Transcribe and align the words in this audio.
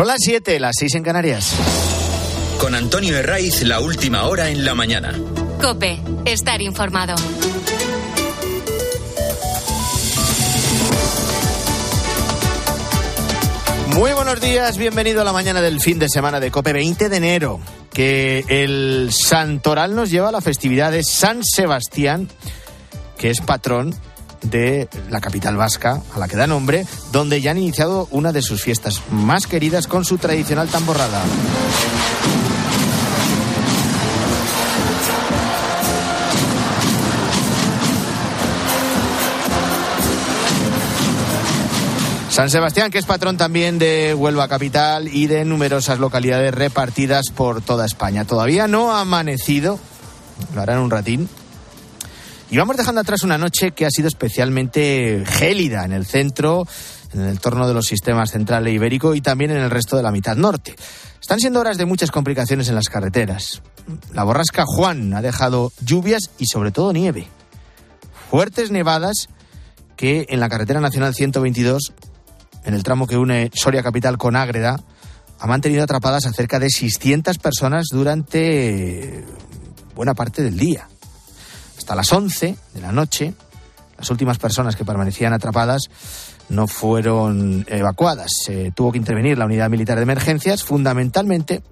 Son 0.00 0.06
las 0.06 0.18
7, 0.20 0.60
las 0.60 0.76
6 0.78 0.94
en 0.94 1.02
Canarias. 1.02 1.56
Con 2.60 2.76
Antonio 2.76 3.16
Herraiz, 3.16 3.64
la 3.64 3.80
última 3.80 4.28
hora 4.28 4.48
en 4.48 4.64
la 4.64 4.72
mañana. 4.72 5.12
Cope, 5.60 6.00
estar 6.24 6.62
informado. 6.62 7.16
Muy 13.88 14.12
buenos 14.12 14.40
días, 14.40 14.78
bienvenido 14.78 15.22
a 15.22 15.24
la 15.24 15.32
mañana 15.32 15.60
del 15.60 15.80
fin 15.80 15.98
de 15.98 16.08
semana 16.08 16.38
de 16.38 16.52
Cope 16.52 16.72
20 16.72 17.08
de 17.08 17.16
enero, 17.16 17.58
que 17.92 18.44
el 18.46 19.08
Santoral 19.12 19.96
nos 19.96 20.12
lleva 20.12 20.28
a 20.28 20.32
la 20.32 20.40
festividad 20.40 20.92
de 20.92 21.02
San 21.02 21.42
Sebastián, 21.42 22.28
que 23.16 23.30
es 23.30 23.40
patrón 23.40 23.96
de 24.42 24.88
la 25.10 25.20
capital 25.20 25.56
vasca, 25.56 26.02
a 26.14 26.18
la 26.18 26.28
que 26.28 26.36
da 26.36 26.46
nombre, 26.46 26.86
donde 27.12 27.40
ya 27.40 27.50
han 27.50 27.58
iniciado 27.58 28.08
una 28.10 28.32
de 28.32 28.42
sus 28.42 28.62
fiestas 28.62 29.02
más 29.10 29.46
queridas 29.46 29.86
con 29.86 30.04
su 30.04 30.18
tradicional 30.18 30.68
tamborrada. 30.68 31.22
San 42.38 42.50
Sebastián, 42.50 42.92
que 42.92 42.98
es 42.98 43.04
patrón 43.04 43.36
también 43.36 43.80
de 43.80 44.14
Huelva 44.14 44.46
Capital 44.46 45.08
y 45.08 45.26
de 45.26 45.44
numerosas 45.44 45.98
localidades 45.98 46.54
repartidas 46.54 47.30
por 47.30 47.62
toda 47.62 47.84
España. 47.84 48.24
Todavía 48.24 48.68
no 48.68 48.92
ha 48.92 49.00
amanecido, 49.00 49.80
lo 50.54 50.62
harán 50.62 50.78
un 50.78 50.88
ratín. 50.88 51.28
Y 52.50 52.56
vamos 52.56 52.76
dejando 52.76 53.00
atrás 53.00 53.22
una 53.22 53.38
noche 53.38 53.72
que 53.72 53.84
ha 53.84 53.90
sido 53.90 54.08
especialmente 54.08 55.22
gélida 55.26 55.84
en 55.84 55.92
el 55.92 56.06
centro, 56.06 56.66
en 57.12 57.20
el 57.20 57.28
entorno 57.28 57.68
de 57.68 57.74
los 57.74 57.86
sistemas 57.86 58.30
central 58.30 58.66
e 58.66 58.72
ibérico 58.72 59.14
y 59.14 59.20
también 59.20 59.50
en 59.50 59.58
el 59.58 59.70
resto 59.70 59.96
de 59.96 60.02
la 60.02 60.10
mitad 60.10 60.36
norte. 60.36 60.74
Están 61.20 61.40
siendo 61.40 61.60
horas 61.60 61.76
de 61.76 61.84
muchas 61.84 62.10
complicaciones 62.10 62.68
en 62.68 62.74
las 62.74 62.88
carreteras. 62.88 63.62
La 64.14 64.24
borrasca 64.24 64.64
Juan 64.66 65.12
ha 65.14 65.22
dejado 65.22 65.72
lluvias 65.84 66.30
y 66.38 66.46
sobre 66.46 66.70
todo 66.70 66.92
nieve. 66.92 67.28
Fuertes 68.30 68.70
nevadas 68.70 69.28
que 69.96 70.26
en 70.28 70.40
la 70.40 70.48
carretera 70.48 70.80
nacional 70.80 71.14
122 71.14 71.92
en 72.68 72.74
el 72.74 72.82
tramo 72.82 73.06
que 73.06 73.16
une 73.16 73.50
Soria 73.54 73.82
Capital 73.82 74.18
con 74.18 74.36
Ágreda, 74.36 74.78
ha 75.40 75.46
mantenido 75.46 75.82
atrapadas 75.82 76.26
a 76.26 76.32
cerca 76.32 76.58
de 76.58 76.68
600 76.68 77.38
personas 77.38 77.86
durante 77.90 79.24
buena 79.94 80.14
parte 80.14 80.42
del 80.42 80.58
día. 80.58 80.88
Hasta 81.88 81.96
las 81.96 82.12
11 82.12 82.54
de 82.74 82.80
la 82.82 82.92
noche, 82.92 83.32
las 83.96 84.10
últimas 84.10 84.36
personas 84.36 84.76
que 84.76 84.84
permanecían 84.84 85.32
atrapadas 85.32 85.88
no 86.50 86.66
fueron 86.66 87.64
evacuadas. 87.66 88.30
Tuvo 88.74 88.92
que 88.92 88.98
intervenir 88.98 89.38
la 89.38 89.46
unidad 89.46 89.70
militar 89.70 89.96
de 89.96 90.02
emergencias, 90.02 90.62
fundamentalmente 90.62 91.62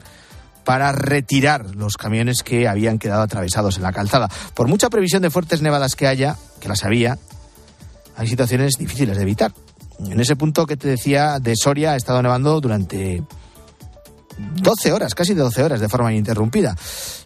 para 0.64 0.90
retirar 0.92 1.76
los 1.76 1.98
camiones 1.98 2.42
que 2.42 2.66
habían 2.66 2.98
quedado 2.98 3.20
atravesados 3.20 3.76
en 3.76 3.82
la 3.82 3.92
calzada. 3.92 4.30
Por 4.54 4.68
mucha 4.68 4.88
previsión 4.88 5.20
de 5.20 5.28
fuertes 5.28 5.60
nevadas 5.60 5.96
que 5.96 6.06
haya, 6.06 6.34
que 6.60 6.68
las 6.68 6.84
había, 6.84 7.18
hay 8.16 8.26
situaciones 8.26 8.78
difíciles 8.78 9.18
de 9.18 9.22
evitar. 9.22 9.52
En 9.98 10.18
ese 10.18 10.34
punto 10.34 10.64
que 10.64 10.78
te 10.78 10.88
decía 10.88 11.40
de 11.40 11.54
Soria 11.56 11.92
ha 11.92 11.96
estado 11.96 12.22
nevando 12.22 12.58
durante 12.62 13.22
12 14.38 14.92
horas, 14.92 15.14
casi 15.14 15.34
12 15.34 15.62
horas 15.62 15.80
de 15.80 15.90
forma 15.90 16.10
ininterrumpida. 16.10 16.74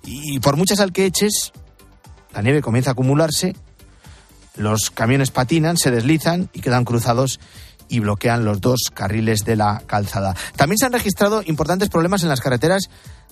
Y 0.03 0.41
por 0.41 0.57
muchas 0.57 0.81
al 0.81 0.93
que 0.93 1.07
eches, 1.07 1.53
la 2.33 2.43
nieve 2.43 2.63
comienza 2.63 2.91
a 2.91 2.93
acumularse, 2.93 3.55
los 4.57 4.91
camiones 4.91 5.31
patinan, 5.31 5.77
se 5.77 5.91
deslizan 5.91 6.49
y 6.53 6.61
quedan 6.61 6.85
cruzados 6.85 7.41
y 7.89 8.01
bloquean 8.01 8.45
los 8.45 8.61
dos 8.61 8.91
carriles 8.95 9.45
de 9.45 9.57
la 9.57 9.83
calzada. 9.87 10.35
También 10.57 10.79
se 10.79 10.87
han 10.87 10.93
registrado 10.93 11.43
importantes 11.45 11.89
problemas 11.89 12.23
en 12.23 12.29
las 12.29 12.41
carreteras 12.41 12.89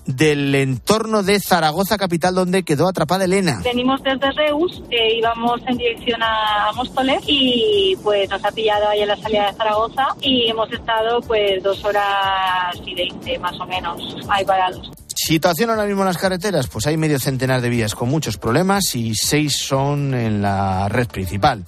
del 0.09 0.55
entorno 0.55 1.23
de 1.23 1.39
Zaragoza 1.39 1.99
capital 1.99 2.35
donde 2.35 2.63
quedó 2.63 2.89
atrapada 2.89 3.25
Elena. 3.25 3.61
Venimos 3.63 4.03
desde 4.03 4.31
Reus, 4.33 4.83
eh, 4.91 5.19
íbamos 5.19 5.61
en 5.67 5.77
dirección 5.77 6.23
a 6.23 6.73
Móstoles 6.75 7.23
y 7.27 7.95
pues 8.03 8.29
nos 8.31 8.43
ha 8.43 8.51
pillado 8.51 8.89
ahí 8.89 9.03
en 9.03 9.09
la 9.09 9.17
salida 9.17 9.51
de 9.51 9.57
Zaragoza 9.59 10.07
y 10.23 10.49
hemos 10.49 10.73
estado 10.73 11.21
pues 11.21 11.63
dos 11.63 11.85
horas 11.85 12.75
y 12.87 12.95
veinte 12.95 13.39
más 13.39 13.61
o 13.61 13.67
menos 13.67 14.01
ahí 14.31 14.45
parados. 14.47 14.91
Situación 15.29 15.69
ahora 15.69 15.85
mismo 15.85 16.01
en 16.01 16.07
las 16.07 16.17
carreteras, 16.17 16.69
pues 16.69 16.87
hay 16.87 16.97
medio 16.97 17.21
centenar 17.21 17.61
de 17.61 17.69
vías 17.69 17.95
con 17.95 18.09
muchos 18.09 18.39
problemas 18.39 18.95
y 18.95 19.15
seis 19.15 19.59
son 19.59 20.15
en 20.15 20.41
la 20.41 20.89
red 20.89 21.07
principal. 21.07 21.67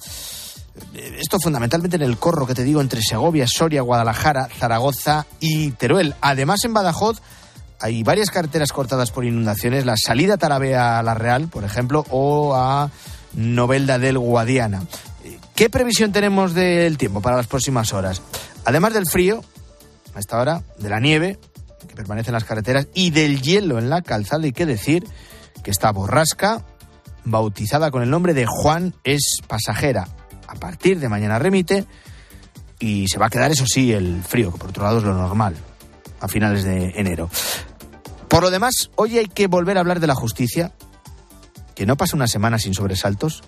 Esto 0.95 1.39
fundamentalmente 1.39 1.97
en 1.97 2.01
el 2.01 2.17
corro 2.17 2.47
que 2.47 2.55
te 2.55 2.63
digo 2.63 2.81
entre 2.81 3.03
Segovia, 3.03 3.45
Soria, 3.47 3.83
Guadalajara, 3.83 4.49
Zaragoza 4.57 5.27
y 5.39 5.69
Teruel. 5.73 6.15
Además 6.21 6.65
en 6.65 6.73
Badajoz 6.73 7.21
hay 7.79 8.01
varias 8.01 8.31
carreteras 8.31 8.71
cortadas 8.71 9.11
por 9.11 9.25
inundaciones, 9.25 9.85
la 9.85 9.95
salida 9.95 10.37
Tarabea 10.37 10.97
a 10.97 11.03
La 11.03 11.13
Real, 11.13 11.47
por 11.47 11.63
ejemplo, 11.63 12.03
o 12.09 12.55
a 12.55 12.89
Novelda 13.33 13.99
del 13.99 14.17
Guadiana. 14.17 14.87
¿Qué 15.53 15.69
previsión 15.69 16.11
tenemos 16.11 16.55
del 16.55 16.97
tiempo 16.97 17.21
para 17.21 17.37
las 17.37 17.45
próximas 17.45 17.93
horas? 17.93 18.23
Además 18.65 18.95
del 18.95 19.05
frío, 19.05 19.43
a 20.15 20.19
esta 20.19 20.41
hora, 20.41 20.63
de 20.79 20.89
la 20.89 20.99
nieve 20.99 21.37
permanece 22.01 22.29
en 22.29 22.33
las 22.33 22.45
carreteras 22.45 22.87
y 22.95 23.11
del 23.11 23.41
hielo 23.43 23.77
en 23.77 23.91
la 23.91 24.01
calzada, 24.01 24.43
hay 24.43 24.53
que 24.53 24.65
decir 24.65 25.05
que 25.63 25.69
esta 25.69 25.91
borrasca, 25.91 26.65
bautizada 27.23 27.91
con 27.91 28.01
el 28.01 28.09
nombre 28.09 28.33
de 28.33 28.47
Juan, 28.47 28.95
es 29.03 29.37
pasajera. 29.47 30.07
A 30.47 30.55
partir 30.55 30.99
de 30.99 31.09
mañana 31.09 31.37
remite 31.37 31.85
y 32.79 33.07
se 33.07 33.19
va 33.19 33.27
a 33.27 33.29
quedar, 33.29 33.51
eso 33.51 33.65
sí, 33.67 33.93
el 33.93 34.23
frío, 34.23 34.51
que 34.51 34.57
por 34.57 34.69
otro 34.69 34.83
lado 34.83 34.97
es 34.97 35.03
lo 35.03 35.13
normal, 35.13 35.55
a 36.19 36.27
finales 36.27 36.63
de 36.63 36.91
enero. 36.95 37.29
Por 38.27 38.41
lo 38.41 38.49
demás, 38.49 38.89
hoy 38.95 39.19
hay 39.19 39.27
que 39.27 39.45
volver 39.45 39.77
a 39.77 39.81
hablar 39.81 39.99
de 39.99 40.07
la 40.07 40.15
justicia, 40.15 40.73
que 41.75 41.85
no 41.85 41.97
pasa 41.97 42.15
una 42.15 42.27
semana 42.27 42.57
sin 42.57 42.73
sobresaltos, 42.73 43.43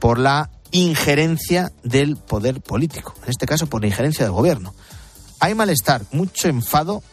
por 0.00 0.18
la 0.18 0.50
injerencia 0.72 1.70
del 1.84 2.16
poder 2.16 2.60
político, 2.60 3.14
en 3.22 3.30
este 3.30 3.46
caso 3.46 3.68
por 3.68 3.80
la 3.80 3.86
injerencia 3.86 4.24
del 4.24 4.32
gobierno. 4.32 4.74
Hay 5.38 5.54
malestar, 5.54 6.02
mucho 6.10 6.48
enfado 6.48 7.04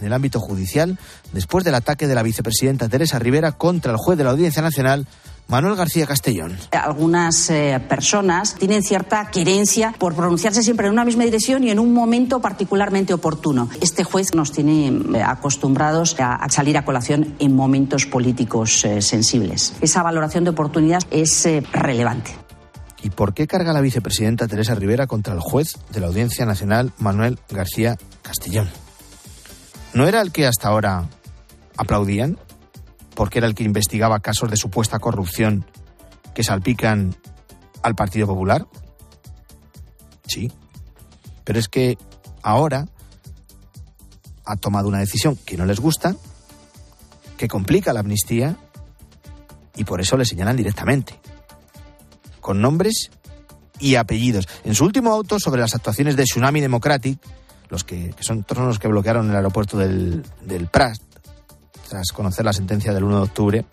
en 0.00 0.06
el 0.06 0.12
ámbito 0.12 0.40
judicial 0.40 0.98
después 1.32 1.64
del 1.64 1.74
ataque 1.74 2.06
de 2.06 2.14
la 2.14 2.22
vicepresidenta 2.22 2.88
Teresa 2.88 3.18
Rivera 3.18 3.52
contra 3.52 3.92
el 3.92 3.98
juez 3.98 4.18
de 4.18 4.24
la 4.24 4.30
Audiencia 4.30 4.62
Nacional, 4.62 5.06
Manuel 5.48 5.74
García 5.74 6.06
Castellón. 6.06 6.56
Algunas 6.70 7.50
eh, 7.50 7.80
personas 7.88 8.54
tienen 8.54 8.82
cierta 8.82 9.30
querencia 9.30 9.92
por 9.98 10.14
pronunciarse 10.14 10.62
siempre 10.62 10.86
en 10.86 10.92
una 10.92 11.04
misma 11.04 11.24
dirección 11.24 11.64
y 11.64 11.70
en 11.70 11.80
un 11.80 11.92
momento 11.92 12.40
particularmente 12.40 13.12
oportuno. 13.12 13.68
Este 13.80 14.04
juez 14.04 14.34
nos 14.34 14.52
tiene 14.52 14.88
eh, 14.88 15.22
acostumbrados 15.22 16.18
a, 16.20 16.36
a, 16.36 16.48
salir 16.48 16.78
a 16.78 16.84
colación 16.84 17.34
en 17.40 17.54
momentos 17.54 18.06
políticos 18.06 18.84
eh, 18.84 19.02
sensibles. 19.02 19.74
Esa 19.80 20.02
valoración 20.02 20.44
de 20.44 20.50
oportunidad 20.50 21.02
es 21.10 21.48
relevante. 21.72 22.30
¿Y 23.02 23.10
por 23.10 23.34
qué 23.34 23.46
carga 23.46 23.72
la 23.72 23.80
vicepresidenta 23.80 24.46
Teresa 24.46 24.74
Rivera 24.74 25.06
contra 25.06 25.34
el 25.34 25.40
juez 25.40 25.78
de 25.90 26.00
la 26.00 26.08
Audiencia 26.08 26.44
Nacional, 26.44 26.92
Manuel 26.98 27.38
García 27.48 27.96
Castellón? 28.22 28.68
¿No 29.94 30.06
era 30.06 30.20
el 30.20 30.32
que 30.32 30.46
hasta 30.46 30.68
ahora 30.68 31.08
aplaudían? 31.76 32.38
porque 33.20 33.38
era 33.38 33.46
el 33.46 33.54
que 33.54 33.64
investigaba 33.64 34.20
casos 34.20 34.50
de 34.50 34.56
supuesta 34.56 34.98
corrupción 34.98 35.66
que 36.32 36.42
salpican 36.42 37.14
al 37.82 37.94
Partido 37.94 38.26
Popular? 38.26 38.66
Sí. 40.26 40.50
Pero 41.44 41.58
es 41.58 41.68
que 41.68 41.98
ahora 42.42 42.88
ha 44.46 44.56
tomado 44.56 44.88
una 44.88 45.00
decisión 45.00 45.36
que 45.36 45.58
no 45.58 45.66
les 45.66 45.80
gusta, 45.80 46.16
que 47.36 47.46
complica 47.46 47.92
la 47.92 48.00
amnistía 48.00 48.56
y 49.76 49.84
por 49.84 50.00
eso 50.00 50.16
le 50.16 50.24
señalan 50.24 50.56
directamente, 50.56 51.20
con 52.40 52.62
nombres 52.62 53.10
y 53.78 53.96
apellidos. 53.96 54.48
En 54.64 54.74
su 54.74 54.86
último 54.86 55.12
auto 55.12 55.38
sobre 55.38 55.60
las 55.60 55.74
actuaciones 55.74 56.16
de 56.16 56.24
Tsunami 56.24 56.62
Democratic, 56.62 57.18
los 57.70 57.84
que, 57.84 58.12
son 58.20 58.42
todos 58.42 58.64
los 58.64 58.78
que 58.78 58.88
bloquearon 58.88 59.30
el 59.30 59.36
aeropuerto 59.36 59.78
del, 59.78 60.24
Prat, 60.70 60.98
tras 61.88 62.12
conocer 62.12 62.44
la 62.44 62.52
sentencia 62.52 62.92
del 62.92 63.04
1 63.04 63.16
de 63.16 63.22
octubre. 63.22 63.64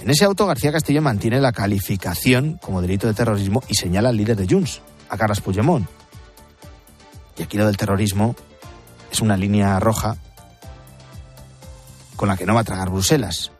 En 0.00 0.10
ese 0.10 0.24
auto, 0.24 0.46
García 0.46 0.72
Castillo 0.72 1.00
mantiene 1.00 1.40
la 1.40 1.52
calificación 1.52 2.58
como 2.60 2.82
delito 2.82 3.06
de 3.06 3.14
terrorismo 3.14 3.62
y 3.68 3.74
señala 3.74 4.08
al 4.08 4.16
líder 4.16 4.36
de 4.36 4.46
Junts, 4.48 4.82
a 5.08 5.16
Carles 5.16 5.40
Puigdemont. 5.40 5.88
Y 7.36 7.44
aquí 7.44 7.56
lo 7.56 7.66
del 7.66 7.76
terrorismo 7.76 8.34
es 9.10 9.20
una 9.20 9.36
línea 9.36 9.78
roja 9.78 10.16
con 12.16 12.28
la 12.28 12.36
que 12.36 12.44
no 12.44 12.54
va 12.54 12.60
a 12.60 12.64
tragar 12.64 12.90
Bruselas. 12.90 13.52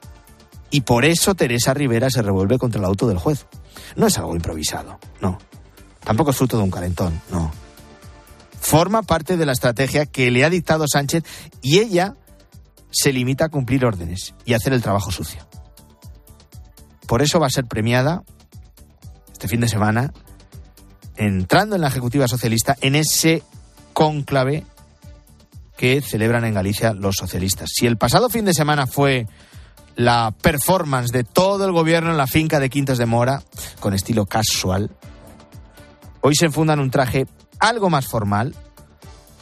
Y 0.70 0.80
por 0.80 1.04
eso 1.04 1.36
Teresa 1.36 1.72
Rivera 1.72 2.10
se 2.10 2.20
revuelve 2.20 2.58
contra 2.58 2.80
el 2.80 2.84
auto 2.84 3.06
del 3.06 3.18
juez. 3.18 3.46
No 3.94 4.08
es 4.08 4.18
algo 4.18 4.34
improvisado, 4.34 4.98
no. 5.20 5.38
Tampoco 6.02 6.32
es 6.32 6.36
fruto 6.36 6.56
de 6.56 6.64
un 6.64 6.70
calentón, 6.70 7.20
no. 7.30 7.52
Forma 8.60 9.02
parte 9.02 9.36
de 9.36 9.46
la 9.46 9.52
estrategia 9.52 10.06
que 10.06 10.30
le 10.30 10.44
ha 10.44 10.50
dictado 10.50 10.86
Sánchez 10.86 11.24
y 11.62 11.78
ella 11.78 12.14
se 12.90 13.12
limita 13.12 13.46
a 13.46 13.48
cumplir 13.48 13.84
órdenes 13.84 14.34
y 14.44 14.54
hacer 14.54 14.72
el 14.72 14.82
trabajo 14.82 15.10
sucio. 15.10 15.46
Por 17.06 17.22
eso 17.22 17.40
va 17.40 17.46
a 17.46 17.50
ser 17.50 17.66
premiada 17.66 18.22
este 19.32 19.48
fin 19.48 19.60
de 19.60 19.68
semana 19.68 20.12
entrando 21.16 21.76
en 21.76 21.82
la 21.82 21.88
Ejecutiva 21.88 22.28
Socialista 22.28 22.76
en 22.80 22.94
ese 22.94 23.42
cónclave 23.92 24.64
que 25.76 26.02
celebran 26.02 26.44
en 26.44 26.54
Galicia 26.54 26.92
los 26.92 27.16
socialistas. 27.16 27.70
Si 27.72 27.86
el 27.86 27.96
pasado 27.96 28.28
fin 28.28 28.44
de 28.44 28.52
semana 28.52 28.86
fue 28.86 29.26
la 29.96 30.34
performance 30.42 31.10
de 31.10 31.24
todo 31.24 31.64
el 31.64 31.72
gobierno 31.72 32.10
en 32.10 32.16
la 32.16 32.26
finca 32.26 32.60
de 32.60 32.68
Quintas 32.70 32.98
de 32.98 33.06
Mora, 33.06 33.42
con 33.80 33.94
estilo 33.94 34.26
casual, 34.26 34.90
hoy 36.20 36.34
se 36.34 36.46
enfundan 36.46 36.80
un 36.80 36.90
traje 36.90 37.26
algo 37.58 37.90
más 37.90 38.06
formal, 38.06 38.54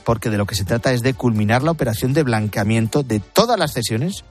porque 0.04 0.30
de 0.30 0.38
lo 0.38 0.46
que 0.46 0.54
se 0.54 0.64
trata 0.64 0.92
es 0.92 1.02
de 1.02 1.14
culminar 1.14 1.62
la 1.62 1.72
operación 1.72 2.12
de 2.12 2.22
blanqueamiento 2.22 3.02
de 3.02 3.20
todas 3.20 3.58
las 3.58 3.72
cesiones 3.72 4.24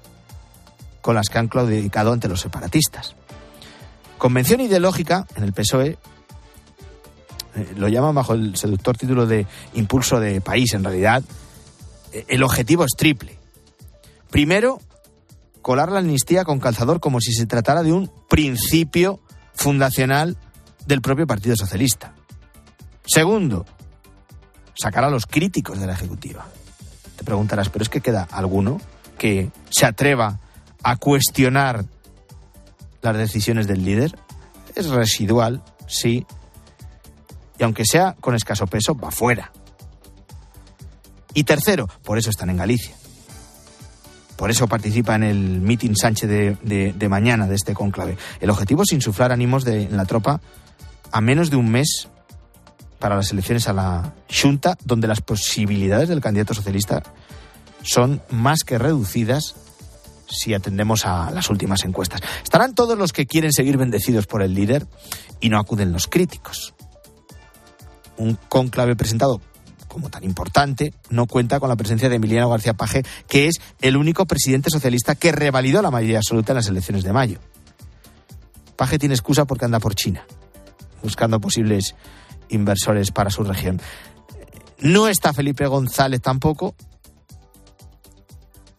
con 1.02 1.16
las 1.16 1.30
que 1.30 1.38
han 1.38 1.48
claudicado 1.48 2.14
ante 2.14 2.28
los 2.28 2.42
separatistas. 2.42 3.16
Convención 4.18 4.62
ideológica 4.62 5.28
en 5.36 5.44
el 5.44 5.54
PSOE 5.54 5.98
eh, 7.56 7.74
lo 7.76 7.88
llaman 7.88 8.16
bajo 8.16 8.34
el 8.34 8.56
seductor 8.56 8.98
título 8.98 9.28
de 9.28 9.46
impulso 9.74 10.20
de 10.20 10.42
país. 10.42 10.74
En 10.74 10.84
realidad, 10.84 11.24
eh, 12.12 12.26
el 12.28 12.44
objetivo 12.44 12.86
es 12.86 12.92
triple. 12.98 13.38
Primero, 14.30 14.80
colar 15.62 15.92
la 15.92 16.00
amnistía 16.00 16.44
con 16.44 16.60
calzador 16.60 17.00
como 17.00 17.22
si 17.22 17.34
se 17.34 17.46
tratara 17.46 17.84
de 17.84 17.94
un 17.94 18.12
principio 18.30 19.20
fundacional 19.54 20.38
del 20.86 21.02
propio 21.02 21.28
Partido 21.28 21.56
Socialista. 21.56 22.14
Segundo, 23.06 23.66
sacar 24.74 25.04
a 25.04 25.10
los 25.10 25.25
críticos 25.25 25.80
de 25.80 25.88
la 25.88 25.94
Ejecutiva. 25.94 26.46
Te 27.16 27.24
preguntarás, 27.24 27.69
¿pero 27.69 27.84
es 27.84 27.90
que 27.90 28.02
queda 28.02 28.28
alguno 28.31 28.80
que 29.18 29.52
se 29.69 29.86
atreva 29.86 30.40
a 30.84 30.98
cuestionar 30.98 31.86
las 33.02 33.18
decisiones 33.18 33.68
del 33.68 33.86
líder? 33.86 34.18
Es 34.75 34.88
residual, 34.88 35.63
sí, 35.88 36.25
y 37.57 37.63
aunque 37.63 37.86
sea 37.86 38.16
con 38.19 38.36
escaso 38.36 38.68
peso, 38.68 38.96
va 38.96 39.12
fuera. 39.12 39.51
Y 41.34 41.44
tercero, 41.44 41.88
por 42.04 42.18
eso 42.18 42.30
están 42.30 42.50
en 42.50 42.58
Galicia. 42.58 42.96
Por 44.36 44.51
eso 44.51 44.68
participa 44.68 45.16
en 45.16 45.24
el 45.24 45.62
meeting 45.62 45.96
Sánchez 45.96 46.30
de, 46.30 47.08
mañana 47.10 47.48
de 47.48 47.56
este 47.56 47.74
conclave. 47.74 48.18
El 48.42 48.50
objetivo 48.50 48.84
es 48.84 48.92
insuflar 48.92 49.31
ánimos 49.31 49.63
de, 49.63 49.84
en 49.84 49.96
la 49.96 50.06
tropa 50.06 50.42
a 51.12 51.22
menos 51.22 51.50
de 51.50 51.56
un 51.56 51.69
mes 51.69 52.10
para 53.00 53.15
las 53.15 53.31
elecciones 53.31 53.68
a 53.68 53.74
la 53.74 54.13
Junta, 54.30 54.77
donde 54.83 55.07
las 55.07 55.21
posibilidades 55.21 56.09
del 56.09 56.21
candidato 56.21 56.53
socialista 56.53 57.03
son 57.83 58.21
más 58.30 58.63
que 58.63 58.77
reducidas 58.77 59.56
si 60.27 60.53
atendemos 60.53 61.06
a 61.06 61.30
las 61.31 61.50
últimas 61.50 61.83
encuestas. 61.86 62.21
Estarán 62.44 62.74
todos 62.74 62.97
los 62.97 63.13
que 63.13 63.27
quieren 63.27 63.53
seguir 63.53 63.77
bendecidos 63.77 64.25
por 64.25 64.42
el 64.42 64.56
líder 64.56 64.88
y 65.39 65.50
no 65.50 65.59
acuden 65.59 65.92
los 65.92 66.07
críticos 66.07 66.74
un 68.18 68.38
conclave 68.50 68.95
presentado 68.95 69.41
como 69.88 70.09
tan 70.09 70.24
importante, 70.24 70.94
no 71.09 71.25
cuenta 71.25 71.59
con 71.59 71.69
la 71.69 71.75
presencia 71.77 72.09
de 72.09 72.15
Emiliano 72.15 72.50
García 72.50 72.74
Paje, 72.74 73.03
que 73.27 73.48
es 73.48 73.62
el 73.81 73.95
único 73.95 74.25
presidente 74.25 74.69
socialista 74.69 75.15
que 75.15 75.31
revalidó 75.31 75.81
la 75.81 75.91
mayoría 75.91 76.18
absoluta 76.18 76.51
en 76.51 76.57
las 76.57 76.68
elecciones 76.68 77.03
de 77.03 77.13
mayo. 77.13 77.39
Paje 78.75 79.00
tiene 79.00 79.15
excusa 79.15 79.45
porque 79.45 79.65
anda 79.65 79.80
por 79.80 79.95
China, 79.95 80.25
buscando 81.01 81.39
posibles 81.39 81.95
inversores 82.50 83.12
para 83.12 83.30
su 83.30 83.44
región. 83.44 83.81
No 84.80 85.07
está 85.07 85.33
Felipe 85.33 85.68
González 85.68 86.21
tampoco. 86.21 86.75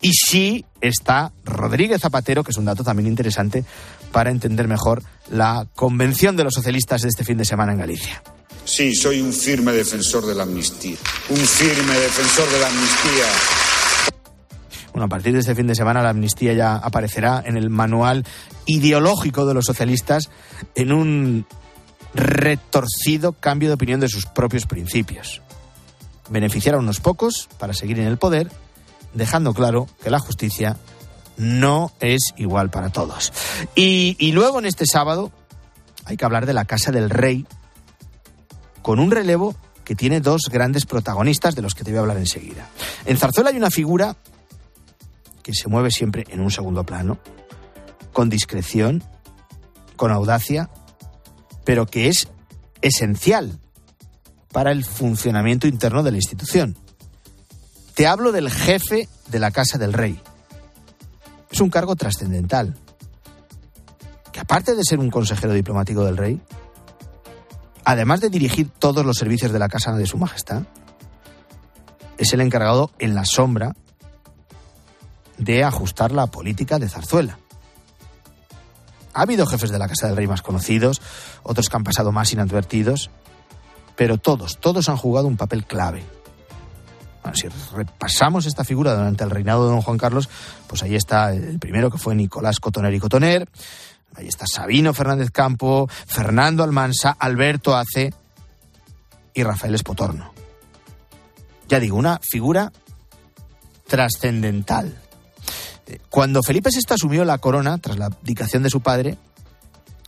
Y 0.00 0.12
sí 0.12 0.64
está 0.80 1.32
Rodríguez 1.44 2.02
Zapatero, 2.02 2.44
que 2.44 2.50
es 2.50 2.58
un 2.58 2.66
dato 2.66 2.84
también 2.84 3.08
interesante 3.08 3.64
para 4.12 4.30
entender 4.30 4.68
mejor 4.68 5.02
la 5.30 5.66
convención 5.74 6.36
de 6.36 6.44
los 6.44 6.54
socialistas 6.54 7.02
de 7.02 7.08
este 7.08 7.24
fin 7.24 7.38
de 7.38 7.44
semana 7.44 7.72
en 7.72 7.78
Galicia. 7.78 8.22
Sí, 8.64 8.94
soy 8.94 9.20
un 9.20 9.32
firme 9.32 9.72
defensor 9.72 10.26
de 10.26 10.34
la 10.34 10.42
amnistía. 10.42 10.96
Un 11.30 11.38
firme 11.38 11.94
defensor 11.94 12.50
de 12.50 12.60
la 12.60 12.66
amnistía. 12.66 13.26
Bueno, 14.92 15.06
a 15.06 15.08
partir 15.08 15.34
de 15.34 15.40
este 15.40 15.54
fin 15.54 15.66
de 15.66 15.74
semana 15.74 16.02
la 16.02 16.10
amnistía 16.10 16.52
ya 16.52 16.76
aparecerá 16.76 17.42
en 17.44 17.56
el 17.56 17.70
manual 17.70 18.24
ideológico 18.64 19.46
de 19.46 19.54
los 19.54 19.66
socialistas 19.66 20.30
en 20.74 20.92
un 20.92 21.46
retorcido 22.16 23.32
cambio 23.32 23.68
de 23.68 23.74
opinión 23.74 24.00
de 24.00 24.08
sus 24.08 24.26
propios 24.26 24.66
principios. 24.66 25.42
Beneficiar 26.28 26.74
a 26.74 26.78
unos 26.78 27.00
pocos 27.00 27.48
para 27.58 27.74
seguir 27.74 28.00
en 28.00 28.06
el 28.06 28.16
poder, 28.16 28.50
dejando 29.14 29.54
claro 29.54 29.86
que 30.02 30.10
la 30.10 30.18
justicia 30.18 30.76
no 31.36 31.92
es 32.00 32.32
igual 32.36 32.70
para 32.70 32.90
todos. 32.90 33.32
Y, 33.74 34.32
luego 34.32 34.58
en 34.58 34.66
este 34.66 34.86
sábado 34.86 35.30
hay 36.04 36.16
que 36.16 36.24
hablar 36.24 36.46
de 36.46 36.54
la 36.54 36.64
Casa 36.64 36.90
del 36.90 37.10
Rey, 37.10 37.46
con 38.82 38.98
un 38.98 39.10
relevo 39.10 39.54
que 39.84 39.94
tiene 39.94 40.20
dos 40.20 40.48
grandes 40.50 40.86
protagonistas 40.86 41.54
de 41.54 41.62
los 41.62 41.74
que 41.74 41.84
te 41.84 41.90
voy 41.90 41.98
a 41.98 42.00
hablar 42.00 42.16
enseguida. 42.16 42.68
En 43.04 43.16
Zarzuela 43.16 43.50
hay 43.50 43.56
una 43.56 43.70
figura 43.70 44.16
que 45.42 45.54
se 45.54 45.68
mueve 45.68 45.90
siempre 45.90 46.24
en 46.28 46.40
un 46.40 46.50
segundo 46.50 46.84
plano, 46.84 47.18
con 48.12 48.28
discreción, 48.28 49.04
con 49.96 50.10
audacia, 50.10 50.70
pero 51.66 51.84
que 51.84 52.06
es 52.06 52.28
esencial 52.80 53.58
para 54.52 54.70
el 54.70 54.84
funcionamiento 54.84 55.66
interno 55.66 56.04
de 56.04 56.12
la 56.12 56.16
institución. 56.16 56.78
Te 57.94 58.06
hablo 58.06 58.30
del 58.30 58.50
jefe 58.50 59.08
de 59.28 59.38
la 59.40 59.50
Casa 59.50 59.76
del 59.76 59.92
Rey. 59.92 60.18
Es 61.50 61.60
un 61.60 61.68
cargo 61.68 61.96
trascendental, 61.96 62.76
que 64.32 64.40
aparte 64.40 64.76
de 64.76 64.82
ser 64.84 65.00
un 65.00 65.10
consejero 65.10 65.52
diplomático 65.54 66.04
del 66.04 66.16
rey, 66.16 66.40
además 67.84 68.20
de 68.20 68.30
dirigir 68.30 68.70
todos 68.70 69.04
los 69.04 69.16
servicios 69.16 69.52
de 69.52 69.58
la 69.58 69.68
Casa 69.68 69.92
de 69.92 70.06
Su 70.06 70.18
Majestad, 70.18 70.62
es 72.16 72.32
el 72.32 72.42
encargado 72.42 72.92
en 73.00 73.14
la 73.16 73.24
sombra 73.24 73.74
de 75.36 75.64
ajustar 75.64 76.12
la 76.12 76.28
política 76.28 76.78
de 76.78 76.88
Zarzuela. 76.88 77.40
Ha 79.16 79.22
habido 79.22 79.46
jefes 79.46 79.70
de 79.70 79.78
la 79.78 79.88
Casa 79.88 80.08
del 80.08 80.16
Rey 80.16 80.26
más 80.26 80.42
conocidos, 80.42 81.00
otros 81.42 81.70
que 81.70 81.76
han 81.76 81.84
pasado 81.84 82.12
más 82.12 82.32
inadvertidos, 82.34 83.10
pero 83.96 84.18
todos, 84.18 84.58
todos 84.58 84.90
han 84.90 84.98
jugado 84.98 85.26
un 85.26 85.38
papel 85.38 85.64
clave. 85.64 86.04
si 87.32 87.48
repasamos 87.74 88.44
esta 88.44 88.62
figura 88.62 88.94
durante 88.94 89.24
el 89.24 89.30
reinado 89.30 89.64
de 89.64 89.72
don 89.72 89.80
Juan 89.80 89.96
Carlos, 89.96 90.28
pues 90.66 90.82
ahí 90.82 90.94
está 90.94 91.32
el 91.32 91.58
primero 91.58 91.90
que 91.90 91.96
fue 91.96 92.14
Nicolás 92.14 92.60
Cotoner 92.60 92.92
y 92.92 93.00
Cotoner, 93.00 93.48
Ahí 94.16 94.28
está 94.28 94.46
Sabino 94.46 94.94
Fernández 94.94 95.30
Campo, 95.30 95.88
Fernando 95.88 96.64
Almansa, 96.64 97.14
Alberto 97.18 97.76
Ace 97.76 98.14
y 99.34 99.42
Rafael 99.42 99.74
Espotorno. 99.74 100.32
Ya 101.68 101.80
digo, 101.80 101.96
una 101.96 102.18
figura 102.22 102.72
trascendental. 103.86 104.98
Cuando 106.10 106.42
Felipe 106.42 106.70
VI 106.70 106.94
asumió 106.94 107.24
la 107.24 107.38
corona, 107.38 107.78
tras 107.78 107.98
la 107.98 108.06
abdicación 108.06 108.62
de 108.62 108.70
su 108.70 108.80
padre, 108.80 109.18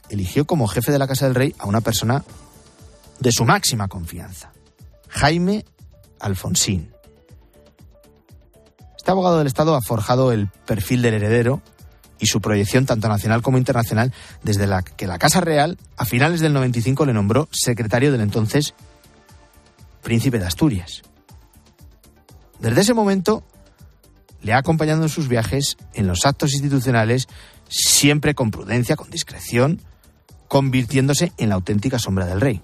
eligió 0.09 0.47
como 0.47 0.67
jefe 0.67 0.93
de 0.93 0.99
la 0.99 1.07
Casa 1.07 1.27
del 1.27 1.35
Rey 1.35 1.55
a 1.59 1.67
una 1.67 1.81
persona 1.81 2.25
de 3.21 3.33
su 3.33 3.45
máxima 3.45 3.89
confianza, 3.89 4.53
Jaime 5.09 5.65
Alfonsín. 6.21 6.93
Este 8.97 9.11
abogado 9.11 9.39
del 9.39 9.47
Estado 9.47 9.75
ha 9.75 9.81
forjado 9.81 10.33
el 10.33 10.49
perfil 10.67 11.03
del 11.03 11.15
heredero 11.15 11.63
y 12.19 12.27
su 12.27 12.41
proyección 12.41 12.85
tanto 12.85 13.09
nacional 13.09 13.43
como 13.43 13.59
internacional 13.59 14.13
desde 14.43 14.67
la 14.67 14.83
que 14.83 15.07
la 15.07 15.19
Casa 15.19 15.41
Real 15.41 15.79
a 15.97 16.05
finales 16.05 16.41
del 16.41 16.53
95 16.53 17.07
le 17.07 17.13
nombró 17.13 17.49
secretario 17.53 18.13
del 18.13 18.21
entonces 18.21 18.75
príncipe 20.03 20.39
de 20.39 20.47
Asturias. 20.47 21.03
Desde 22.59 22.81
ese 22.81 22.95
momento 22.95 23.45
le 24.43 24.53
ha 24.53 24.59
acompañado 24.59 25.03
en 25.03 25.09
sus 25.09 25.29
viajes, 25.29 25.77
en 25.95 26.07
los 26.07 26.25
actos 26.27 26.53
institucionales, 26.53 27.29
siempre 27.69 28.35
con 28.35 28.51
prudencia, 28.51 28.97
con 28.97 29.11
discreción, 29.11 29.81
convirtiéndose 30.49 31.33
en 31.37 31.51
la 31.51 31.57
auténtica 31.57 31.99
sombra 31.99 32.27
del 32.27 32.41
rey. 32.41 32.63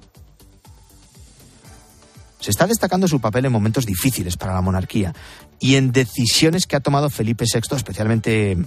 Se 2.41 2.51
está 2.51 2.67
destacando 2.67 3.09
su 3.09 3.21
papel 3.21 3.47
en 3.47 3.53
momentos 3.53 3.87
difíciles 3.87 4.37
para 4.37 4.53
la 4.53 4.61
monarquía 4.61 5.15
y 5.61 5.77
en 5.77 5.93
decisiones 5.93 6.67
que 6.67 6.77
ha 6.77 6.81
tomado 6.81 7.09
Felipe 7.09 7.47
VI, 7.51 7.77
especialmente 7.77 8.59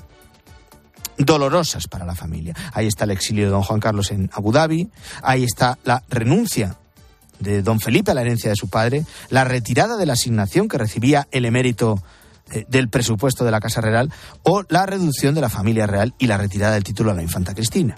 dolorosas 1.17 1.87
para 1.87 2.05
la 2.05 2.15
familia. 2.15 2.55
Ahí 2.73 2.87
está 2.87 3.03
el 3.03 3.11
exilio 3.11 3.45
de 3.45 3.51
don 3.51 3.63
Juan 3.63 3.79
Carlos 3.79 4.11
en 4.11 4.29
Abu 4.33 4.51
Dhabi, 4.51 4.89
ahí 5.21 5.43
está 5.43 5.77
la 5.83 6.03
renuncia 6.09 6.75
de 7.39 7.61
don 7.61 7.79
Felipe 7.79 8.11
a 8.11 8.13
la 8.13 8.21
herencia 8.21 8.49
de 8.49 8.55
su 8.55 8.67
padre, 8.67 9.05
la 9.29 9.43
retirada 9.43 9.97
de 9.97 10.05
la 10.05 10.13
asignación 10.13 10.67
que 10.67 10.77
recibía 10.77 11.27
el 11.31 11.45
emérito 11.45 12.01
del 12.67 12.89
presupuesto 12.89 13.45
de 13.45 13.51
la 13.51 13.59
Casa 13.59 13.81
Real 13.81 14.11
o 14.43 14.63
la 14.69 14.85
reducción 14.85 15.35
de 15.35 15.41
la 15.41 15.49
familia 15.49 15.87
real 15.87 16.13
y 16.17 16.27
la 16.27 16.37
retirada 16.37 16.73
del 16.73 16.83
título 16.83 17.11
a 17.11 17.13
la 17.13 17.23
infanta 17.23 17.53
Cristina. 17.53 17.95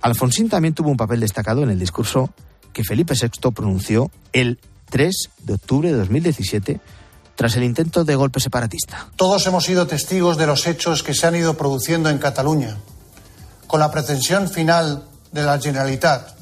Alfonsín 0.00 0.48
también 0.48 0.74
tuvo 0.74 0.90
un 0.90 0.96
papel 0.96 1.20
destacado 1.20 1.62
en 1.62 1.70
el 1.70 1.78
discurso 1.78 2.30
que 2.72 2.84
Felipe 2.84 3.14
VI 3.14 3.50
pronunció 3.52 4.10
el 4.32 4.58
3 4.90 5.30
de 5.42 5.54
octubre 5.54 5.90
de 5.90 5.98
2017 5.98 6.80
tras 7.34 7.56
el 7.56 7.64
intento 7.64 8.04
de 8.04 8.16
golpe 8.16 8.40
separatista. 8.40 9.08
Todos 9.16 9.46
hemos 9.46 9.64
sido 9.64 9.86
testigos 9.86 10.36
de 10.38 10.46
los 10.46 10.66
hechos 10.66 11.02
que 11.02 11.14
se 11.14 11.26
han 11.26 11.36
ido 11.36 11.56
produciendo 11.56 12.10
en 12.10 12.18
Cataluña, 12.18 12.76
con 13.66 13.80
la 13.80 13.90
pretensión 13.90 14.48
final 14.48 15.04
de 15.32 15.42
la 15.42 15.60
Generalitat 15.60 16.36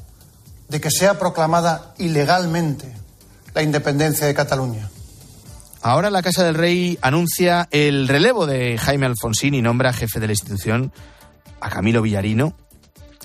de 0.69 0.81
que 0.81 0.91
sea 0.91 1.19
proclamada 1.19 1.95
ilegalmente 1.99 2.93
la 3.55 3.63
independencia 3.63 4.27
de 4.27 4.35
Cataluña. 4.35 4.91
Ahora 5.87 6.11
la 6.11 6.21
Casa 6.21 6.43
del 6.43 6.57
Rey 6.57 6.99
anuncia 7.01 7.69
el 7.71 8.09
relevo 8.09 8.45
de 8.45 8.77
Jaime 8.77 9.07
Alfonsín 9.07 9.55
y 9.55 9.63
nombra 9.63 9.93
jefe 9.93 10.19
de 10.19 10.27
la 10.27 10.33
institución 10.33 10.93
a 11.61 11.71
Camilo 11.71 12.03
Villarino, 12.03 12.55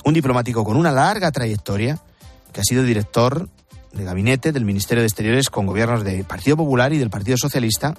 un 0.06 0.14
diplomático 0.14 0.64
con 0.64 0.78
una 0.78 0.92
larga 0.92 1.32
trayectoria, 1.32 1.98
que 2.54 2.62
ha 2.62 2.64
sido 2.64 2.84
director 2.84 3.50
de 3.94 4.04
gabinete 4.04 4.52
del 4.52 4.64
Ministerio 4.64 5.02
de 5.02 5.08
Exteriores 5.08 5.50
con 5.50 5.66
gobiernos 5.66 6.04
del 6.04 6.24
Partido 6.24 6.56
Popular 6.56 6.94
y 6.94 7.00
del 7.00 7.10
Partido 7.10 7.36
Socialista, 7.36 7.96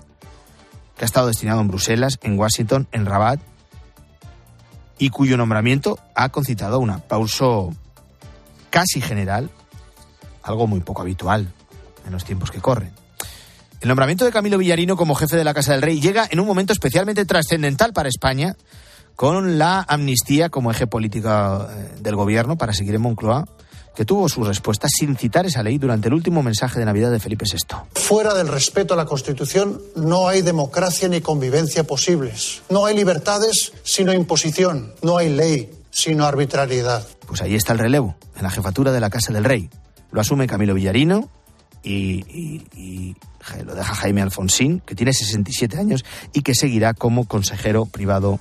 que 0.96 1.04
ha 1.04 1.06
estado 1.06 1.26
destinado 1.26 1.60
en 1.60 1.66
Bruselas, 1.66 2.20
en 2.22 2.38
Washington, 2.38 2.86
en 2.92 3.04
Rabat, 3.04 3.40
y 4.96 5.10
cuyo 5.10 5.36
nombramiento 5.36 5.98
ha 6.14 6.28
concitado 6.28 6.78
un 6.78 6.90
aplauso 6.90 7.74
casi 8.70 9.00
general, 9.00 9.50
algo 10.44 10.68
muy 10.68 10.78
poco 10.78 11.02
habitual 11.02 11.52
en 12.06 12.12
los 12.12 12.24
tiempos 12.24 12.52
que 12.52 12.60
corren. 12.60 13.01
El 13.82 13.88
nombramiento 13.88 14.24
de 14.24 14.30
Camilo 14.30 14.58
Villarino 14.58 14.96
como 14.96 15.16
jefe 15.16 15.36
de 15.36 15.42
la 15.42 15.54
Casa 15.54 15.72
del 15.72 15.82
Rey 15.82 16.00
llega 16.00 16.28
en 16.30 16.38
un 16.38 16.46
momento 16.46 16.72
especialmente 16.72 17.24
trascendental 17.24 17.92
para 17.92 18.08
España, 18.08 18.54
con 19.16 19.58
la 19.58 19.80
amnistía 19.80 20.50
como 20.50 20.70
eje 20.70 20.86
político 20.86 21.28
eh, 21.28 21.96
del 21.98 22.14
gobierno 22.14 22.56
para 22.56 22.74
seguir 22.74 22.94
en 22.94 23.00
Moncloa, 23.00 23.44
que 23.96 24.04
tuvo 24.04 24.28
su 24.28 24.44
respuesta 24.44 24.86
sin 24.88 25.16
citar 25.16 25.46
esa 25.46 25.64
ley 25.64 25.78
durante 25.78 26.06
el 26.06 26.14
último 26.14 26.44
mensaje 26.44 26.78
de 26.78 26.84
Navidad 26.84 27.10
de 27.10 27.18
Felipe 27.18 27.44
VI. 27.44 28.00
Fuera 28.00 28.34
del 28.34 28.46
respeto 28.46 28.94
a 28.94 28.96
la 28.96 29.04
Constitución 29.04 29.82
no 29.96 30.28
hay 30.28 30.42
democracia 30.42 31.08
ni 31.08 31.20
convivencia 31.20 31.82
posibles. 31.82 32.62
No 32.70 32.86
hay 32.86 32.94
libertades 32.94 33.72
sino 33.82 34.12
imposición. 34.12 34.94
No 35.02 35.16
hay 35.16 35.28
ley 35.28 35.72
sino 35.90 36.24
arbitrariedad. 36.24 37.04
Pues 37.26 37.42
ahí 37.42 37.56
está 37.56 37.72
el 37.72 37.80
relevo, 37.80 38.14
en 38.36 38.44
la 38.44 38.50
jefatura 38.50 38.92
de 38.92 39.00
la 39.00 39.10
Casa 39.10 39.32
del 39.32 39.42
Rey. 39.42 39.68
Lo 40.12 40.20
asume 40.20 40.46
Camilo 40.46 40.74
Villarino 40.74 41.28
y, 41.82 42.62
y, 42.76 43.16
lo 43.64 43.74
deja 43.74 43.94
Jaime 43.94 44.22
Alfonsín, 44.22 44.80
que 44.80 44.94
tiene 44.94 45.12
67 45.12 45.78
años 45.78 46.04
y 46.32 46.42
que 46.42 46.54
seguirá 46.54 46.94
como 46.94 47.26
consejero 47.26 47.86
privado 47.86 48.38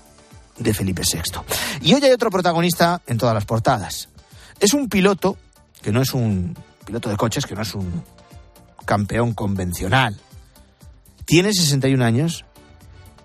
de 0.58 0.74
Felipe 0.74 1.02
VI. 1.02 1.42
Y 1.82 1.94
hoy 1.94 2.04
hay 2.04 2.12
otro 2.12 2.30
protagonista 2.30 3.02
en 3.08 3.18
todas 3.18 3.34
las 3.34 3.46
portadas. 3.46 4.10
Es 4.60 4.74
un 4.74 4.90
piloto, 4.90 5.38
que 5.82 5.92
no 5.92 6.02
es 6.02 6.14
un 6.14 6.56
piloto 6.86 7.10
de 7.10 7.18
coches, 7.18 7.46
que 7.46 7.56
no 7.56 7.64
es 7.64 7.74
un 7.74 8.04
campeón 8.86 9.34
convencional. 9.34 10.20
Tiene 11.26 11.54
61 11.54 12.04
años 12.04 12.46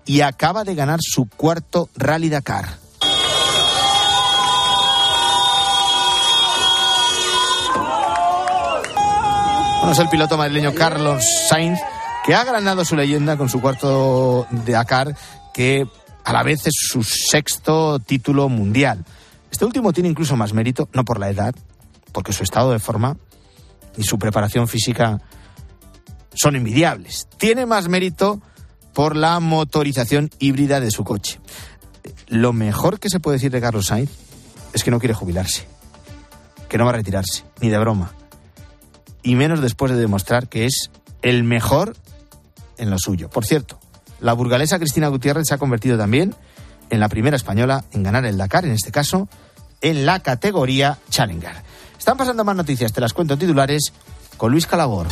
y 0.05 0.21
acaba 0.21 0.63
de 0.63 0.75
ganar 0.75 0.99
su 1.01 1.25
cuarto 1.25 1.89
Rally 1.95 2.29
Dakar. 2.29 2.79
Bueno, 9.87 10.01
es 10.01 10.05
el 10.05 10.09
piloto 10.09 10.37
madrileño 10.37 10.75
Carlos 10.75 11.23
Sainz, 11.47 11.79
que 12.25 12.35
ha 12.35 12.43
ganado 12.43 12.83
su 12.83 12.97
leyenda 12.97 13.37
con 13.37 13.47
su 13.47 13.61
cuarto 13.61 14.45
Dakar, 14.51 15.15
que 15.53 15.87
a 16.25 16.33
la 16.33 16.43
vez 16.43 16.67
es 16.67 16.73
su 16.75 17.03
sexto 17.03 17.97
título 17.99 18.49
mundial. 18.49 19.05
Este 19.49 19.63
último 19.63 19.93
tiene 19.93 20.09
incluso 20.09 20.35
más 20.35 20.51
mérito, 20.51 20.89
no 20.91 21.05
por 21.05 21.21
la 21.21 21.29
edad, 21.29 21.55
porque 22.11 22.33
su 22.33 22.43
estado 22.43 22.73
de 22.73 22.79
forma 22.79 23.15
y 23.95 24.03
su 24.03 24.19
preparación 24.19 24.67
física 24.67 25.21
son 26.33 26.57
envidiables. 26.57 27.29
Tiene 27.37 27.65
más 27.65 27.87
mérito 27.87 28.41
por 28.91 29.15
la 29.15 29.39
motorización 29.39 30.29
híbrida 30.37 30.81
de 30.81 30.91
su 30.91 31.05
coche. 31.05 31.39
Lo 32.27 32.51
mejor 32.51 32.99
que 32.99 33.09
se 33.09 33.21
puede 33.21 33.37
decir 33.37 33.51
de 33.51 33.61
Carlos 33.61 33.85
Sainz 33.85 34.11
es 34.73 34.83
que 34.83 34.91
no 34.91 34.99
quiere 34.99 35.13
jubilarse, 35.13 35.65
que 36.67 36.77
no 36.77 36.83
va 36.83 36.89
a 36.89 36.95
retirarse, 36.95 37.45
ni 37.61 37.69
de 37.69 37.77
broma. 37.77 38.11
Y 39.23 39.35
menos 39.35 39.61
después 39.61 39.91
de 39.91 39.97
demostrar 39.97 40.47
que 40.47 40.65
es 40.65 40.89
el 41.21 41.43
mejor 41.43 41.95
en 42.77 42.89
lo 42.89 42.97
suyo. 42.99 43.29
Por 43.29 43.45
cierto, 43.45 43.79
la 44.19 44.33
burgalesa 44.33 44.79
Cristina 44.79 45.07
Gutiérrez 45.07 45.45
se 45.47 45.53
ha 45.53 45.57
convertido 45.57 45.97
también 45.97 46.35
en 46.89 46.99
la 46.99 47.09
primera 47.09 47.35
española 47.35 47.83
en 47.91 48.03
ganar 48.03 48.25
el 48.25 48.37
Dakar, 48.37 48.65
en 48.65 48.71
este 48.71 48.91
caso 48.91 49.27
en 49.81 50.05
la 50.05 50.21
categoría 50.21 50.97
Challenger. 51.09 51.55
Están 51.97 52.17
pasando 52.17 52.43
más 52.43 52.55
noticias, 52.55 52.93
te 52.93 53.01
las 53.01 53.13
cuento 53.13 53.33
en 53.33 53.39
titulares 53.39 53.93
con 54.37 54.51
Luis 54.51 54.65
Calabor. 54.65 55.07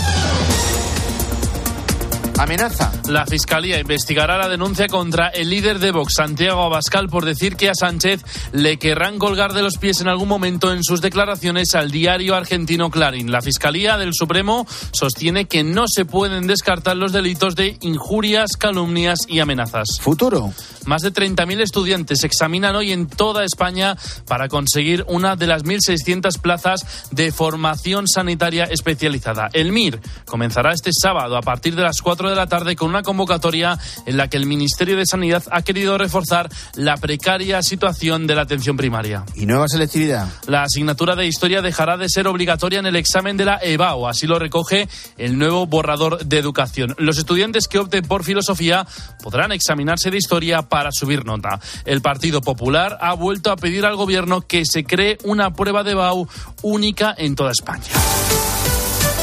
Amenaza. 2.38 2.92
La 3.08 3.26
Fiscalía 3.26 3.80
investigará 3.80 4.38
la 4.38 4.50
denuncia 4.50 4.88
contra 4.88 5.30
el 5.30 5.50
líder 5.50 5.80
de 5.80 5.92
Vox, 5.92 6.16
Santiago 6.16 6.64
Abascal, 6.64 7.08
por 7.08 7.24
decir 7.24 7.56
que 7.56 7.70
a 7.70 7.76
Sánchez 7.76 8.24
le 8.52 8.78
querrán 8.78 9.20
colgar 9.20 9.54
de 9.54 9.62
los 9.62 9.78
pies 9.78 10.02
en 10.02 10.10
algún 10.10 10.28
momento 10.28 10.72
en 10.74 10.84
sus 10.84 11.02
declaraciones 11.02 11.76
al 11.76 11.92
diario 11.92 12.36
argentino 12.36 12.90
Clarín. 12.90 13.32
La 13.32 13.42
Fiscalía 13.42 13.98
del 13.98 14.14
Supremo 14.14 14.68
sostiene 14.92 15.46
que 15.46 15.64
no 15.64 15.86
se 15.88 16.06
pueden 16.06 16.48
descartar 16.48 16.98
los 16.98 17.14
delitos 17.14 17.56
de 17.56 17.78
injurias, 17.82 18.58
calumnias 18.58 19.20
y 19.28 19.40
amenazas. 19.40 20.00
Futuro. 20.02 20.52
Más 20.86 21.02
de 21.02 21.12
30.000 21.12 21.62
estudiantes 21.62 22.24
examinan 22.24 22.76
hoy 22.76 22.92
en 22.92 23.08
toda 23.08 23.44
España 23.44 23.96
para 24.28 24.50
conseguir 24.50 25.04
una 25.08 25.36
de 25.36 25.48
las 25.48 25.64
1.600 25.64 26.40
plazas 26.40 27.10
de 27.12 27.32
formación 27.32 28.08
sanitaria 28.08 28.66
especializada. 28.66 29.50
El 29.54 29.72
MIR 29.72 30.00
comenzará 30.26 30.74
este 30.74 30.92
sábado 30.94 31.38
a 31.38 31.42
partir 31.42 31.76
de 31.76 31.84
las 31.84 32.02
4 32.02 32.25
de 32.30 32.36
la 32.36 32.48
tarde 32.48 32.76
con 32.76 32.90
una 32.90 33.04
convocatoria 33.04 33.78
en 34.06 34.18
la 34.18 34.28
que 34.28 34.38
el 34.38 34.46
Ministerio 34.46 34.98
de 34.98 35.06
Sanidad 35.06 35.44
ha 35.52 35.62
querido 35.62 35.98
reforzar 35.98 36.50
la 36.76 36.98
precaria 36.98 37.62
situación 37.62 38.28
de 38.28 38.36
la 38.36 38.44
atención 38.44 38.78
primaria. 38.78 39.24
¿Y 39.36 39.46
nueva 39.46 39.68
selectividad? 39.68 40.28
La 40.48 40.64
asignatura 40.64 41.16
de 41.16 41.28
historia 41.28 41.62
dejará 41.62 41.98
de 41.98 42.10
ser 42.10 42.28
obligatoria 42.28 42.80
en 42.80 42.86
el 42.86 42.96
examen 42.96 43.38
de 43.38 43.46
la 43.46 43.60
EBAO, 43.62 44.08
así 44.08 44.28
lo 44.28 44.40
recoge 44.40 44.88
el 45.18 45.38
nuevo 45.38 45.66
borrador 45.68 46.26
de 46.26 46.38
educación. 46.38 46.96
Los 46.98 47.18
estudiantes 47.18 47.68
que 47.68 47.80
opten 47.80 48.06
por 48.06 48.24
filosofía 48.24 48.86
podrán 49.22 49.52
examinarse 49.52 50.12
de 50.12 50.18
historia 50.18 50.64
para 50.64 50.92
subir 50.92 51.26
nota. 51.26 51.60
El 51.86 52.02
Partido 52.02 52.42
Popular 52.42 52.98
ha 53.02 53.14
vuelto 53.14 53.52
a 53.52 53.56
pedir 53.56 53.86
al 53.86 53.96
gobierno 53.96 54.42
que 54.42 54.64
se 54.66 54.84
cree 54.84 55.18
una 55.24 55.54
prueba 55.54 55.84
de 55.84 55.94
BAU 55.94 56.28
única 56.62 57.14
en 57.18 57.36
toda 57.36 57.52
España. 57.52 57.86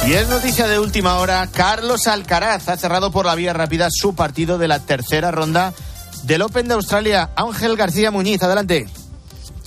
Y 0.06 0.14
es 0.14 0.28
noticia 0.28 0.66
de 0.66 0.80
última 0.80 1.18
hora, 1.18 1.48
Carlos 1.52 2.08
Alcaraz 2.08 2.68
ha 2.68 2.76
cerrado 2.76 3.12
por 3.12 3.24
la 3.24 3.36
vía 3.36 3.52
rápida 3.52 3.88
su 3.90 4.16
partido 4.16 4.58
de 4.58 4.66
la 4.66 4.80
tercera 4.80 5.30
ronda 5.30 5.72
del 6.24 6.42
Open 6.42 6.66
de 6.66 6.74
Australia. 6.74 7.30
Ángel 7.36 7.76
García 7.76 8.10
Muñiz, 8.10 8.42
adelante. 8.42 8.88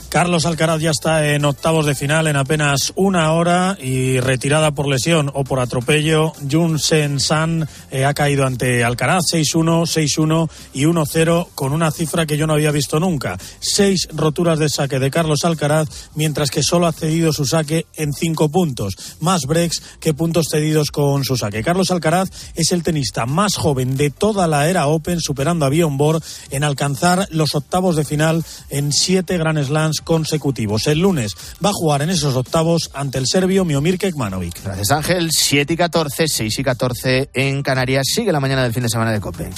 Carlos 0.09 0.45
Alcaraz 0.45 0.79
ya 0.79 0.91
está 0.91 1.33
en 1.33 1.45
octavos 1.45 1.85
de 1.85 1.95
final 1.95 2.27
en 2.27 2.37
apenas 2.37 2.93
una 2.95 3.31
hora 3.33 3.77
y 3.81 4.19
retirada 4.19 4.71
por 4.71 4.87
lesión 4.87 5.29
o 5.33 5.43
por 5.43 5.59
atropello. 5.59 6.33
Jun 6.49 6.79
Sen 6.79 7.19
San 7.19 7.67
eh, 7.91 8.05
ha 8.05 8.13
caído 8.13 8.45
ante 8.45 8.83
Alcaraz 8.83 9.23
6-1, 9.33 9.83
6-1 9.83 10.49
y 10.73 10.85
1-0 10.85 11.47
con 11.55 11.73
una 11.73 11.91
cifra 11.91 12.25
que 12.25 12.37
yo 12.37 12.47
no 12.47 12.53
había 12.53 12.71
visto 12.71 12.99
nunca. 12.99 13.37
Seis 13.59 14.07
roturas 14.13 14.59
de 14.59 14.69
saque 14.69 14.99
de 14.99 15.11
Carlos 15.11 15.43
Alcaraz, 15.43 15.89
mientras 16.15 16.49
que 16.49 16.63
solo 16.63 16.87
ha 16.87 16.93
cedido 16.93 17.33
su 17.33 17.45
saque 17.45 17.85
en 17.95 18.13
cinco 18.13 18.49
puntos. 18.49 18.95
Más 19.19 19.45
breaks 19.45 19.81
que 19.99 20.13
puntos 20.13 20.47
cedidos 20.49 20.91
con 20.91 21.23
su 21.23 21.37
saque. 21.37 21.63
Carlos 21.63 21.91
Alcaraz 21.91 22.29
es 22.55 22.71
el 22.71 22.83
tenista 22.83 23.25
más 23.25 23.55
joven 23.55 23.97
de 23.97 24.09
toda 24.09 24.47
la 24.47 24.69
era 24.69 24.87
Open, 24.87 25.19
superando 25.19 25.65
a 25.65 25.69
Bjorn 25.69 25.97
Borg 25.97 26.23
en 26.51 26.63
alcanzar 26.63 27.27
los 27.31 27.55
octavos 27.55 27.95
de 27.95 28.05
final 28.05 28.43
en 28.69 28.91
siete 28.91 29.37
Grand 29.37 29.61
Slams 29.63 29.94
consecutivos. 30.01 30.87
El 30.87 30.99
lunes 30.99 31.33
va 31.63 31.69
a 31.69 31.73
jugar 31.73 32.01
en 32.01 32.09
esos 32.09 32.35
octavos 32.35 32.89
ante 32.93 33.17
el 33.17 33.27
serbio 33.27 33.65
Miomir 33.65 33.97
Kekmanovic. 33.97 34.63
Gracias 34.63 34.91
Ángel, 34.91 35.29
7 35.31 35.73
y 35.73 35.77
14, 35.77 36.27
6 36.27 36.59
y 36.59 36.63
14 36.63 37.29
en 37.33 37.63
Canarias. 37.63 38.05
Sigue 38.13 38.31
la 38.31 38.39
mañana 38.39 38.63
del 38.63 38.73
fin 38.73 38.83
de 38.83 38.89
semana 38.89 39.11
de 39.11 39.19
COPE. 39.19 39.49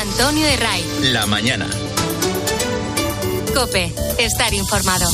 Antonio 0.00 0.46
Herray. 0.46 0.84
La 1.12 1.26
mañana. 1.26 1.66
COPE, 3.54 3.94
estar 4.18 4.52
informado. 4.52 5.06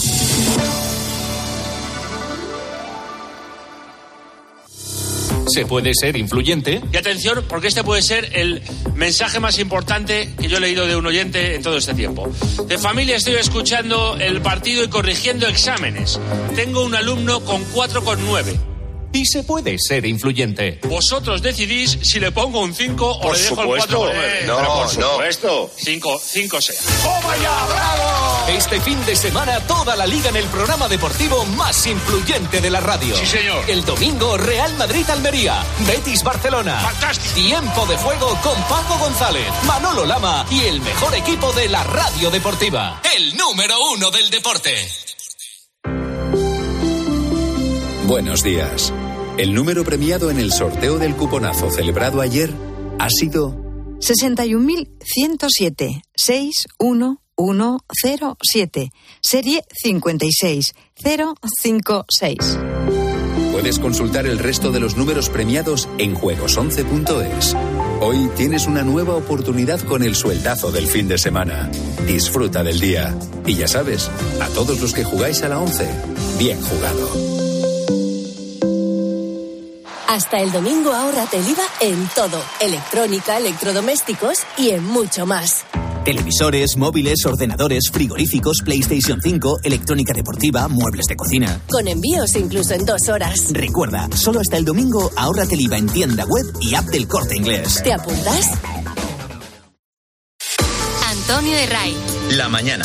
Se 5.49 5.66
puede 5.66 5.92
ser 5.94 6.16
influyente. 6.16 6.80
Y 6.92 6.96
atención, 6.96 7.44
porque 7.49 7.68
este 7.68 7.84
puede 7.84 8.02
ser 8.02 8.30
el 8.32 8.62
mensaje 8.94 9.40
más 9.40 9.58
importante 9.58 10.30
que 10.40 10.49
yo 10.49 10.58
he 10.58 10.61
leído 10.61 10.87
de 10.87 10.96
un 10.96 11.06
oyente 11.06 11.54
en 11.56 11.62
todo 11.62 11.76
este 11.76 11.94
tiempo. 11.94 12.30
De 12.66 12.78
familia 12.78 13.16
estoy 13.16 13.34
escuchando 13.34 14.16
el 14.18 14.40
partido 14.40 14.84
y 14.84 14.88
corrigiendo 14.88 15.46
exámenes. 15.46 16.20
Tengo 16.54 16.84
un 16.84 16.94
alumno 16.94 17.40
con 17.40 17.64
4,9. 17.72 18.72
Y 19.14 19.26
se 19.26 19.42
puede 19.45 19.76
ser 19.78 20.07
influyente. 20.07 20.81
Vosotros 20.85 21.42
decidís 21.42 21.99
si 22.02 22.19
le 22.19 22.33
pongo 22.33 22.61
un 22.61 22.75
5 22.75 23.07
o 23.07 23.21
por 23.21 23.37
le 23.37 23.42
dejo 23.42 23.57
supuesto. 23.62 24.11
el 24.11 24.16
4,9. 24.16 24.47
No, 24.47 24.57
Pero 24.57 24.69
por 24.75 24.99
no. 24.99 25.11
supuesto. 25.11 25.71
5, 25.76 26.21
5 26.25 26.61
sea. 26.61 26.76
¡Toma 27.02 27.37
ya, 27.37 27.66
bravo! 27.66 28.47
Este 28.49 28.81
fin 28.81 29.04
de 29.04 29.14
semana 29.14 29.61
toda 29.66 29.97
la 29.97 30.07
liga 30.07 30.31
en 30.31 30.37
el 30.37 30.47
programa 30.47 30.88
deportivo 30.88 31.45
más 31.45 31.87
influyente 31.87 32.61
de 32.61 32.71
la 32.71 32.81
radio. 32.81 33.14
Sí, 33.16 33.26
señor. 33.26 33.64
El 33.69 33.85
domingo 33.85 34.37
Real 34.38 34.75
Madrid-Almería, 34.78 35.62
Betis-Barcelona. 35.87 36.81
Fantástico. 36.81 37.35
Tiempo 37.35 37.87
de 37.87 37.97
juego 37.99 38.28
con 38.42 38.61
Paco 38.64 38.99
González, 38.99 39.47
Manolo 39.66 40.07
Lama 40.07 40.47
y 40.50 40.61
el 40.62 40.81
mejor 40.81 41.14
equipo 41.14 41.52
de 41.52 41.69
la 41.69 41.85
radio 41.85 42.31
deportiva. 42.31 43.00
El 43.14 43.37
número 43.37 43.75
uno 43.95 44.11
del 44.11 44.31
deporte. 44.31 44.75
Buenos 48.04 48.42
días. 48.42 48.92
El 49.38 49.54
número 49.54 49.82
premiado 49.82 50.30
en 50.30 50.38
el 50.38 50.52
sorteo 50.52 50.98
del 50.98 51.16
cuponazo 51.16 51.70
celebrado 51.70 52.20
ayer 52.20 52.52
ha 52.98 53.08
sido 53.08 53.56
61107 54.00 56.02
61107 56.14 58.92
serie 59.22 59.64
56056. 59.82 62.58
Puedes 63.52 63.78
consultar 63.78 64.26
el 64.26 64.38
resto 64.38 64.70
de 64.70 64.80
los 64.80 64.98
números 64.98 65.30
premiados 65.30 65.88
en 65.96 66.14
juegos11.es. 66.14 67.56
Hoy 68.00 68.28
tienes 68.36 68.66
una 68.66 68.82
nueva 68.82 69.14
oportunidad 69.14 69.80
con 69.80 70.02
el 70.02 70.14
sueldazo 70.14 70.70
del 70.72 70.86
fin 70.86 71.08
de 71.08 71.16
semana. 71.16 71.70
Disfruta 72.06 72.62
del 72.62 72.80
día. 72.80 73.16
Y 73.46 73.54
ya 73.54 73.68
sabes, 73.68 74.10
a 74.40 74.48
todos 74.48 74.78
los 74.80 74.92
que 74.92 75.04
jugáis 75.04 75.42
a 75.42 75.48
la 75.48 75.58
11, 75.58 75.88
bien 76.38 76.60
jugado. 76.60 77.41
Hasta 80.12 80.42
el 80.42 80.52
domingo 80.52 80.92
ahorrate 80.92 81.38
el 81.38 81.49
IVA 81.49 81.64
en 81.81 82.07
todo, 82.14 82.38
electrónica, 82.61 83.38
electrodomésticos 83.38 84.40
y 84.59 84.69
en 84.69 84.85
mucho 84.85 85.25
más. 85.25 85.64
Televisores, 86.04 86.76
móviles, 86.76 87.25
ordenadores, 87.25 87.85
frigoríficos, 87.90 88.59
PlayStation 88.62 89.23
5, 89.23 89.61
electrónica 89.62 90.12
deportiva, 90.12 90.69
muebles 90.69 91.07
de 91.07 91.16
cocina. 91.16 91.62
Con 91.66 91.88
envíos 91.88 92.37
incluso 92.37 92.75
en 92.75 92.85
dos 92.85 93.09
horas. 93.09 93.52
Recuerda, 93.52 94.07
solo 94.14 94.40
hasta 94.40 94.59
el 94.59 94.66
domingo 94.66 95.11
ahórrate 95.16 95.54
el 95.54 95.62
IVA 95.62 95.78
en 95.78 95.87
tienda 95.87 96.26
web 96.26 96.45
y 96.61 96.75
app 96.75 96.85
del 96.88 97.09
corte 97.09 97.35
inglés. 97.35 97.81
¿Te 97.83 97.95
apuntas? 97.95 98.50
Antonio 101.09 101.57
de 101.57 101.66
Ray. 101.69 101.97
La 102.33 102.50
mañana. 102.50 102.85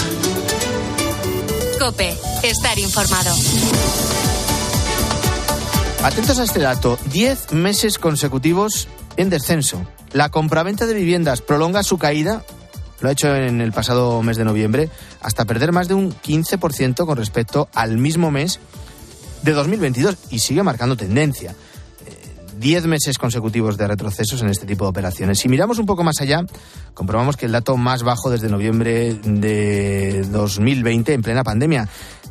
Cope. 1.77 2.15
Estar 2.41 2.79
informado. 2.79 3.35
Atentos 6.03 6.39
a 6.39 6.43
este 6.43 6.59
dato. 6.59 6.97
Diez 7.11 7.51
meses 7.51 7.97
consecutivos 7.97 8.87
en 9.17 9.29
descenso. 9.29 9.85
La 10.13 10.29
compraventa 10.29 10.85
de 10.85 10.93
viviendas 10.93 11.41
prolonga 11.41 11.83
su 11.83 11.97
caída 11.97 12.43
lo 12.99 13.09
ha 13.09 13.11
hecho 13.11 13.35
en 13.35 13.61
el 13.61 13.71
pasado 13.71 14.21
mes 14.23 14.37
de 14.37 14.45
noviembre, 14.45 14.89
hasta 15.21 15.45
perder 15.45 15.71
más 15.71 15.87
de 15.87 15.93
un 15.93 16.11
15% 16.11 17.05
con 17.05 17.17
respecto 17.17 17.69
al 17.73 17.97
mismo 17.97 18.31
mes 18.31 18.59
de 19.43 19.53
2022 19.53 20.17
y 20.31 20.39
sigue 20.39 20.63
marcando 20.63 20.97
tendencia. 20.97 21.51
Eh, 22.05 22.35
diez 22.57 22.85
meses 22.85 23.19
consecutivos 23.19 23.77
de 23.77 23.87
retrocesos 23.87 24.41
en 24.41 24.49
este 24.49 24.65
tipo 24.65 24.85
de 24.85 24.89
operaciones. 24.89 25.37
Si 25.39 25.47
miramos 25.47 25.77
un 25.77 25.85
poco 25.85 26.03
más 26.03 26.19
allá, 26.21 26.43
comprobamos 26.95 27.37
que 27.37 27.45
el 27.45 27.51
dato 27.51 27.77
más 27.77 28.01
bajo 28.01 28.31
desde 28.31 28.49
noviembre 28.49 29.13
de 29.13 30.23
2020, 30.31 31.13
en 31.13 31.21
plena 31.21 31.43
pandemia, 31.43 31.87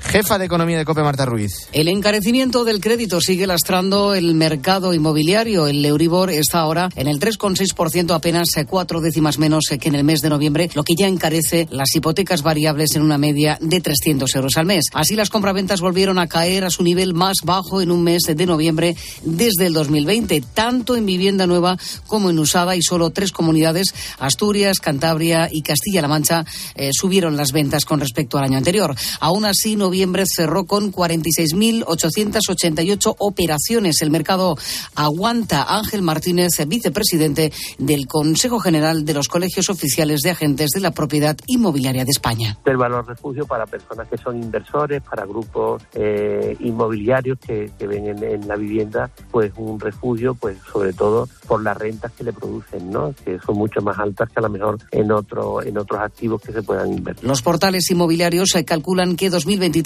Jefa 0.08 0.38
de 0.38 0.46
Economía 0.46 0.78
de 0.78 0.84
COPE, 0.84 1.02
Marta 1.02 1.26
Ruiz. 1.26 1.68
El 1.72 1.88
encarecimiento 1.88 2.64
del 2.64 2.80
crédito 2.80 3.20
sigue 3.20 3.46
lastrando 3.46 4.14
el 4.14 4.34
mercado 4.34 4.94
inmobiliario. 4.94 5.66
El 5.66 5.84
Euribor 5.84 6.30
está 6.30 6.60
ahora 6.60 6.88
en 6.96 7.08
el 7.08 7.18
3,6%, 7.18 8.14
apenas 8.14 8.48
cuatro 8.66 9.00
décimas 9.00 9.38
menos 9.38 9.64
que 9.78 9.88
en 9.88 9.94
el 9.94 10.04
mes 10.04 10.20
de 10.20 10.30
noviembre, 10.30 10.70
lo 10.74 10.84
que 10.84 10.94
ya 10.94 11.06
encarece 11.06 11.66
las 11.70 11.94
hipotecas 11.94 12.42
variables 12.42 12.94
en 12.94 13.02
una 13.02 13.18
media 13.18 13.58
de 13.60 13.80
300 13.80 14.34
euros 14.36 14.56
al 14.56 14.66
mes. 14.66 14.84
Así, 14.94 15.16
las 15.16 15.28
compraventas 15.28 15.80
volvieron 15.80 16.18
a 16.18 16.28
caer 16.28 16.64
a 16.64 16.70
su 16.70 16.82
nivel 16.82 17.12
más 17.12 17.38
bajo 17.44 17.80
en 17.80 17.90
un 17.90 18.02
mes 18.02 18.22
de 18.22 18.46
noviembre 18.46 18.96
desde 19.22 19.66
el 19.66 19.72
2020, 19.72 20.42
tanto 20.54 20.96
en 20.96 21.04
vivienda 21.04 21.46
nueva 21.46 21.76
como 22.06 22.30
en 22.30 22.38
usada, 22.38 22.76
y 22.76 22.82
solo 22.82 23.10
tres 23.10 23.32
comunidades, 23.32 23.94
Asturias, 24.18 24.80
Cantabria 24.80 25.48
y 25.50 25.62
Castilla-La 25.62 26.08
Mancha, 26.08 26.44
eh, 26.74 26.90
subieron 26.92 27.36
las 27.36 27.52
ventas 27.52 27.84
con 27.84 28.00
respecto 28.00 28.38
al 28.38 28.44
año 28.44 28.58
anterior. 28.58 28.94
Aún 29.20 29.44
así, 29.44 29.76
noviembre 29.96 30.24
cerró 30.26 30.66
con 30.66 30.92
46.888 30.92 33.16
operaciones. 33.18 34.02
El 34.02 34.10
mercado 34.10 34.58
aguanta. 34.94 35.64
Ángel 35.66 36.02
Martínez, 36.02 36.50
vicepresidente 36.68 37.50
del 37.78 38.06
Consejo 38.06 38.60
General 38.60 39.06
de 39.06 39.14
los 39.14 39.28
Colegios 39.28 39.70
Oficiales 39.70 40.20
de 40.20 40.32
Agentes 40.32 40.72
de 40.72 40.80
la 40.80 40.90
Propiedad 40.90 41.34
Inmobiliaria 41.46 42.04
de 42.04 42.10
España. 42.10 42.58
El 42.66 42.76
valor 42.76 43.06
refugio 43.06 43.46
para 43.46 43.64
personas 43.64 44.06
que 44.08 44.18
son 44.18 44.42
inversores, 44.42 45.00
para 45.00 45.24
grupos 45.24 45.82
eh, 45.94 46.54
inmobiliarios 46.60 47.38
que, 47.38 47.72
ven 47.78 48.22
en, 48.22 48.46
la 48.46 48.56
vivienda 48.56 49.10
pues 49.30 49.50
un 49.56 49.80
refugio, 49.80 50.34
pues 50.34 50.58
sobre 50.70 50.92
todo 50.92 51.26
por 51.46 51.62
las 51.62 51.78
rentas 51.78 52.12
que 52.12 52.22
le 52.22 52.34
producen, 52.34 52.90
¿no? 52.90 53.14
que 53.24 53.38
son 53.38 53.56
mucho 53.56 53.80
más 53.80 53.98
altas 53.98 54.28
que 54.28 54.40
a 54.40 54.42
lo 54.42 54.50
mejor 54.50 54.76
en, 54.90 55.10
otro, 55.10 55.62
en 55.62 55.78
otros 55.78 56.00
activos 56.00 56.42
que 56.42 56.52
se 56.52 56.62
puedan 56.62 56.92
invertir. 56.92 57.26
Los 57.26 57.40
portales 57.40 57.90
inmobiliarios 57.90 58.52
calculan 58.66 59.16
que 59.16 59.30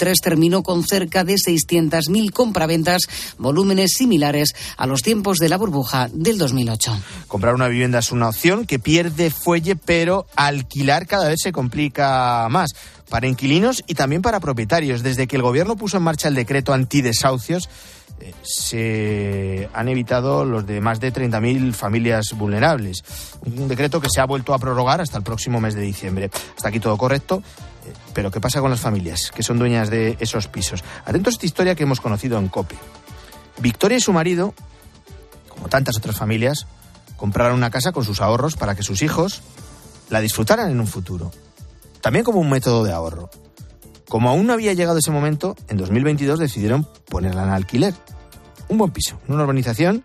2020 0.01 0.31
terminó 0.31 0.63
con 0.63 0.83
cerca 0.83 1.23
de 1.23 1.35
600.000 1.35 2.31
compraventas, 2.31 3.03
volúmenes 3.37 3.93
similares 3.93 4.53
a 4.77 4.87
los 4.87 5.01
tiempos 5.01 5.37
de 5.37 5.49
la 5.49 5.57
burbuja 5.57 6.09
del 6.11 6.37
2008. 6.37 6.97
Comprar 7.27 7.53
una 7.53 7.67
vivienda 7.67 7.99
es 7.99 8.11
una 8.11 8.29
opción 8.29 8.65
que 8.65 8.79
pierde 8.79 9.29
fuelle, 9.29 9.75
pero 9.75 10.25
alquilar 10.35 11.07
cada 11.07 11.29
vez 11.29 11.39
se 11.41 11.51
complica 11.51 12.47
más 12.49 12.71
para 13.09 13.27
inquilinos 13.27 13.83
y 13.87 13.93
también 13.93 14.21
para 14.21 14.39
propietarios. 14.39 15.03
Desde 15.03 15.27
que 15.27 15.35
el 15.35 15.41
gobierno 15.41 15.75
puso 15.75 15.97
en 15.97 16.03
marcha 16.03 16.27
el 16.27 16.35
decreto 16.35 16.73
antidesahucios, 16.73 17.69
eh, 18.21 18.33
se 18.43 19.69
han 19.73 19.89
evitado 19.89 20.45
los 20.45 20.65
de 20.65 20.79
más 20.81 20.99
de 20.99 21.13
30.000 21.13 21.73
familias 21.73 22.33
vulnerables. 22.35 23.03
Un 23.45 23.67
decreto 23.67 23.99
que 23.99 24.09
se 24.09 24.21
ha 24.21 24.25
vuelto 24.25 24.53
a 24.53 24.59
prorrogar 24.59 25.01
hasta 25.01 25.17
el 25.17 25.23
próximo 25.23 25.59
mes 25.59 25.75
de 25.75 25.81
diciembre. 25.81 26.29
Hasta 26.55 26.69
aquí 26.69 26.79
todo 26.79 26.97
correcto. 26.97 27.43
Pero 28.13 28.31
¿qué 28.31 28.39
pasa 28.39 28.61
con 28.61 28.71
las 28.71 28.79
familias 28.79 29.31
que 29.33 29.43
son 29.43 29.59
dueñas 29.59 29.89
de 29.89 30.17
esos 30.19 30.47
pisos? 30.47 30.83
Atentos 31.05 31.33
a 31.33 31.35
esta 31.35 31.45
historia 31.45 31.75
que 31.75 31.83
hemos 31.83 32.01
conocido 32.01 32.37
en 32.37 32.47
COPE. 32.47 32.75
Victoria 33.59 33.97
y 33.97 34.01
su 34.01 34.13
marido, 34.13 34.53
como 35.49 35.69
tantas 35.69 35.97
otras 35.97 36.17
familias, 36.17 36.67
compraron 37.17 37.57
una 37.57 37.69
casa 37.69 37.91
con 37.91 38.03
sus 38.03 38.21
ahorros 38.21 38.55
para 38.55 38.75
que 38.75 38.83
sus 38.83 39.01
hijos 39.01 39.41
la 40.09 40.21
disfrutaran 40.21 40.69
en 40.69 40.79
un 40.79 40.87
futuro. 40.87 41.31
También 42.01 42.25
como 42.25 42.39
un 42.39 42.49
método 42.49 42.83
de 42.83 42.91
ahorro. 42.91 43.29
Como 44.09 44.29
aún 44.29 44.47
no 44.47 44.53
había 44.53 44.73
llegado 44.73 44.97
ese 44.97 45.11
momento, 45.11 45.55
en 45.69 45.77
2022 45.77 46.39
decidieron 46.39 46.87
ponerla 47.07 47.43
en 47.43 47.49
alquiler. 47.49 47.93
Un 48.67 48.77
buen 48.77 48.91
piso, 48.91 49.19
en 49.27 49.35
una 49.35 49.43
urbanización 49.43 50.03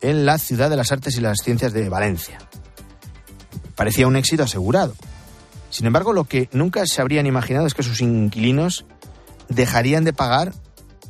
en 0.00 0.26
la 0.26 0.38
ciudad 0.38 0.70
de 0.70 0.76
las 0.76 0.92
artes 0.92 1.16
y 1.16 1.20
las 1.20 1.38
ciencias 1.42 1.72
de 1.72 1.88
Valencia. 1.88 2.38
Parecía 3.74 4.06
un 4.06 4.16
éxito 4.16 4.42
asegurado. 4.42 4.94
Sin 5.76 5.84
embargo, 5.84 6.14
lo 6.14 6.24
que 6.24 6.48
nunca 6.52 6.86
se 6.86 7.02
habrían 7.02 7.26
imaginado 7.26 7.66
es 7.66 7.74
que 7.74 7.82
sus 7.82 8.00
inquilinos 8.00 8.86
dejarían 9.50 10.04
de 10.04 10.14
pagar 10.14 10.54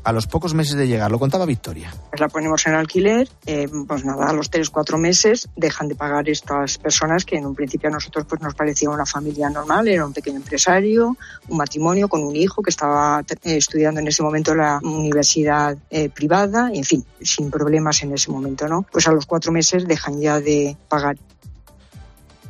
a 0.03 0.11
los 0.11 0.27
pocos 0.27 0.55
meses 0.55 0.75
de 0.75 0.89
llegar. 0.89 1.09
Lo 1.09 1.21
contaba 1.21 1.47
Victoria. 1.47 1.95
La 2.19 2.27
ponemos 2.27 2.67
en 2.67 2.75
alquiler, 2.75 3.29
eh, 3.47 3.69
pues 3.87 4.05
nada, 4.05 4.29
a 4.29 4.33
los 4.33 4.51
tres, 4.51 4.69
cuatro 4.71 4.99
meses 4.99 5.49
dejan 5.55 5.87
de 5.87 5.95
pagar 5.95 6.29
estas 6.29 6.79
personas 6.79 7.25
que 7.25 7.37
en 7.37 7.47
un 7.47 7.55
principio 7.55 7.91
a 7.91 7.93
nosotros 7.93 8.27
pues 8.29 8.43
nos 8.43 8.55
parecía 8.55 8.91
una 8.91 9.07
familia 9.07 9.49
normal, 9.51 9.87
era 9.87 10.05
un 10.05 10.13
pequeño 10.13 10.39
empresario, 10.39 11.17
un 11.47 11.57
matrimonio 11.57 12.09
con 12.09 12.25
un 12.25 12.35
hijo 12.35 12.61
que 12.61 12.71
estaba 12.71 13.21
eh, 13.21 13.57
estudiando 13.57 14.01
en 14.01 14.09
ese 14.09 14.25
momento 14.25 14.51
en 14.51 14.59
la 14.59 14.81
universidad 14.83 15.79
eh, 15.91 16.09
privada, 16.09 16.71
en 16.75 16.83
fin, 16.83 17.05
sin 17.21 17.53
problemas 17.53 18.03
en 18.03 18.15
ese 18.15 18.33
momento, 18.33 18.67
¿no? 18.67 18.85
Pues 18.91 19.07
a 19.07 19.13
los 19.13 19.27
cuatro 19.27 19.53
meses 19.53 19.87
dejan 19.87 20.21
ya 20.21 20.41
de 20.41 20.77
pagar. 20.89 21.17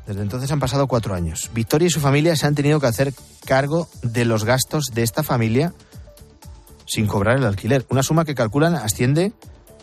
Desde 0.07 0.23
entonces 0.23 0.51
han 0.53 0.61
pasado 0.61 0.87
cuatro 0.87 1.14
años. 1.14 1.51
Victoria 1.53 1.87
y 1.87 1.90
su 1.90 2.01
familia 2.01 2.37
se 2.37 2.47
han 2.47 2.55
tenido 2.55 2.81
que 2.81 2.87
hacer 2.87 3.12
cargo 3.45 3.88
de 4.03 4.25
los 4.25 4.45
gastos 4.45 4.87
de 4.95 5.03
esta 5.03 5.23
familia 5.23 5.73
sin 6.87 7.07
cobrar 7.07 7.37
el 7.38 7.45
alquiler. 7.45 7.85
Una 7.88 8.03
suma 8.03 8.25
que 8.25 8.35
calculan 8.35 8.77
asciende 8.77 9.33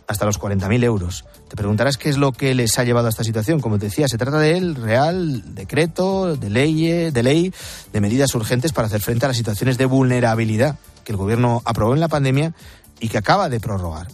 hasta 0.07 0.25
los 0.25 0.39
40.000 0.39 0.83
euros. 0.83 1.25
Te 1.49 1.55
preguntarás 1.55 1.97
qué 1.97 2.09
es 2.09 2.17
lo 2.17 2.31
que 2.31 2.55
les 2.55 2.77
ha 2.79 2.83
llevado 2.83 3.07
a 3.07 3.09
esta 3.09 3.23
situación. 3.23 3.59
Como 3.59 3.79
te 3.79 3.85
decía, 3.85 4.07
se 4.07 4.17
trata 4.17 4.39
del 4.39 4.75
real 4.75 5.55
decreto, 5.55 6.35
de 6.35 6.49
ley, 6.49 7.11
de 7.11 7.23
ley, 7.23 7.53
de 7.91 8.01
medidas 8.01 8.33
urgentes 8.35 8.73
para 8.73 8.87
hacer 8.87 9.01
frente 9.01 9.25
a 9.25 9.29
las 9.29 9.37
situaciones 9.37 9.77
de 9.77 9.85
vulnerabilidad 9.85 10.77
que 11.03 11.11
el 11.11 11.17
gobierno 11.17 11.61
aprobó 11.65 11.93
en 11.93 11.99
la 11.99 12.07
pandemia 12.07 12.53
y 12.99 13.09
que 13.09 13.17
acaba 13.17 13.49
de 13.49 13.59
prorrogar. 13.59 14.07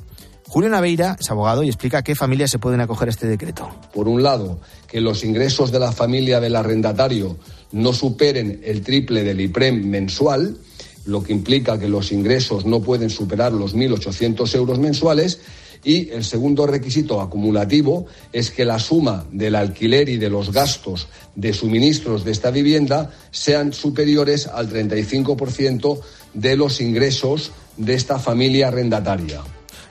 Julio 0.49 0.71
Naveira 0.71 1.15
es 1.19 1.29
abogado 1.29 1.61
y 1.61 1.67
explica 1.67 1.99
a 1.99 2.03
qué 2.03 2.15
familias 2.15 2.49
se 2.49 2.57
pueden 2.57 2.81
acoger 2.81 3.07
a 3.07 3.11
este 3.11 3.27
decreto. 3.27 3.69
Por 3.93 4.07
un 4.07 4.23
lado, 4.23 4.59
que 4.87 4.99
los 4.99 5.23
ingresos 5.23 5.71
de 5.71 5.77
la 5.77 5.91
familia 5.91 6.39
del 6.39 6.55
arrendatario 6.55 7.37
no 7.71 7.93
superen 7.93 8.59
el 8.63 8.81
triple 8.81 9.23
del 9.23 9.41
IPREM 9.41 9.87
mensual, 9.87 10.57
lo 11.05 11.21
que 11.21 11.33
implica 11.33 11.77
que 11.77 11.87
los 11.87 12.11
ingresos 12.11 12.65
no 12.65 12.81
pueden 12.81 13.11
superar 13.11 13.53
los 13.53 13.75
1.800 13.75 14.55
euros 14.55 14.79
mensuales. 14.79 15.39
Y 15.83 16.09
el 16.09 16.25
segundo 16.25 16.65
requisito 16.65 17.21
acumulativo 17.21 18.07
es 18.33 18.49
que 18.49 18.65
la 18.65 18.79
suma 18.79 19.25
del 19.31 19.53
alquiler 19.53 20.09
y 20.09 20.17
de 20.17 20.31
los 20.31 20.51
gastos 20.51 21.09
de 21.35 21.53
suministros 21.53 22.25
de 22.25 22.31
esta 22.31 22.49
vivienda 22.49 23.11
sean 23.29 23.71
superiores 23.71 24.47
al 24.47 24.67
35% 24.67 25.99
de 26.33 26.55
los 26.55 26.81
ingresos 26.81 27.51
de 27.77 27.93
esta 27.93 28.17
familia 28.17 28.69
arrendataria. 28.69 29.43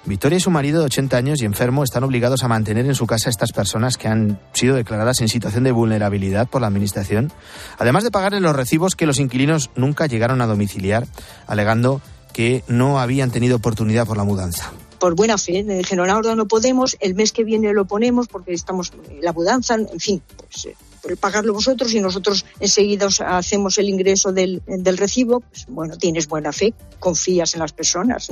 Victoria 0.09 0.39
y 0.39 0.41
su 0.41 0.51
marido 0.51 0.81
de 0.81 0.87
80 0.87 1.17
años 1.17 1.43
y 1.43 1.45
enfermo 1.45 1.85
están 1.85 2.03
obligados 2.05 2.43
a 2.43 2.49
mantener 2.49 2.87
en 2.87 2.95
su 2.95 3.07
casa 3.07 3.29
a 3.29 3.31
estas 3.31 3.53
personas 3.53 3.97
que 3.97 4.09
han 4.09 4.41
sido 4.53 4.75
declaradas 4.75 5.21
en 5.21 5.29
situación 5.29 5.65
de 5.65 5.73
vulnerabilidad 5.73 6.49
por 6.49 6.61
la 6.61 6.67
Administración, 6.67 7.31
además 7.79 8.05
de 8.05 8.11
pagarles 8.11 8.43
los 8.43 8.57
recibos 8.57 8.97
que 8.97 9.07
los 9.07 9.19
inquilinos 9.19 9.71
nunca 9.77 10.07
llegaron 10.07 10.41
a 10.41 10.47
domiciliar, 10.47 11.07
alegando 11.47 12.01
que 12.33 12.65
no 12.69 12.99
habían 12.99 13.31
tenido 13.31 13.57
oportunidad 13.57 14.07
por 14.07 14.17
la 14.17 14.25
mudanza. 14.25 14.73
Por 14.99 15.15
buena 15.15 15.39
fe, 15.39 15.63
dijeron, 15.63 16.11
ahora 16.11 16.35
no 16.35 16.49
podemos, 16.49 16.97
el 17.01 17.15
mes 17.15 17.33
que 17.33 17.45
viene 17.45 17.73
lo 17.73 17.85
ponemos 17.85 18.27
porque 18.27 18.53
estamos 18.53 18.93
la 19.21 19.33
mudanza, 19.33 19.75
en 19.75 20.01
fin, 20.01 20.23
pues 20.37 20.67
eh, 20.67 20.77
pagarlo 21.21 21.53
vosotros 21.53 21.93
y 21.95 22.01
nosotros 22.01 22.45
enseguida 22.61 23.07
os 23.07 23.21
hacemos 23.21 23.79
el 23.79 23.89
ingreso 23.89 24.33
del, 24.33 24.63
del 24.67 24.97
recibo, 24.97 25.41
pues, 25.41 25.67
bueno, 25.69 25.97
tienes 25.97 26.29
buena 26.29 26.53
fe, 26.53 26.75
confías 26.99 27.55
en 27.55 27.61
las 27.61 27.73
personas, 27.73 28.29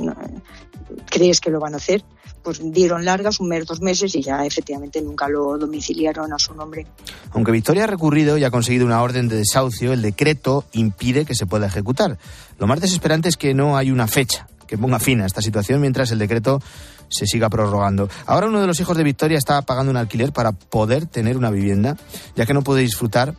crees 1.09 1.39
que 1.39 1.49
lo 1.49 1.59
van 1.59 1.73
a 1.73 1.77
hacer. 1.77 2.03
Pues 2.43 2.61
dieron 2.63 3.03
largas, 3.03 3.41
un 3.41 3.49
mes, 3.49 3.65
dos 3.65 3.81
meses 3.81 4.15
y 4.15 4.21
ya 4.21 4.45
efectivamente 4.45 5.01
nunca 5.01 5.27
lo 5.27 5.57
domiciliaron 5.57 6.31
a 6.31 6.39
su 6.39 6.53
nombre. 6.53 6.87
Aunque 7.31 7.51
Victoria 7.51 7.83
ha 7.83 7.87
recurrido 7.87 8.37
y 8.37 8.45
ha 8.45 8.51
conseguido 8.51 8.85
una 8.85 9.01
orden 9.01 9.27
de 9.27 9.35
desahucio, 9.35 9.91
el 9.91 10.01
decreto 10.01 10.63
impide 10.71 11.25
que 11.25 11.35
se 11.35 11.45
pueda 11.45 11.67
ejecutar. 11.67 12.17
Lo 12.57 12.65
más 12.65 12.79
desesperante 12.79 13.27
es 13.27 13.35
que 13.35 13.53
no 13.53 13.75
hay 13.75 13.91
una 13.91 14.07
fecha 14.07 14.47
que 14.65 14.77
ponga 14.77 14.99
fin 14.99 15.21
a 15.21 15.25
esta 15.25 15.41
situación 15.41 15.81
mientras 15.81 16.11
el 16.11 16.19
decreto 16.19 16.61
se 17.09 17.25
siga 17.25 17.49
prorrogando. 17.49 18.09
Ahora 18.25 18.47
uno 18.47 18.61
de 18.61 18.67
los 18.67 18.79
hijos 18.79 18.97
de 18.97 19.03
Victoria 19.03 19.37
está 19.37 19.61
pagando 19.61 19.91
un 19.91 19.97
alquiler 19.97 20.31
para 20.31 20.51
poder 20.51 21.05
tener 21.05 21.37
una 21.37 21.51
vivienda, 21.51 21.97
ya 22.35 22.45
que 22.45 22.53
no 22.53 22.63
puede 22.63 22.81
disfrutar 22.81 23.35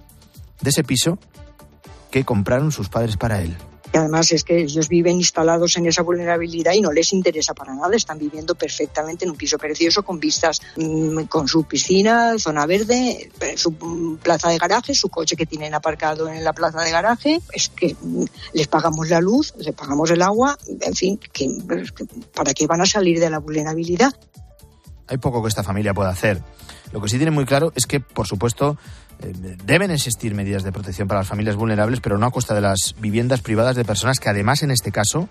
de 0.60 0.70
ese 0.70 0.84
piso 0.84 1.18
que 2.10 2.24
compraron 2.24 2.72
sus 2.72 2.88
padres 2.88 3.16
para 3.16 3.42
él. 3.42 3.56
Y 3.92 3.96
además 3.96 4.30
es 4.32 4.44
que 4.44 4.60
ellos 4.60 4.88
viven 4.88 5.16
instalados 5.16 5.76
en 5.76 5.86
esa 5.86 6.02
vulnerabilidad 6.02 6.72
y 6.74 6.80
no 6.80 6.92
les 6.92 7.12
interesa 7.12 7.54
para 7.54 7.74
nada. 7.74 7.96
Están 7.96 8.18
viviendo 8.18 8.54
perfectamente 8.54 9.24
en 9.24 9.30
un 9.30 9.36
piso 9.36 9.56
precioso 9.58 10.02
con 10.02 10.20
vistas, 10.20 10.60
mmm, 10.76 11.22
con 11.22 11.48
su 11.48 11.64
piscina, 11.64 12.38
zona 12.38 12.66
verde, 12.66 13.30
su 13.56 14.18
plaza 14.22 14.50
de 14.50 14.58
garaje, 14.58 14.94
su 14.94 15.08
coche 15.08 15.36
que 15.36 15.46
tienen 15.46 15.74
aparcado 15.74 16.28
en 16.28 16.44
la 16.44 16.52
plaza 16.52 16.82
de 16.82 16.90
garaje. 16.90 17.40
Es 17.52 17.70
que 17.70 17.96
mmm, 18.00 18.24
les 18.52 18.68
pagamos 18.68 19.08
la 19.08 19.20
luz, 19.20 19.54
les 19.58 19.74
pagamos 19.74 20.10
el 20.10 20.22
agua, 20.22 20.58
en 20.80 20.94
fin, 20.94 21.18
que, 21.32 21.48
¿para 22.34 22.52
qué 22.52 22.66
van 22.66 22.82
a 22.82 22.86
salir 22.86 23.18
de 23.20 23.30
la 23.30 23.38
vulnerabilidad? 23.38 24.12
Hay 25.06 25.16
poco 25.16 25.42
que 25.42 25.48
esta 25.48 25.62
familia 25.62 25.94
pueda 25.94 26.10
hacer. 26.10 26.42
Lo 26.92 27.00
que 27.00 27.08
sí 27.08 27.16
tiene 27.16 27.30
muy 27.30 27.46
claro 27.46 27.72
es 27.74 27.86
que, 27.86 28.00
por 28.00 28.26
supuesto, 28.26 28.76
Deben 29.64 29.90
existir 29.90 30.34
medidas 30.34 30.62
de 30.62 30.72
protección 30.72 31.08
para 31.08 31.20
las 31.20 31.28
familias 31.28 31.56
vulnerables, 31.56 32.00
pero 32.00 32.18
no 32.18 32.26
a 32.26 32.30
costa 32.30 32.54
de 32.54 32.60
las 32.60 32.94
viviendas 33.00 33.40
privadas 33.40 33.76
de 33.76 33.84
personas 33.84 34.20
que 34.20 34.28
además 34.28 34.62
en 34.62 34.70
este 34.70 34.92
caso 34.92 35.28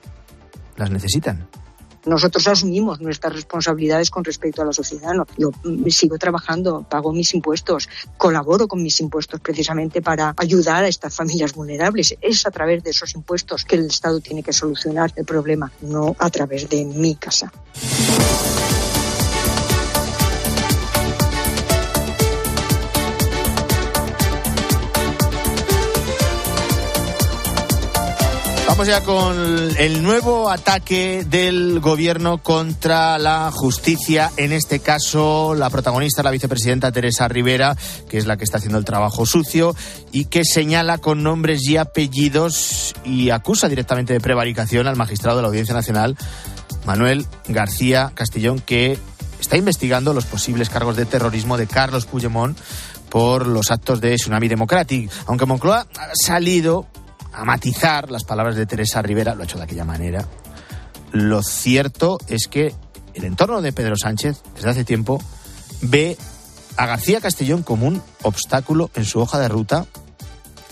las 0.75 0.91
necesitan. 0.91 1.47
Nosotros 2.07 2.47
asumimos 2.47 3.01
nuestras 3.01 3.33
responsabilidades 3.33 4.09
con 4.09 4.23
respecto 4.23 4.61
a 4.61 4.65
la 4.65 4.71
sociedad. 4.71 5.11
Yo 5.37 5.51
sigo 5.89 6.17
trabajando, 6.17 6.83
pago 6.89 7.11
mis 7.11 7.33
impuestos, 7.33 7.89
colaboro 8.17 8.69
con 8.69 8.81
mis 8.81 9.01
impuestos 9.01 9.41
precisamente 9.41 10.01
para 10.01 10.33
ayudar 10.37 10.85
a 10.85 10.87
estas 10.87 11.13
familias 11.13 11.53
vulnerables. 11.53 12.15
Es 12.21 12.45
a 12.47 12.51
través 12.51 12.81
de 12.83 12.91
esos 12.91 13.13
impuestos 13.13 13.65
que 13.65 13.75
el 13.75 13.87
Estado 13.87 14.21
tiene 14.21 14.41
que 14.41 14.53
solucionar 14.53 15.11
el 15.17 15.25
problema, 15.25 15.69
no 15.81 16.15
a 16.17 16.29
través 16.29 16.69
de 16.69 16.85
mi 16.85 17.15
casa. 17.15 17.51
Vamos 28.77 28.89
ya 28.89 29.03
con 29.03 29.75
el 29.79 30.03
nuevo 30.03 30.51
ataque 30.51 31.25
del 31.27 31.79
gobierno 31.79 32.37
contra 32.37 33.17
la 33.17 33.49
justicia. 33.51 34.31
En 34.37 34.51
este 34.51 34.81
caso, 34.81 35.55
la 35.55 35.71
protagonista, 35.71 36.21
la 36.21 36.29
vicepresidenta 36.29 36.91
Teresa 36.91 37.27
Rivera, 37.27 37.75
que 38.07 38.19
es 38.19 38.27
la 38.27 38.37
que 38.37 38.43
está 38.43 38.57
haciendo 38.57 38.77
el 38.77 38.85
trabajo 38.85 39.25
sucio 39.25 39.75
y 40.11 40.25
que 40.25 40.43
señala 40.45 40.99
con 40.99 41.23
nombres 41.23 41.67
y 41.67 41.77
apellidos 41.77 42.93
y 43.03 43.31
acusa 43.31 43.67
directamente 43.67 44.13
de 44.13 44.19
prevaricación 44.19 44.85
al 44.85 44.95
magistrado 44.95 45.37
de 45.37 45.41
la 45.41 45.47
Audiencia 45.47 45.73
Nacional, 45.73 46.15
Manuel 46.85 47.25
García 47.47 48.11
Castellón, 48.13 48.59
que 48.59 48.99
está 49.39 49.57
investigando 49.57 50.13
los 50.13 50.25
posibles 50.25 50.69
cargos 50.69 50.95
de 50.95 51.07
terrorismo 51.07 51.57
de 51.57 51.65
Carlos 51.65 52.05
Puigdemont 52.05 52.55
por 53.09 53.47
los 53.47 53.71
actos 53.71 54.01
de 54.01 54.13
Tsunami 54.17 54.47
Democratic. 54.47 55.09
Aunque 55.25 55.47
Moncloa 55.47 55.87
ha 55.97 56.11
salido 56.13 56.85
a 57.33 57.45
matizar 57.45 58.11
las 58.11 58.23
palabras 58.23 58.55
de 58.55 58.65
Teresa 58.65 59.01
Rivera, 59.01 59.35
lo 59.35 59.41
ha 59.41 59.45
hecho 59.45 59.57
de 59.57 59.63
aquella 59.63 59.85
manera. 59.85 60.25
Lo 61.11 61.41
cierto 61.41 62.19
es 62.27 62.47
que 62.47 62.73
el 63.13 63.23
entorno 63.23 63.61
de 63.61 63.73
Pedro 63.73 63.95
Sánchez, 63.97 64.41
desde 64.55 64.69
hace 64.69 64.83
tiempo, 64.83 65.21
ve 65.81 66.17
a 66.75 66.85
García 66.85 67.21
Castellón 67.21 67.63
como 67.63 67.87
un 67.87 68.01
obstáculo 68.23 68.91
en 68.93 69.05
su 69.05 69.19
hoja 69.19 69.39
de 69.39 69.47
ruta 69.47 69.85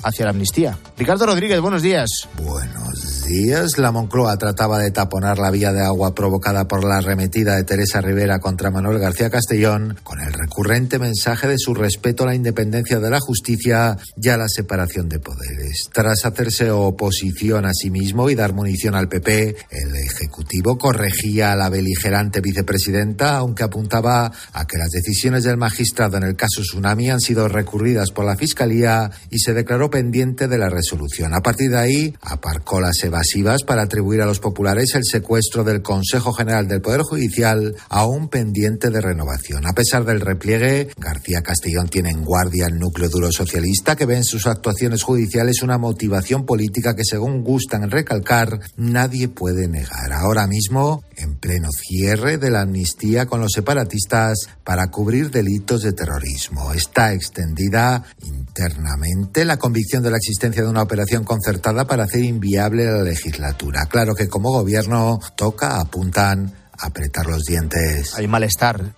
hacia 0.03 0.25
la 0.25 0.31
amnistía. 0.31 0.77
Ricardo 0.97 1.25
Rodríguez, 1.25 1.59
buenos 1.59 1.81
días. 1.81 2.09
Buenos 2.41 3.25
días. 3.25 3.77
La 3.77 3.91
Moncloa 3.91 4.37
trataba 4.37 4.79
de 4.79 4.91
taponar 4.91 5.39
la 5.39 5.51
vía 5.51 5.73
de 5.73 5.83
agua 5.83 6.13
provocada 6.13 6.67
por 6.67 6.83
la 6.83 6.97
arremetida 6.97 7.55
de 7.55 7.63
Teresa 7.63 8.01
Rivera 8.01 8.39
contra 8.39 8.71
Manuel 8.71 8.99
García 8.99 9.29
Castellón 9.29 9.97
con 10.03 10.21
el 10.21 10.31
recurrente 10.31 10.99
mensaje 10.99 11.47
de 11.47 11.57
su 11.57 11.73
respeto 11.73 12.23
a 12.23 12.27
la 12.27 12.35
independencia 12.35 12.99
de 12.99 13.09
la 13.09 13.19
justicia 13.19 13.97
y 14.21 14.29
a 14.29 14.37
la 14.37 14.47
separación 14.47 15.09
de 15.09 15.19
poderes. 15.19 15.89
Tras 15.91 16.25
hacerse 16.25 16.71
oposición 16.71 17.65
a 17.65 17.73
sí 17.73 17.89
mismo 17.89 18.29
y 18.29 18.35
dar 18.35 18.53
munición 18.53 18.95
al 18.95 19.09
PP, 19.09 19.55
el 19.69 19.95
Ejecutivo 19.95 20.77
corregía 20.77 21.51
a 21.51 21.55
la 21.55 21.69
beligerante 21.69 22.41
vicepresidenta, 22.41 23.37
aunque 23.37 23.63
apuntaba 23.63 24.31
a 24.53 24.67
que 24.67 24.77
las 24.77 24.89
decisiones 24.89 25.43
del 25.43 25.57
magistrado 25.57 26.17
en 26.17 26.23
el 26.23 26.35
caso 26.35 26.61
Tsunami 26.61 27.09
han 27.09 27.19
sido 27.19 27.47
recurridas 27.47 28.11
por 28.11 28.25
la 28.25 28.35
Fiscalía 28.35 29.09
y 29.29 29.39
se 29.39 29.53
declaró 29.53 29.89
pendiente 29.95 30.49
de 30.49 30.57
la 30.57 30.67
resolución. 30.67 31.33
A 31.33 31.39
partir 31.39 31.69
de 31.69 31.77
ahí, 31.77 32.13
aparcó 32.19 32.81
las 32.81 33.01
evasivas 33.05 33.63
para 33.63 33.83
atribuir 33.83 34.21
a 34.21 34.25
los 34.25 34.41
populares 34.41 34.93
el 34.93 35.05
secuestro 35.05 35.63
del 35.63 35.81
Consejo 35.81 36.33
General 36.33 36.67
del 36.67 36.81
Poder 36.81 36.99
Judicial, 36.99 37.73
aún 37.87 38.27
pendiente 38.27 38.89
de 38.89 38.99
renovación. 38.99 39.65
A 39.65 39.71
pesar 39.71 40.03
del 40.03 40.19
repliegue, 40.19 40.89
García 40.97 41.41
Castellón 41.41 41.87
tiene 41.87 42.09
en 42.09 42.25
guardia 42.25 42.65
el 42.65 42.77
núcleo 42.77 43.07
duro 43.07 43.31
socialista 43.31 43.95
que 43.95 44.05
ve 44.05 44.17
en 44.17 44.25
sus 44.25 44.47
actuaciones 44.47 45.01
judiciales 45.01 45.61
una 45.63 45.77
motivación 45.77 46.45
política 46.45 46.93
que, 46.93 47.05
según 47.05 47.41
gustan 47.41 47.89
recalcar, 47.89 48.59
nadie 48.75 49.29
puede 49.29 49.69
negar. 49.69 50.11
Ahora 50.11 50.45
mismo, 50.45 51.05
en 51.15 51.35
pleno 51.37 51.69
cierre 51.71 52.37
de 52.37 52.49
la 52.49 52.63
amnistía 52.63 53.27
con 53.27 53.39
los 53.39 53.53
separatistas 53.53 54.49
para 54.65 54.91
cubrir 54.91 55.31
delitos 55.31 55.83
de 55.83 55.93
terrorismo. 55.93 56.73
Está 56.73 57.13
extendida 57.13 58.03
internamente 58.25 59.45
la 59.45 59.55
convicción 59.75 60.03
de 60.03 60.09
la 60.09 60.15
existencia 60.15 60.63
de 60.63 60.69
una 60.69 60.83
operación 60.83 61.25
concertada 61.25 61.83
para 61.83 62.05
hacer 62.05 62.23
inviable 62.23 62.85
la 62.85 63.03
legislatura. 63.03 63.87
Claro 63.87 64.15
que 64.15 64.29
como 64.29 64.49
gobierno 64.51 65.19
toca, 65.35 65.81
apuntan, 65.81 66.53
apretar 66.79 67.25
los 67.25 67.43
dientes. 67.43 68.15
Hay 68.15 68.25
malestar, 68.25 68.93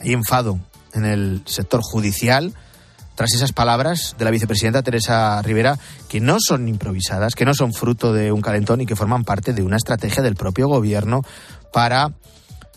hay 0.00 0.12
enfado 0.12 0.58
en 0.94 1.04
el 1.04 1.42
sector 1.46 1.80
judicial 1.80 2.54
tras 3.14 3.34
esas 3.34 3.52
palabras 3.52 4.16
de 4.18 4.24
la 4.24 4.32
vicepresidenta 4.32 4.82
Teresa 4.82 5.40
Rivera, 5.42 5.78
que 6.08 6.18
no 6.18 6.38
son 6.40 6.66
improvisadas, 6.66 7.36
que 7.36 7.44
no 7.44 7.54
son 7.54 7.72
fruto 7.72 8.12
de 8.12 8.32
un 8.32 8.40
calentón 8.40 8.80
y 8.80 8.86
que 8.86 8.96
forman 8.96 9.22
parte 9.22 9.52
de 9.52 9.62
una 9.62 9.76
estrategia 9.76 10.24
del 10.24 10.34
propio 10.34 10.66
gobierno 10.66 11.22
para 11.72 12.14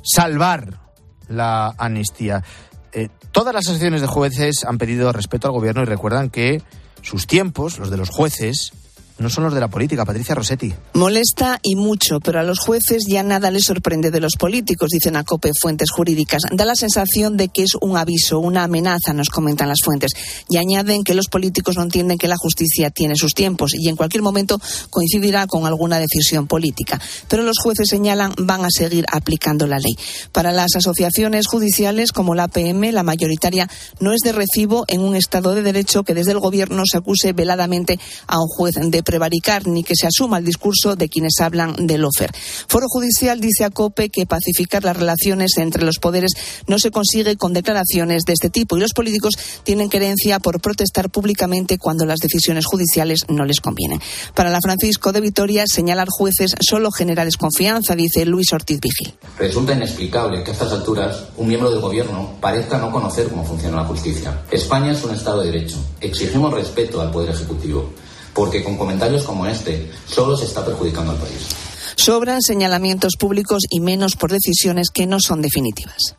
salvar 0.03 0.79
la 1.27 1.73
amnistía. 1.79 2.43
Eh, 2.91 3.09
todas 3.31 3.55
las 3.55 3.65
asociaciones 3.65 4.01
de 4.01 4.07
jueces 4.07 4.65
han 4.67 4.77
pedido 4.77 5.11
respeto 5.11 5.47
al 5.47 5.53
gobierno 5.53 5.81
y 5.81 5.85
recuerdan 5.85 6.29
que 6.29 6.61
sus 7.01 7.27
tiempos, 7.27 7.79
los 7.79 7.89
de 7.89 7.97
los 7.97 8.09
jueces, 8.09 8.73
no 9.19 9.29
son 9.29 9.43
los 9.43 9.53
de 9.53 9.59
la 9.59 9.67
política, 9.67 10.05
Patricia 10.05 10.35
Rossetti. 10.35 10.73
Molesta 10.93 11.59
y 11.61 11.75
mucho, 11.75 12.19
pero 12.19 12.39
a 12.39 12.43
los 12.43 12.59
jueces 12.59 13.03
ya 13.07 13.23
nada 13.23 13.51
les 13.51 13.63
sorprende 13.63 14.11
de 14.11 14.19
los 14.19 14.33
políticos, 14.37 14.89
dicen 14.91 15.15
a 15.15 15.23
COPE 15.23 15.51
fuentes 15.59 15.89
jurídicas. 15.91 16.41
Da 16.51 16.65
la 16.65 16.75
sensación 16.75 17.37
de 17.37 17.49
que 17.49 17.63
es 17.63 17.75
un 17.81 17.97
aviso, 17.97 18.39
una 18.39 18.63
amenaza, 18.63 19.13
nos 19.13 19.29
comentan 19.29 19.67
las 19.67 19.79
fuentes. 19.83 20.11
Y 20.49 20.57
añaden 20.57 21.03
que 21.03 21.13
los 21.13 21.27
políticos 21.27 21.75
no 21.75 21.83
entienden 21.83 22.17
que 22.17 22.27
la 22.27 22.37
justicia 22.37 22.89
tiene 22.89 23.15
sus 23.15 23.33
tiempos 23.33 23.73
y 23.73 23.89
en 23.89 23.95
cualquier 23.95 24.23
momento 24.23 24.59
coincidirá 24.89 25.47
con 25.47 25.65
alguna 25.65 25.99
decisión 25.99 26.47
política. 26.47 26.99
Pero 27.27 27.43
los 27.43 27.57
jueces 27.61 27.89
señalan 27.89 28.33
van 28.37 28.63
a 28.63 28.69
seguir 28.69 29.05
aplicando 29.11 29.67
la 29.67 29.79
ley. 29.79 29.95
Para 30.31 30.51
las 30.51 30.75
asociaciones 30.75 31.47
judiciales 31.47 32.11
como 32.11 32.35
la 32.35 32.47
PM, 32.47 32.91
la 32.91 33.03
mayoritaria 33.03 33.69
no 33.99 34.13
es 34.13 34.21
de 34.21 34.31
recibo 34.31 34.85
en 34.87 35.01
un 35.01 35.15
Estado 35.15 35.55
de 35.55 35.61
Derecho 35.61 36.03
que 36.03 36.13
desde 36.13 36.31
el 36.31 36.39
Gobierno 36.39 36.83
se 36.89 36.97
acuse 36.97 37.33
veladamente 37.33 37.99
a 38.27 38.39
un 38.39 38.47
juez 38.47 38.75
de 38.75 39.03
prevaricar 39.09 39.65
ni 39.65 39.83
que 39.83 39.95
se 39.95 40.05
asuma 40.05 40.37
el 40.37 40.45
discurso 40.45 40.95
de 40.95 41.09
quienes 41.09 41.39
hablan 41.39 41.87
del 41.87 42.05
OFER. 42.05 42.31
Foro 42.67 42.85
Judicial 42.87 43.39
dice 43.39 43.63
a 43.63 43.71
COPE 43.71 44.09
que 44.09 44.27
pacificar 44.27 44.83
las 44.83 44.95
relaciones 44.95 45.57
entre 45.57 45.83
los 45.83 45.97
poderes 45.97 46.33
no 46.67 46.77
se 46.77 46.91
consigue 46.91 47.35
con 47.35 47.51
declaraciones 47.51 48.21
de 48.27 48.33
este 48.33 48.51
tipo 48.51 48.77
y 48.77 48.81
los 48.81 48.93
políticos 48.93 49.33
tienen 49.63 49.89
querencia 49.89 50.37
por 50.37 50.61
protestar 50.61 51.09
públicamente 51.09 51.79
cuando 51.79 52.05
las 52.05 52.19
decisiones 52.19 52.67
judiciales 52.67 53.21
no 53.29 53.45
les 53.45 53.61
convienen. 53.61 53.99
Para 54.35 54.51
la 54.51 54.59
Francisco 54.61 55.11
de 55.11 55.21
Vitoria, 55.21 55.63
señalar 55.65 56.07
jueces 56.11 56.53
solo 56.59 56.91
genera 56.91 57.25
desconfianza, 57.25 57.95
dice 57.95 58.27
Luis 58.27 58.53
Ortiz 58.53 58.79
Vigil. 58.79 59.15
Resulta 59.39 59.73
inexplicable 59.73 60.43
que 60.43 60.51
a 60.51 60.53
estas 60.53 60.71
alturas 60.71 61.29
un 61.35 61.47
miembro 61.47 61.71
del 61.71 61.81
gobierno 61.81 62.33
parezca 62.39 62.77
no 62.77 62.91
conocer 62.91 63.27
cómo 63.29 63.43
funciona 63.43 63.77
la 63.77 63.85
justicia. 63.85 64.43
España 64.51 64.91
es 64.91 65.03
un 65.03 65.15
Estado 65.15 65.41
de 65.41 65.51
Derecho. 65.51 65.77
Exigimos 65.99 66.53
respeto 66.53 67.01
al 67.01 67.09
Poder 67.09 67.31
Ejecutivo 67.31 67.89
porque 68.33 68.63
con 68.63 68.77
comentarios 68.77 69.23
como 69.23 69.45
este 69.45 69.91
solo 70.07 70.37
se 70.37 70.45
está 70.45 70.65
perjudicando 70.65 71.11
al 71.11 71.17
país. 71.17 71.47
Sobran 71.95 72.41
señalamientos 72.41 73.15
públicos 73.17 73.63
y 73.69 73.81
menos 73.81 74.15
por 74.15 74.31
decisiones 74.31 74.89
que 74.89 75.05
no 75.05 75.19
son 75.19 75.41
definitivas. 75.41 76.15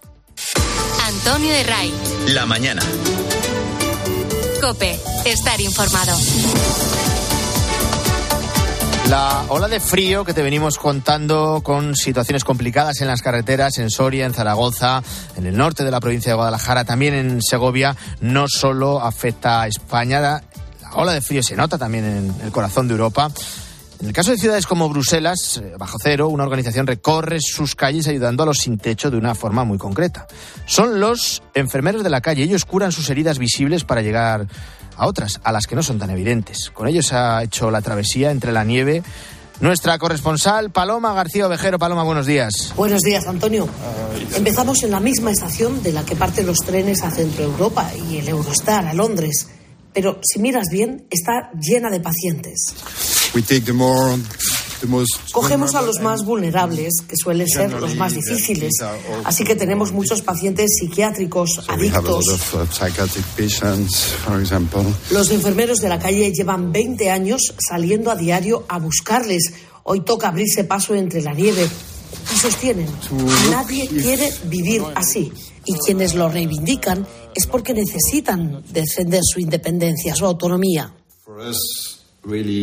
Antonio 1.07 1.53
de 1.53 1.63
Ray. 1.65 1.93
La 2.29 2.47
mañana. 2.47 2.83
Cope, 4.61 4.99
estar 5.25 5.61
informado. 5.61 6.17
La 9.11 9.45
ola 9.49 9.67
de 9.67 9.81
frío 9.81 10.25
que 10.25 10.35
te 10.35 10.41
venimos 10.41 10.79
contando 10.79 11.63
con 11.65 11.97
situaciones 11.97 12.45
complicadas 12.45 13.01
en 13.01 13.09
las 13.09 13.23
carreteras, 13.23 13.79
en 13.79 13.91
Soria, 13.91 14.25
en 14.25 14.33
Zaragoza, 14.33 15.03
en 15.37 15.47
el 15.47 15.57
norte 15.57 15.83
de 15.83 15.91
la 15.91 15.99
provincia 15.99 16.31
de 16.31 16.37
Guadalajara, 16.37 16.85
también 16.85 17.15
en 17.15 17.43
Segovia, 17.43 17.97
no 18.21 18.47
solo 18.47 19.01
afecta 19.01 19.63
a 19.63 19.67
España, 19.67 20.45
ola 20.95 21.13
de 21.13 21.21
frío 21.21 21.43
se 21.43 21.57
nota 21.57 21.79
también 21.79 22.05
en 22.05 22.35
el 22.43 22.53
corazón 22.53 22.89
de 22.89 22.93
Europa. 22.93 23.31
En 24.01 24.07
el 24.07 24.13
caso 24.15 24.31
de 24.31 24.39
ciudades 24.39 24.67
como 24.67 24.89
Bruselas, 24.89 25.61
eh, 25.63 25.75
bajo 25.79 25.99
cero, 26.03 26.29
una 26.29 26.45
organización 26.45 26.87
recorre 26.87 27.39
sus 27.41 27.75
calles 27.75 28.09
ayudando 28.09 28.43
a 28.43 28.47
los 28.47 28.57
sin 28.57 28.79
techo 28.79 29.11
de 29.11 29.19
una 29.19 29.35
forma 29.35 29.65
muy 29.65 29.77
concreta. 29.77 30.27
Son 30.65 31.01
los 31.01 31.43
enfermeros 31.53 32.03
de 32.03 32.09
la 32.09 32.23
calle. 32.23 32.45
Ellos 32.45 32.65
curan 32.65 32.93
sus 32.93 33.11
heridas 33.11 33.39
visibles 33.39 33.85
para 33.85 34.01
llegar 34.01 34.47
a 34.97 35.07
otras, 35.07 35.41
a 35.45 35.53
las 35.53 35.67
que 35.67 35.77
no 35.77 35.83
son 35.83 35.99
tan 35.99 36.09
evidentes. 36.09 36.71
Con 36.71 36.89
ellos 36.89 37.13
ha 37.13 37.43
hecho 37.43 37.71
la 37.71 37.83
travesía 37.83 38.31
entre 38.31 38.53
la 38.53 38.65
nieve. 38.65 39.03
Nuestra 39.61 39.99
corresponsal 39.99 40.71
Paloma 40.71 41.13
García 41.13 41.47
Ovejero. 41.47 41.79
Paloma, 41.79 42.03
buenos 42.03 42.25
días. 42.25 42.73
Buenos 42.77 43.03
días, 43.03 43.27
Antonio. 43.27 43.69
Empezamos 44.35 44.83
en 44.83 44.93
la 44.93 45.01
misma 45.01 45.31
estación 45.31 45.83
de 45.83 45.93
la 45.93 46.07
que 46.07 46.17
parten 46.17 46.47
los 46.47 46.61
trenes 46.61 47.03
a 47.03 47.11
Centro 47.11 47.45
Europa 47.45 47.91
y 48.09 48.17
el 48.17 48.29
Eurostar 48.29 48.87
a 48.87 48.95
Londres. 48.95 49.49
Pero 49.93 50.21
si 50.23 50.39
miras 50.39 50.69
bien, 50.71 51.07
está 51.11 51.51
llena 51.61 51.91
de 51.91 52.01
pacientes. 52.01 52.75
Cogemos 55.33 55.75
a 55.75 55.83
los 55.83 56.01
más 56.01 56.25
vulnerables, 56.25 56.95
que 57.07 57.15
suelen 57.17 57.47
ser 57.49 57.71
los 57.73 57.97
más 57.97 58.15
difíciles. 58.15 58.71
Así 59.25 59.45
que 59.45 59.55
tenemos 59.55 59.93
muchos 59.93 60.23
pacientes 60.23 60.71
psiquiátricos, 60.79 61.61
adictos. 61.69 62.25
Los 65.11 65.31
enfermeros 65.31 65.79
de 65.81 65.89
la 65.89 65.99
calle 65.99 66.33
llevan 66.33 66.73
20 66.73 67.11
años 67.11 67.55
saliendo 67.59 68.11
a 68.11 68.17
diario 68.17 68.65
a 68.69 68.79
buscarles. 68.79 69.53
Hoy 69.83 70.01
toca 70.01 70.29
abrirse 70.29 70.65
paso 70.65 70.95
entre 70.95 71.21
la 71.21 71.35
nieve. 71.35 71.69
Y 72.35 72.39
sostienen, 72.39 72.87
nadie 73.51 73.89
quiere 73.89 74.33
vivir 74.45 74.83
así. 74.95 75.33
Y 75.65 75.75
quienes 75.85 76.15
lo 76.15 76.29
reivindican 76.29 77.07
es 77.35 77.47
porque 77.47 77.75
necesitan 77.75 78.63
defender 78.73 79.21
su 79.23 79.41
independencia, 79.41 80.15
su 80.15 80.27
autonomía. 80.27 80.93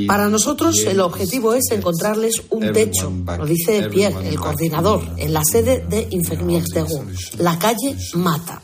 Para 0.07 0.29
nosotros 0.29 0.77
el 0.85 0.99
objetivo 0.99 1.53
es 1.53 1.71
encontrarles 1.71 2.43
un 2.51 2.71
techo, 2.71 3.11
lo 3.37 3.45
dice 3.45 3.89
Pierre, 3.89 4.29
el 4.29 4.39
coordinador, 4.39 5.03
en 5.17 5.33
la 5.33 5.41
sede 5.43 5.83
de 5.89 6.07
Infirmiers 6.11 6.67
de 6.67 6.85
La 7.39 7.57
calle 7.57 7.95
mata. 8.13 8.61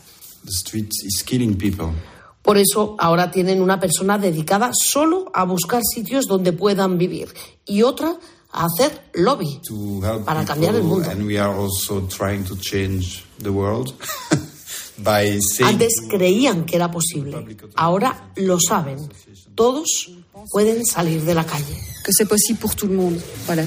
Por 2.44 2.58
eso 2.58 2.96
ahora 3.00 3.32
tienen 3.32 3.62
una 3.62 3.80
persona 3.80 4.18
dedicada 4.20 4.72
solo 4.74 5.32
a 5.34 5.46
buscar 5.46 5.82
sitios 5.84 6.26
donde 6.26 6.54
puedan 6.54 6.98
vivir 6.98 7.34
y 7.66 7.82
otra 7.82 8.20
a 8.54 8.66
hacer 8.66 9.02
lobby 9.14 9.60
para 10.26 10.46
cambiar 10.46 10.76
el 10.76 10.84
mundo. 10.84 11.10
Antes 15.64 15.94
creían 16.10 16.66
que 16.66 16.76
era 16.76 16.92
posible, 16.92 17.58
ahora 17.76 18.32
lo 18.36 18.60
saben. 18.60 19.10
Todos 19.56 20.12
pueden 20.52 20.86
salir 20.86 21.24
de 21.24 21.34
la 21.34 21.44
calle. 21.44 21.76
Que 22.04 22.12
c'est 22.12 22.28
possible 22.28 22.60
pour 22.60 22.76
tout 22.76 22.88
le 22.88 22.96
monde. 22.96 23.20
Voilà. 23.46 23.66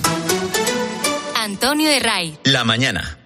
Antonio 1.45 1.89
de 1.91 2.01
Ray. 2.01 2.39
La 2.45 2.65
mañana. 2.65 3.26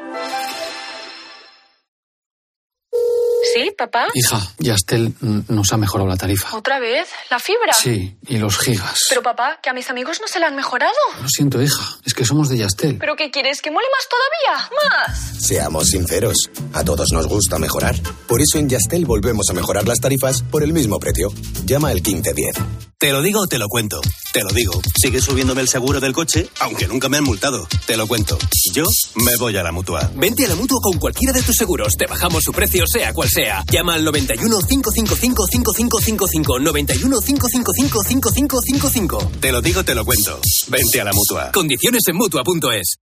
¿Sí, 3.53 3.71
papá? 3.77 4.07
Hija, 4.13 4.41
Yastel 4.59 5.13
nos 5.21 5.71
ha 5.73 5.77
mejorado 5.77 6.09
la 6.09 6.17
tarifa. 6.17 6.55
¿Otra 6.55 6.79
vez? 6.79 7.07
¿La 7.29 7.39
fibra? 7.39 7.73
Sí, 7.73 8.15
y 8.27 8.37
los 8.37 8.57
gigas. 8.59 8.99
Pero 9.09 9.21
papá, 9.21 9.59
que 9.61 9.69
a 9.69 9.73
mis 9.73 9.89
amigos 9.89 10.19
no 10.21 10.27
se 10.27 10.39
la 10.39 10.47
han 10.47 10.55
mejorado. 10.55 10.93
Lo 11.21 11.27
siento, 11.29 11.61
hija, 11.61 11.97
es 12.05 12.13
que 12.13 12.25
somos 12.25 12.49
de 12.49 12.57
Yastel. 12.57 12.97
¿Pero 12.97 13.15
qué 13.15 13.31
quieres? 13.31 13.61
¿Que 13.61 13.71
mole 13.71 13.87
más 13.91 14.07
todavía? 14.09 14.69
¡Más! 14.89 15.45
Seamos 15.45 15.89
sinceros, 15.89 16.49
a 16.73 16.83
todos 16.83 17.11
nos 17.11 17.27
gusta 17.27 17.57
mejorar. 17.59 17.95
Por 18.27 18.41
eso 18.41 18.57
en 18.57 18.69
Yastel 18.69 19.05
volvemos 19.05 19.49
a 19.49 19.53
mejorar 19.53 19.87
las 19.87 19.99
tarifas 19.99 20.43
por 20.43 20.63
el 20.63 20.73
mismo 20.73 20.99
precio. 20.99 21.31
Llama 21.65 21.89
al 21.89 21.95
1510. 21.95 22.55
Te 22.97 23.11
lo 23.11 23.23
digo 23.23 23.41
o 23.41 23.47
te 23.47 23.57
lo 23.57 23.67
cuento. 23.67 23.99
Te 24.31 24.43
lo 24.43 24.49
digo. 24.49 24.79
Sigue 24.95 25.19
subiéndome 25.19 25.61
el 25.61 25.67
seguro 25.67 25.99
del 25.99 26.13
coche, 26.13 26.47
aunque 26.59 26.87
nunca 26.87 27.09
me 27.09 27.17
han 27.17 27.23
multado. 27.23 27.67
Te 27.87 27.97
lo 27.97 28.07
cuento. 28.07 28.37
Yo 28.73 28.83
me 29.15 29.35
voy 29.37 29.57
a 29.57 29.63
la 29.63 29.71
mutua. 29.71 30.11
Vente 30.13 30.45
a 30.45 30.49
la 30.49 30.55
mutua 30.55 30.77
con 30.83 30.99
cualquiera 30.99 31.33
de 31.33 31.41
tus 31.41 31.55
seguros. 31.55 31.93
Te 31.97 32.05
bajamos 32.05 32.43
su 32.43 32.51
precio, 32.51 32.85
sea 32.85 33.11
cual 33.11 33.27
sea. 33.41 33.63
Llama 33.71 33.95
al 33.95 34.03
91 34.03 34.57
555 34.67 35.45
5555. 35.47 36.59
91 36.59 37.21
555 37.21 38.03
5555. 38.03 39.31
Te 39.39 39.51
lo 39.51 39.61
digo, 39.61 39.83
te 39.83 39.95
lo 39.95 40.05
cuento. 40.05 40.39
Vente 40.67 41.01
a 41.01 41.05
la 41.05 41.13
mutua. 41.13 41.51
Condiciones 41.51 42.01
en 42.07 42.15
mutua.es. 42.15 42.95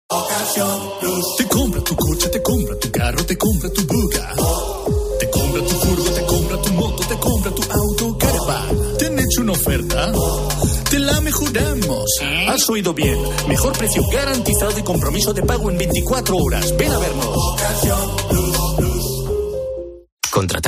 Te 1.38 1.48
compra 1.48 1.82
tu 1.84 1.96
coche, 1.96 2.30
te 2.30 2.42
compra 2.42 2.80
tu 2.80 2.92
carro, 2.92 3.26
te 3.26 3.38
compra 3.38 3.70
tu 3.70 3.86
buga. 3.86 4.34
Te 5.20 5.30
compra 5.30 5.62
tu 5.62 5.76
furgo, 5.76 6.12
te 6.12 6.26
compra 6.26 6.62
tu 6.62 6.74
moto, 6.74 7.04
te 7.08 7.20
compra 7.20 7.52
tu 7.52 7.64
auto, 7.72 8.18
caravan. 8.18 8.98
¿Te 8.98 9.06
han 9.08 9.20
hecho 9.20 9.42
una 9.42 9.52
oferta? 9.52 10.12
Te 10.90 11.00
la 11.00 11.20
mejoramos. 11.22 12.10
Has 12.48 12.70
oído 12.70 12.94
bien. 12.94 13.18
Mejor 13.48 13.78
precio 13.78 14.02
garantizado 14.12 14.80
y 14.80 14.84
compromiso 14.84 15.34
de 15.34 15.44
pago 15.44 15.70
en 15.70 15.78
24 15.78 16.36
horas. 16.38 16.76
Ven 16.78 16.92
a 16.92 16.98
vernos. 16.98 17.59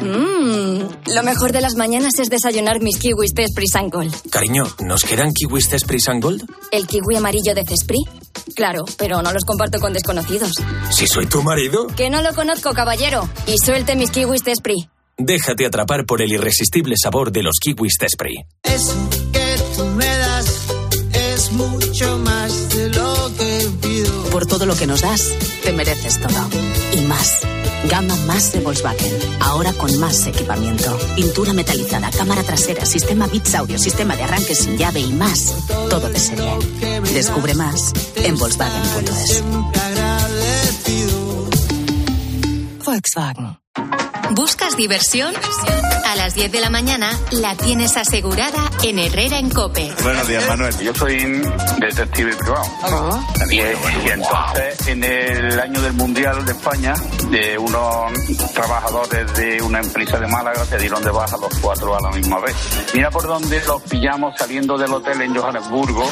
Mmm, 0.00 1.12
lo 1.14 1.22
mejor 1.22 1.52
de 1.52 1.60
las 1.60 1.74
mañanas 1.74 2.18
es 2.18 2.28
desayunar 2.28 2.80
mis 2.80 2.98
kiwis 2.98 3.32
de 3.34 3.44
Esprit 3.44 3.70
Gold. 3.90 4.14
Cariño, 4.30 4.64
¿nos 4.84 5.02
quedan 5.02 5.32
kiwis 5.32 5.72
Esprit 5.72 6.02
Gold? 6.20 6.44
¿El 6.70 6.86
kiwi 6.86 7.16
amarillo 7.16 7.54
de 7.54 7.64
Cespri? 7.64 7.98
Claro, 8.54 8.84
pero 8.96 9.22
no 9.22 9.32
los 9.32 9.44
comparto 9.44 9.80
con 9.80 9.92
desconocidos. 9.92 10.52
¿Si 10.90 11.06
soy 11.06 11.26
tu 11.26 11.42
marido? 11.42 11.86
Que 11.88 12.10
no 12.10 12.22
lo 12.22 12.34
conozco, 12.34 12.72
caballero. 12.72 13.28
Y 13.46 13.56
suelte 13.64 13.96
mis 13.96 14.10
kiwis 14.10 14.44
de 14.44 14.52
Esprit. 14.52 14.88
Déjate 15.16 15.66
atrapar 15.66 16.06
por 16.06 16.22
el 16.22 16.32
irresistible 16.32 16.94
sabor 17.00 17.32
de 17.32 17.42
los 17.42 17.56
kiwis 17.60 17.94
Esprit. 18.00 18.46
Eso 18.62 18.94
que 19.32 19.56
tú 19.76 19.84
me 19.96 20.06
das 20.06 20.66
es 21.12 21.52
mucho 21.52 22.18
más 22.18 22.68
de 22.74 22.90
lo 22.90 23.32
que 23.36 23.68
pido. 23.82 24.22
Por 24.30 24.46
todo 24.46 24.64
lo 24.66 24.76
que 24.76 24.86
nos 24.86 25.00
das, 25.00 25.32
te 25.64 25.72
mereces 25.72 26.20
todo. 26.20 26.48
Y 26.96 27.00
más. 27.02 27.40
Gama 27.86 28.16
más 28.26 28.52
de 28.52 28.60
Volkswagen. 28.60 29.12
Ahora 29.40 29.72
con 29.72 29.98
más 29.98 30.26
equipamiento. 30.26 30.98
Pintura 31.16 31.52
metalizada, 31.52 32.10
cámara 32.10 32.42
trasera, 32.42 32.84
sistema 32.84 33.26
Bits 33.26 33.54
Audio, 33.54 33.78
sistema 33.78 34.16
de 34.16 34.24
arranque 34.24 34.54
sin 34.54 34.76
llave 34.76 35.00
y 35.00 35.12
más. 35.12 35.54
Todo 35.88 36.08
de 36.08 36.18
serie. 36.18 36.50
Descubre 37.12 37.54
más 37.54 37.92
en 38.16 38.36
Volkswagen.es. 38.36 39.42
Volkswagen. 42.84 43.67
¿Buscas 44.30 44.76
diversión? 44.76 45.34
A 46.04 46.16
las 46.16 46.34
10 46.34 46.52
de 46.52 46.60
la 46.60 46.70
mañana 46.70 47.10
la 47.32 47.56
tienes 47.56 47.96
asegurada 47.96 48.70
en 48.82 48.98
Herrera 48.98 49.38
en 49.38 49.50
Cope. 49.50 49.92
Buenos 50.02 50.28
días, 50.28 50.46
Manuel. 50.46 50.78
Yo 50.78 50.94
soy 50.94 51.42
detective 51.80 52.36
privado. 52.36 52.64
Y, 53.50 53.56
y 53.56 54.08
entonces, 54.10 54.86
en 54.86 55.02
el 55.02 55.58
año 55.58 55.80
del 55.80 55.94
Mundial 55.94 56.44
de 56.44 56.52
España, 56.52 56.94
de 57.30 57.58
unos 57.58 58.12
trabajadores 58.54 59.34
de 59.34 59.62
una 59.62 59.80
empresa 59.80 60.18
de 60.18 60.26
Málaga 60.28 60.64
se 60.64 60.78
dieron 60.78 61.02
de 61.02 61.10
baja 61.10 61.36
los 61.36 61.54
cuatro 61.60 61.96
a 61.96 62.00
la 62.00 62.10
misma 62.10 62.38
vez. 62.40 62.54
Mira 62.94 63.10
por 63.10 63.26
dónde 63.26 63.62
los 63.66 63.82
pillamos 63.82 64.34
saliendo 64.38 64.76
del 64.78 64.92
hotel 64.92 65.20
en 65.22 65.34
Johannesburgo. 65.34 66.08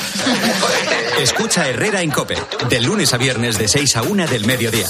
Escucha 1.20 1.68
Herrera 1.68 2.02
en 2.02 2.10
Cope, 2.10 2.36
de 2.68 2.80
lunes 2.80 3.12
a 3.14 3.18
viernes 3.18 3.58
de 3.58 3.68
6 3.68 3.96
a 3.96 4.02
1 4.02 4.26
del 4.26 4.46
mediodía. 4.46 4.86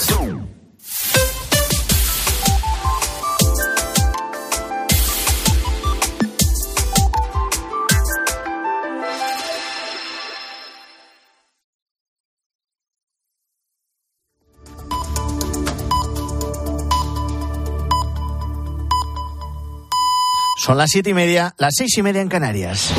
Son 20.66 20.76
las 20.76 20.90
siete 20.90 21.10
y 21.10 21.14
media, 21.14 21.54
las 21.58 21.74
seis 21.78 21.96
y 21.96 22.02
media 22.02 22.20
en 22.20 22.28
Canarias. 22.28 22.90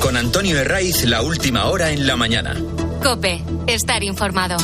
Con 0.00 0.16
Antonio 0.16 0.56
Herraiz, 0.56 1.02
la 1.02 1.20
última 1.20 1.64
hora 1.64 1.90
en 1.90 2.06
la 2.06 2.14
mañana. 2.14 2.54
Cope, 3.02 3.42
estar 3.66 4.04
informado. 4.04 4.56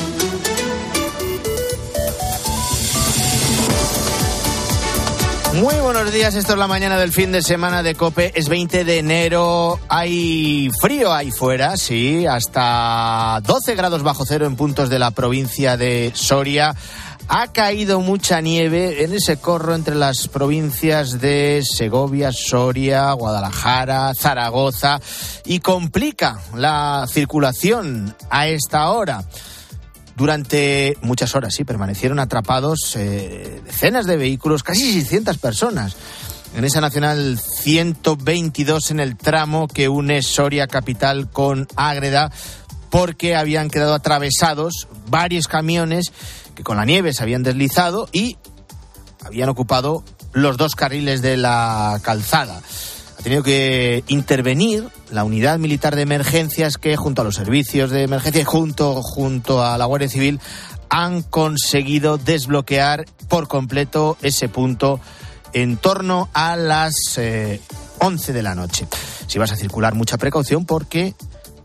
Muy 5.55 5.75
buenos 5.77 6.12
días, 6.12 6.37
esto 6.37 6.53
es 6.53 6.59
la 6.59 6.69
mañana 6.69 6.97
del 6.97 7.11
fin 7.11 7.33
de 7.33 7.42
semana 7.42 7.83
de 7.83 7.95
Cope, 7.97 8.31
es 8.37 8.49
20 8.49 8.85
de 8.85 8.99
enero, 8.99 9.81
hay 9.88 10.71
frío 10.81 11.12
ahí 11.12 11.33
fuera, 11.33 11.77
sí, 11.77 12.27
hasta 12.27 13.40
12 13.42 13.75
grados 13.75 14.03
bajo 14.03 14.25
cero 14.27 14.47
en 14.47 14.55
puntos 14.55 14.90
de 14.90 14.99
la 14.99 15.11
provincia 15.11 15.77
de 15.77 16.12
Soria. 16.14 16.77
Ha 17.28 17.48
caído 17.52 18.00
mucha 18.00 18.40
nieve 18.40 19.02
en 19.02 19.12
ese 19.12 19.38
corro 19.38 19.74
entre 19.74 19.96
las 19.96 20.28
provincias 20.28 21.20
de 21.20 21.64
Segovia, 21.68 22.30
Soria, 22.32 23.12
Guadalajara, 23.12 24.12
Zaragoza 24.14 25.00
y 25.44 25.58
complica 25.58 26.38
la 26.54 27.04
circulación 27.08 28.14
a 28.30 28.46
esta 28.46 28.90
hora. 28.90 29.24
Durante 30.14 30.96
muchas 31.02 31.34
horas, 31.34 31.52
sí, 31.52 31.64
permanecieron 31.64 32.20
atrapados 32.20 32.94
eh, 32.96 33.60
decenas 33.66 34.06
de 34.06 34.16
vehículos, 34.16 34.62
casi 34.62 34.92
600 34.92 35.36
personas, 35.38 35.96
en 36.54 36.64
esa 36.64 36.80
Nacional 36.80 37.38
122 37.38 38.92
en 38.92 39.00
el 39.00 39.16
tramo 39.16 39.66
que 39.66 39.88
une 39.88 40.22
Soria 40.22 40.68
Capital 40.68 41.28
con 41.28 41.66
Ágreda, 41.74 42.30
porque 42.88 43.36
habían 43.36 43.68
quedado 43.68 43.94
atravesados 43.94 44.88
varios 45.08 45.48
camiones 45.48 46.12
que 46.57 46.64
con 46.64 46.77
la 46.77 46.85
nieve 46.85 47.12
se 47.12 47.23
habían 47.23 47.45
deslizado 47.45 48.09
y 48.11 48.37
habían 49.25 49.49
ocupado 49.49 50.03
los 50.33 50.57
dos 50.57 50.75
carriles 50.75 51.23
de 51.23 51.37
la 51.37 52.01
calzada 52.03 52.61
ha 53.19 53.23
tenido 53.23 53.42
que 53.42 54.05
intervenir 54.09 54.88
la 55.11 55.25
unidad 55.25 55.59
militar 55.59 55.97
de 55.97 56.03
emergencias 56.03 56.77
que 56.77 56.97
junto 56.97 57.23
a 57.23 57.25
los 57.25 57.35
servicios 57.35 57.90
de 57.90 58.03
emergencia 58.03 58.42
y 58.42 58.45
junto, 58.45 59.03
junto 59.03 59.64
a 59.64 59.79
la 59.79 59.87
Guardia 59.87 60.09
Civil 60.09 60.40
han 60.90 61.23
conseguido 61.23 62.19
desbloquear 62.19 63.07
por 63.29 63.49
completo 63.49 64.16
ese 64.23 64.49
punto 64.49 65.01
en 65.53 65.77
torno 65.77 66.29
a 66.35 66.57
las 66.57 66.95
eh, 67.16 67.61
11 67.99 68.33
de 68.33 68.42
la 68.42 68.55
noche. 68.55 68.87
Si 69.27 69.38
vas 69.38 69.53
a 69.53 69.57
circular, 69.57 69.95
mucha 69.95 70.19
precaución 70.19 70.66
porque 70.66 71.14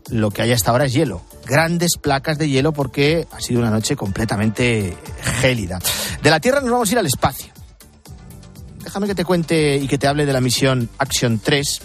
lo 0.08 0.30
que 0.30 0.42
hay 0.42 0.52
hasta 0.52 0.70
ahora 0.70 0.86
es 0.86 0.94
hielo. 0.94 1.22
Grandes 1.52 1.98
placas 2.00 2.38
de 2.38 2.48
hielo 2.48 2.72
porque 2.72 3.26
ha 3.30 3.40
sido 3.40 3.60
una 3.60 3.70
noche 3.70 3.94
completamente 3.94 4.96
gélida. 5.40 5.78
De 6.22 6.30
la 6.30 6.40
Tierra 6.40 6.60
nos 6.60 6.70
vamos 6.70 6.88
a 6.88 6.92
ir 6.92 6.98
al 6.98 7.06
espacio 7.06 7.52
déjame 8.92 9.06
que 9.06 9.14
te 9.14 9.24
cuente 9.24 9.76
y 9.76 9.88
que 9.88 9.96
te 9.96 10.06
hable 10.06 10.26
de 10.26 10.34
la 10.34 10.42
misión 10.42 10.90
Action 10.98 11.38
3. 11.38 11.80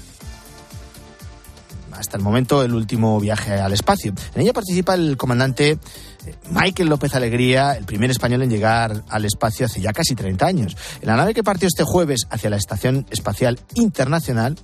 Hasta 1.93 2.17
el 2.17 2.23
momento, 2.23 2.63
el 2.63 2.73
último 2.73 3.17
viaje 3.19 3.53
al 3.53 3.71
espacio. 3.71 4.13
En 4.35 4.41
ella 4.41 4.51
participa 4.51 4.93
el 4.93 5.15
comandante 5.15 5.71
eh, 5.71 6.35
Michael 6.51 6.89
López 6.89 7.15
Alegría, 7.15 7.77
el 7.77 7.85
primer 7.85 8.11
español 8.11 8.43
en 8.43 8.49
llegar 8.49 9.03
al 9.07 9.23
espacio 9.23 9.65
hace 9.67 9.79
ya 9.79 9.93
casi 9.93 10.15
30 10.15 10.45
años. 10.45 10.77
En 11.01 11.07
la 11.07 11.15
nave 11.15 11.33
que 11.33 11.43
partió 11.43 11.69
este 11.69 11.83
jueves 11.83 12.27
hacia 12.29 12.49
la 12.49 12.57
Estación 12.57 13.05
Espacial 13.09 13.57
Internacional, 13.75 14.57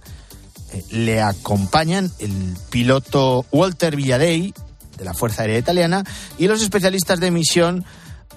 eh, 0.74 0.84
le 0.92 1.22
acompañan 1.22 2.12
el 2.20 2.56
piloto 2.70 3.46
Walter 3.54 3.96
Villadei, 3.96 4.54
de 4.98 5.06
la 5.06 5.14
Fuerza 5.14 5.42
Aérea 5.42 5.60
Italiana, 5.60 6.04
y 6.38 6.48
los 6.48 6.62
especialistas 6.62 7.20
de 7.20 7.32
misión 7.32 7.86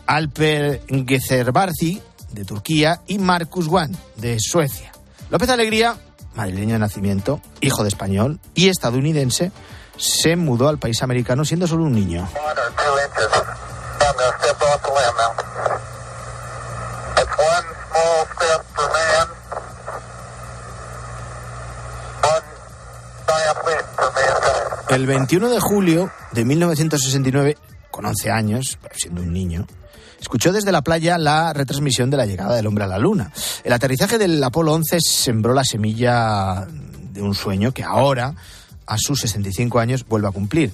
Alper 0.07 0.83
Gezerbarzi, 1.07 2.01
de 2.33 2.45
Turquía, 2.45 3.01
y 3.07 3.19
Marcus 3.19 3.66
Wan, 3.66 3.97
de 4.16 4.38
Suecia. 4.40 4.92
López 5.31 5.49
Alegría, 5.49 5.97
madrileño 6.35 6.75
de 6.75 6.79
nacimiento, 6.79 7.40
hijo 7.61 7.83
de 7.83 7.88
español 7.88 8.38
y 8.55 8.69
estadounidense, 8.69 9.53
se 9.97 10.37
mudó 10.37 10.69
al 10.69 10.79
país 10.79 11.03
americano 11.03 11.45
siendo 11.45 11.66
solo 11.66 11.85
un 11.85 11.92
niño. 11.92 12.29
El 24.96 25.04
21 25.04 25.50
de 25.50 25.61
julio 25.61 26.11
de 26.32 26.46
1969, 26.46 27.59
con 27.90 28.06
11 28.06 28.30
años, 28.30 28.78
siendo 28.94 29.20
un 29.20 29.30
niño, 29.30 29.66
escuchó 30.18 30.54
desde 30.54 30.72
la 30.72 30.80
playa 30.80 31.18
la 31.18 31.52
retransmisión 31.52 32.09
de 32.09 32.16
la 32.16 32.24
llegada 32.24 32.54
del 32.54 32.66
hombre 32.66 32.85
a 32.85 32.87
la 32.87 32.98
Luna. 32.98 33.30
El 33.62 33.74
aterrizaje 33.74 34.16
del 34.16 34.42
Apolo 34.42 34.72
11 34.72 34.96
sembró 35.02 35.52
la 35.52 35.64
semilla 35.64 36.66
de 37.12 37.20
un 37.20 37.35
sueño 37.35 37.72
que 37.72 37.85
ahora, 37.85 38.37
a 38.87 38.96
sus 38.96 39.20
65 39.20 39.78
años, 39.80 40.06
vuelve 40.09 40.28
a 40.28 40.32
cumplir. 40.32 40.72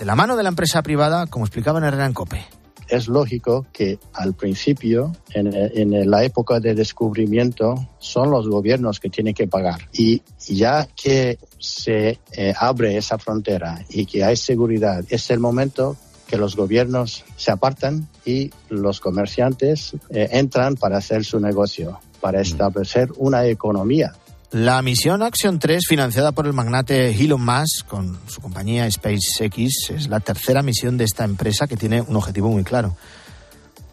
De 0.00 0.04
la 0.04 0.16
mano 0.16 0.34
de 0.34 0.42
la 0.42 0.48
empresa 0.48 0.82
privada, 0.82 1.28
como 1.28 1.44
explicaba 1.44 1.78
en 1.78 2.00
en 2.00 2.12
Cope. 2.12 2.44
Es 2.88 3.08
lógico 3.08 3.66
que 3.72 3.98
al 4.12 4.34
principio, 4.34 5.12
en, 5.32 5.50
en, 5.54 6.10
la 6.10 6.24
época 6.24 6.60
de 6.60 6.74
descubrimiento, 6.74 7.74
son 7.98 8.30
los 8.30 8.48
gobiernos 8.48 9.00
que 9.00 9.10
tienen 9.10 9.34
que 9.34 9.46
pagar. 9.46 9.88
Y 9.92 10.22
ya 10.48 10.86
que 10.94 11.38
se 11.58 12.18
eh, 12.32 12.54
abre 12.58 12.96
esa 12.96 13.18
frontera 13.18 13.84
y 13.88 14.06
que 14.06 14.24
hay 14.24 14.36
seguridad, 14.36 15.04
es 15.08 15.30
el 15.30 15.40
momento 15.40 15.96
que 16.26 16.36
los 16.36 16.56
gobiernos 16.56 17.24
se 17.36 17.50
apartan 17.50 18.08
y 18.24 18.50
los 18.68 19.00
comerciantes 19.00 19.94
eh, 20.10 20.28
entran 20.32 20.76
para 20.76 20.98
hacer 20.98 21.24
su 21.24 21.38
negocio, 21.38 22.00
para 22.20 22.40
establecer 22.40 23.10
una 23.16 23.46
economía. 23.46 24.14
La 24.54 24.82
misión 24.82 25.24
Action 25.24 25.58
3, 25.58 25.82
financiada 25.84 26.30
por 26.30 26.46
el 26.46 26.52
magnate 26.52 27.10
Elon 27.10 27.44
Musk 27.44 27.88
con 27.88 28.20
su 28.28 28.40
compañía 28.40 28.88
SpaceX, 28.88 29.90
es 29.90 30.08
la 30.08 30.20
tercera 30.20 30.62
misión 30.62 30.96
de 30.96 31.02
esta 31.02 31.24
empresa 31.24 31.66
que 31.66 31.76
tiene 31.76 32.02
un 32.02 32.14
objetivo 32.14 32.48
muy 32.50 32.62
claro. 32.62 32.96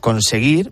Conseguir 0.01 0.71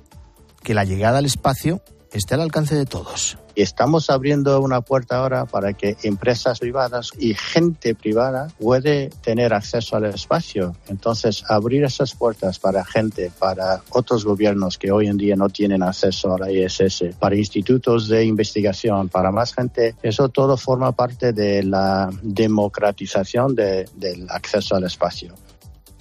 que 0.61 0.75
la 0.75 0.83
llegada 0.83 1.17
al 1.17 1.25
espacio 1.25 1.81
esté 2.11 2.35
al 2.35 2.41
alcance 2.41 2.75
de 2.75 2.85
todos. 2.85 3.39
Estamos 3.61 4.09
abriendo 4.09 4.61
una 4.61 4.81
puerta 4.81 5.17
ahora 5.17 5.45
para 5.45 5.73
que 5.73 5.97
empresas 6.03 6.59
privadas 6.59 7.11
y 7.19 7.33
gente 7.33 7.93
privada 7.95 8.47
puede 8.59 9.09
tener 9.21 9.53
acceso 9.53 9.95
al 9.95 10.05
espacio. 10.05 10.75
Entonces, 10.87 11.43
abrir 11.47 11.83
esas 11.83 12.15
puertas 12.15 12.59
para 12.59 12.85
gente, 12.85 13.31
para 13.37 13.81
otros 13.89 14.25
gobiernos 14.25 14.77
que 14.77 14.91
hoy 14.91 15.07
en 15.07 15.17
día 15.17 15.35
no 15.35 15.49
tienen 15.49 15.83
acceso 15.83 16.33
a 16.33 16.39
la 16.39 16.51
ISS, 16.51 17.15
para 17.19 17.35
institutos 17.35 18.07
de 18.07 18.25
investigación, 18.25 19.09
para 19.09 19.31
más 19.31 19.53
gente, 19.53 19.95
eso 20.03 20.29
todo 20.29 20.57
forma 20.57 20.91
parte 20.91 21.33
de 21.33 21.63
la 21.63 22.09
democratización 22.21 23.55
de, 23.55 23.89
del 23.95 24.29
acceso 24.29 24.75
al 24.75 24.85
espacio. 24.85 25.33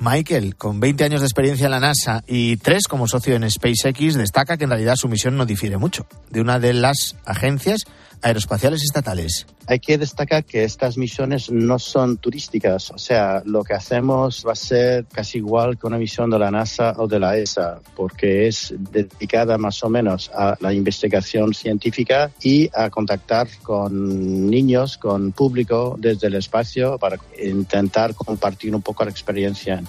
Michael, 0.01 0.57
con 0.57 0.79
20 0.79 1.05
años 1.05 1.21
de 1.21 1.27
experiencia 1.27 1.65
en 1.65 1.73
la 1.73 1.81
NASA 1.81 2.23
y 2.27 2.57
tres 2.57 2.87
como 2.89 3.09
socio 3.09 3.35
en 3.35 3.51
SpaceX, 3.51 4.15
destaca 4.15 4.57
que 4.57 4.65
en 4.65 4.71
realidad 4.71 4.97
su 4.97 5.09
misión 5.09 5.37
no 5.37 5.45
difiere 5.45 5.77
mucho 5.77 6.07
de 6.31 6.41
una 6.41 6.59
de 6.59 6.73
las 6.73 7.17
agencias 7.25 7.81
aeroespaciales 8.23 8.83
estatales. 8.83 9.47
Hay 9.67 9.81
que 9.81 9.99
destacar 9.99 10.45
que 10.45 10.65
estas 10.65 10.97
misiones 10.97 11.51
no 11.51 11.79
son 11.79 12.17
turísticas, 12.17 12.91
o 12.91 12.99
sea, 12.99 13.43
lo 13.45 13.63
que 13.63 13.75
hacemos 13.75 14.45
va 14.47 14.53
a 14.53 14.57
ser 14.57 15.05
casi 15.13 15.39
igual 15.39 15.79
que 15.79 15.87
una 15.87 15.99
misión 15.99 16.31
de 16.31 16.39
la 16.39 16.51
NASA 16.51 16.95
o 16.97 17.07
de 17.07 17.21
la 17.21 17.37
ESA, 17.37 17.81
porque 17.95 18.49
es 18.49 18.75
dedicada 18.79 19.59
más 19.59 19.83
o 19.85 19.89
menos 19.89 20.31
a 20.35 20.57
la 20.61 20.73
investigación 20.73 21.53
científica 21.53 22.31
y 22.43 22.71
a 22.75 22.89
contactar 22.89 23.49
con 23.63 24.49
niños, 24.49 24.97
con 24.97 25.33
público 25.33 25.97
desde 25.99 26.29
el 26.29 26.35
espacio 26.35 26.99
para 26.99 27.19
intentar 27.43 28.15
compartir 28.15 28.75
un 28.75 28.83
poco 28.83 29.05
la 29.05 29.11
experiencia. 29.11 29.83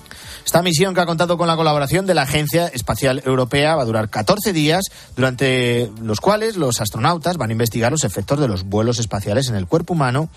Esta 0.46 0.62
misión 0.62 0.94
que 0.94 1.02
ha 1.02 1.06
contado 1.06 1.38
con 1.38 1.48
la 1.48 1.56
colaboración 1.56 2.06
de 2.06 2.16
la 2.16 2.24
Agencia 2.24 2.68
Espacial 2.68 3.22
Europea 3.26 3.76
va 3.76 3.84
a 3.84 3.86
durar 3.86 4.10
14 4.10 4.52
días, 4.52 4.86
durante 5.16 5.90
los 6.02 6.20
cuales 6.20 6.58
los 6.58 6.82
astronautas 6.82 7.38
van 7.38 7.50
a 7.50 7.54
investigar 7.54 7.92
los 7.92 8.04
efectos 8.04 8.19
de 8.26 8.48
los 8.48 8.64
vuelos 8.64 9.00
espaciales 9.00 9.50
en 9.50 9.56
el 9.56 9.68
cuerpo 9.68 9.94
humano 9.94 10.30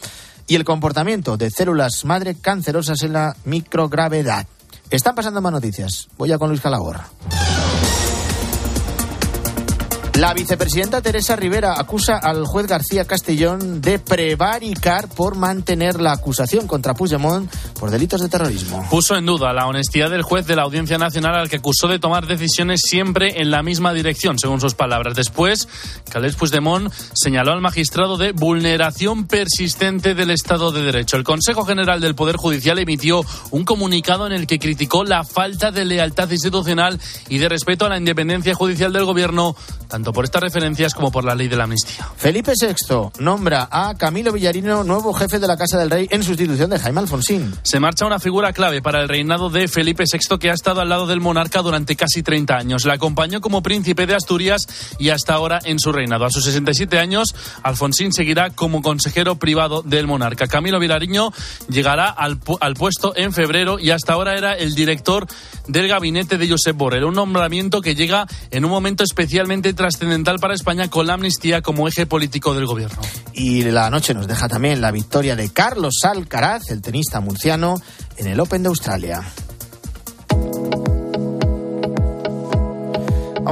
y 0.46 0.56
el 0.56 0.64
comportamiento 0.64 1.36
de 1.36 1.50
células 1.50 2.04
madre 2.04 2.34
cancerosas 2.34 3.02
en 3.02 3.12
la 3.12 3.36
microgravedad. 3.44 4.46
Están 4.90 5.14
pasando 5.14 5.40
más 5.40 5.52
noticias. 5.52 6.08
Voy 6.18 6.32
a 6.32 6.38
con 6.38 6.48
Luis 6.48 6.60
Calagor. 6.60 7.00
La 10.18 10.34
vicepresidenta 10.34 11.00
Teresa 11.00 11.36
Rivera 11.36 11.80
acusa 11.80 12.18
al 12.18 12.44
juez 12.44 12.66
García 12.66 13.06
Castellón 13.06 13.80
de 13.80 13.98
prevaricar 13.98 15.08
por 15.08 15.36
mantener 15.36 16.02
la 16.02 16.12
acusación 16.12 16.66
contra 16.66 16.92
Puigdemont 16.92 17.50
por 17.80 17.90
delitos 17.90 18.20
de 18.20 18.28
terrorismo. 18.28 18.86
Puso 18.90 19.16
en 19.16 19.24
duda 19.24 19.54
la 19.54 19.66
honestidad 19.66 20.10
del 20.10 20.20
juez 20.20 20.46
de 20.46 20.54
la 20.54 20.62
Audiencia 20.62 20.98
Nacional 20.98 21.34
al 21.34 21.48
que 21.48 21.56
acusó 21.56 21.88
de 21.88 21.98
tomar 21.98 22.26
decisiones 22.26 22.82
siempre 22.84 23.40
en 23.40 23.50
la 23.50 23.62
misma 23.62 23.94
dirección, 23.94 24.38
según 24.38 24.60
sus 24.60 24.74
palabras. 24.74 25.16
Después, 25.16 25.66
Calés 26.10 26.36
Puigdemont 26.36 26.92
señaló 27.14 27.52
al 27.52 27.62
magistrado 27.62 28.18
de 28.18 28.32
vulneración 28.32 29.26
persistente 29.26 30.14
del 30.14 30.30
Estado 30.30 30.72
de 30.72 30.82
Derecho. 30.82 31.16
El 31.16 31.24
Consejo 31.24 31.64
General 31.64 32.02
del 32.02 32.14
Poder 32.14 32.36
Judicial 32.36 32.78
emitió 32.78 33.24
un 33.50 33.64
comunicado 33.64 34.26
en 34.26 34.32
el 34.32 34.46
que 34.46 34.58
criticó 34.58 35.04
la 35.04 35.24
falta 35.24 35.70
de 35.70 35.86
lealtad 35.86 36.30
institucional 36.30 37.00
y 37.30 37.38
de 37.38 37.48
respeto 37.48 37.86
a 37.86 37.88
la 37.88 37.96
independencia 37.96 38.54
judicial 38.54 38.92
del 38.92 39.06
gobierno, 39.06 39.56
tanto 39.88 40.01
tanto 40.02 40.12
por 40.12 40.24
estas 40.24 40.42
referencias 40.42 40.94
como 40.94 41.12
por 41.12 41.22
la 41.22 41.36
ley 41.36 41.46
de 41.46 41.54
la 41.54 41.62
amnistía. 41.62 42.08
Felipe 42.16 42.54
VI 42.60 43.10
nombra 43.20 43.68
a 43.70 43.94
Camilo 43.94 44.32
Villarino 44.32 44.82
nuevo 44.82 45.12
jefe 45.12 45.38
de 45.38 45.46
la 45.46 45.56
Casa 45.56 45.78
del 45.78 45.90
Rey 45.90 46.08
en 46.10 46.24
sustitución 46.24 46.70
de 46.70 46.80
Jaime 46.80 46.98
Alfonsín. 46.98 47.54
Se 47.62 47.78
marcha 47.78 48.04
una 48.04 48.18
figura 48.18 48.52
clave 48.52 48.82
para 48.82 49.00
el 49.00 49.08
reinado 49.08 49.48
de 49.48 49.68
Felipe 49.68 50.02
VI 50.12 50.38
que 50.38 50.50
ha 50.50 50.54
estado 50.54 50.80
al 50.80 50.88
lado 50.88 51.06
del 51.06 51.20
monarca 51.20 51.62
durante 51.62 51.94
casi 51.94 52.24
30 52.24 52.56
años. 52.56 52.84
Le 52.84 52.94
acompañó 52.94 53.40
como 53.40 53.62
príncipe 53.62 54.06
de 54.06 54.16
Asturias 54.16 54.66
y 54.98 55.10
hasta 55.10 55.34
ahora 55.34 55.60
en 55.62 55.78
su 55.78 55.92
reinado. 55.92 56.24
A 56.24 56.30
sus 56.30 56.46
67 56.46 56.98
años, 56.98 57.32
Alfonsín 57.62 58.12
seguirá 58.12 58.50
como 58.50 58.82
consejero 58.82 59.36
privado 59.36 59.82
del 59.82 60.08
monarca. 60.08 60.48
Camilo 60.48 60.80
Vilariño 60.80 61.30
llegará 61.68 62.08
al, 62.08 62.40
al 62.60 62.74
puesto 62.74 63.12
en 63.14 63.32
febrero 63.32 63.78
y 63.78 63.90
hasta 63.90 64.14
ahora 64.14 64.36
era 64.36 64.54
el 64.54 64.74
director 64.74 65.28
del 65.68 65.86
gabinete 65.86 66.38
de 66.38 66.48
Josep 66.48 66.76
Borrell. 66.76 67.04
Un 67.04 67.14
nombramiento 67.14 67.80
que 67.80 67.94
llega 67.94 68.26
en 68.50 68.64
un 68.64 68.72
momento 68.72 69.04
especialmente 69.04 69.72
trascendental 69.96 70.38
para 70.38 70.54
España 70.54 70.88
con 70.88 71.06
la 71.06 71.14
amnistía 71.14 71.62
como 71.62 71.88
eje 71.88 72.06
político 72.06 72.54
del 72.54 72.66
gobierno. 72.66 73.00
Y 73.32 73.62
la 73.62 73.90
noche 73.90 74.14
nos 74.14 74.26
deja 74.26 74.48
también 74.48 74.80
la 74.80 74.90
victoria 74.90 75.36
de 75.36 75.50
Carlos 75.50 75.94
Alcaraz, 76.04 76.70
el 76.70 76.82
tenista 76.82 77.20
murciano, 77.20 77.80
en 78.16 78.26
el 78.26 78.40
Open 78.40 78.62
de 78.62 78.68
Australia. 78.68 79.22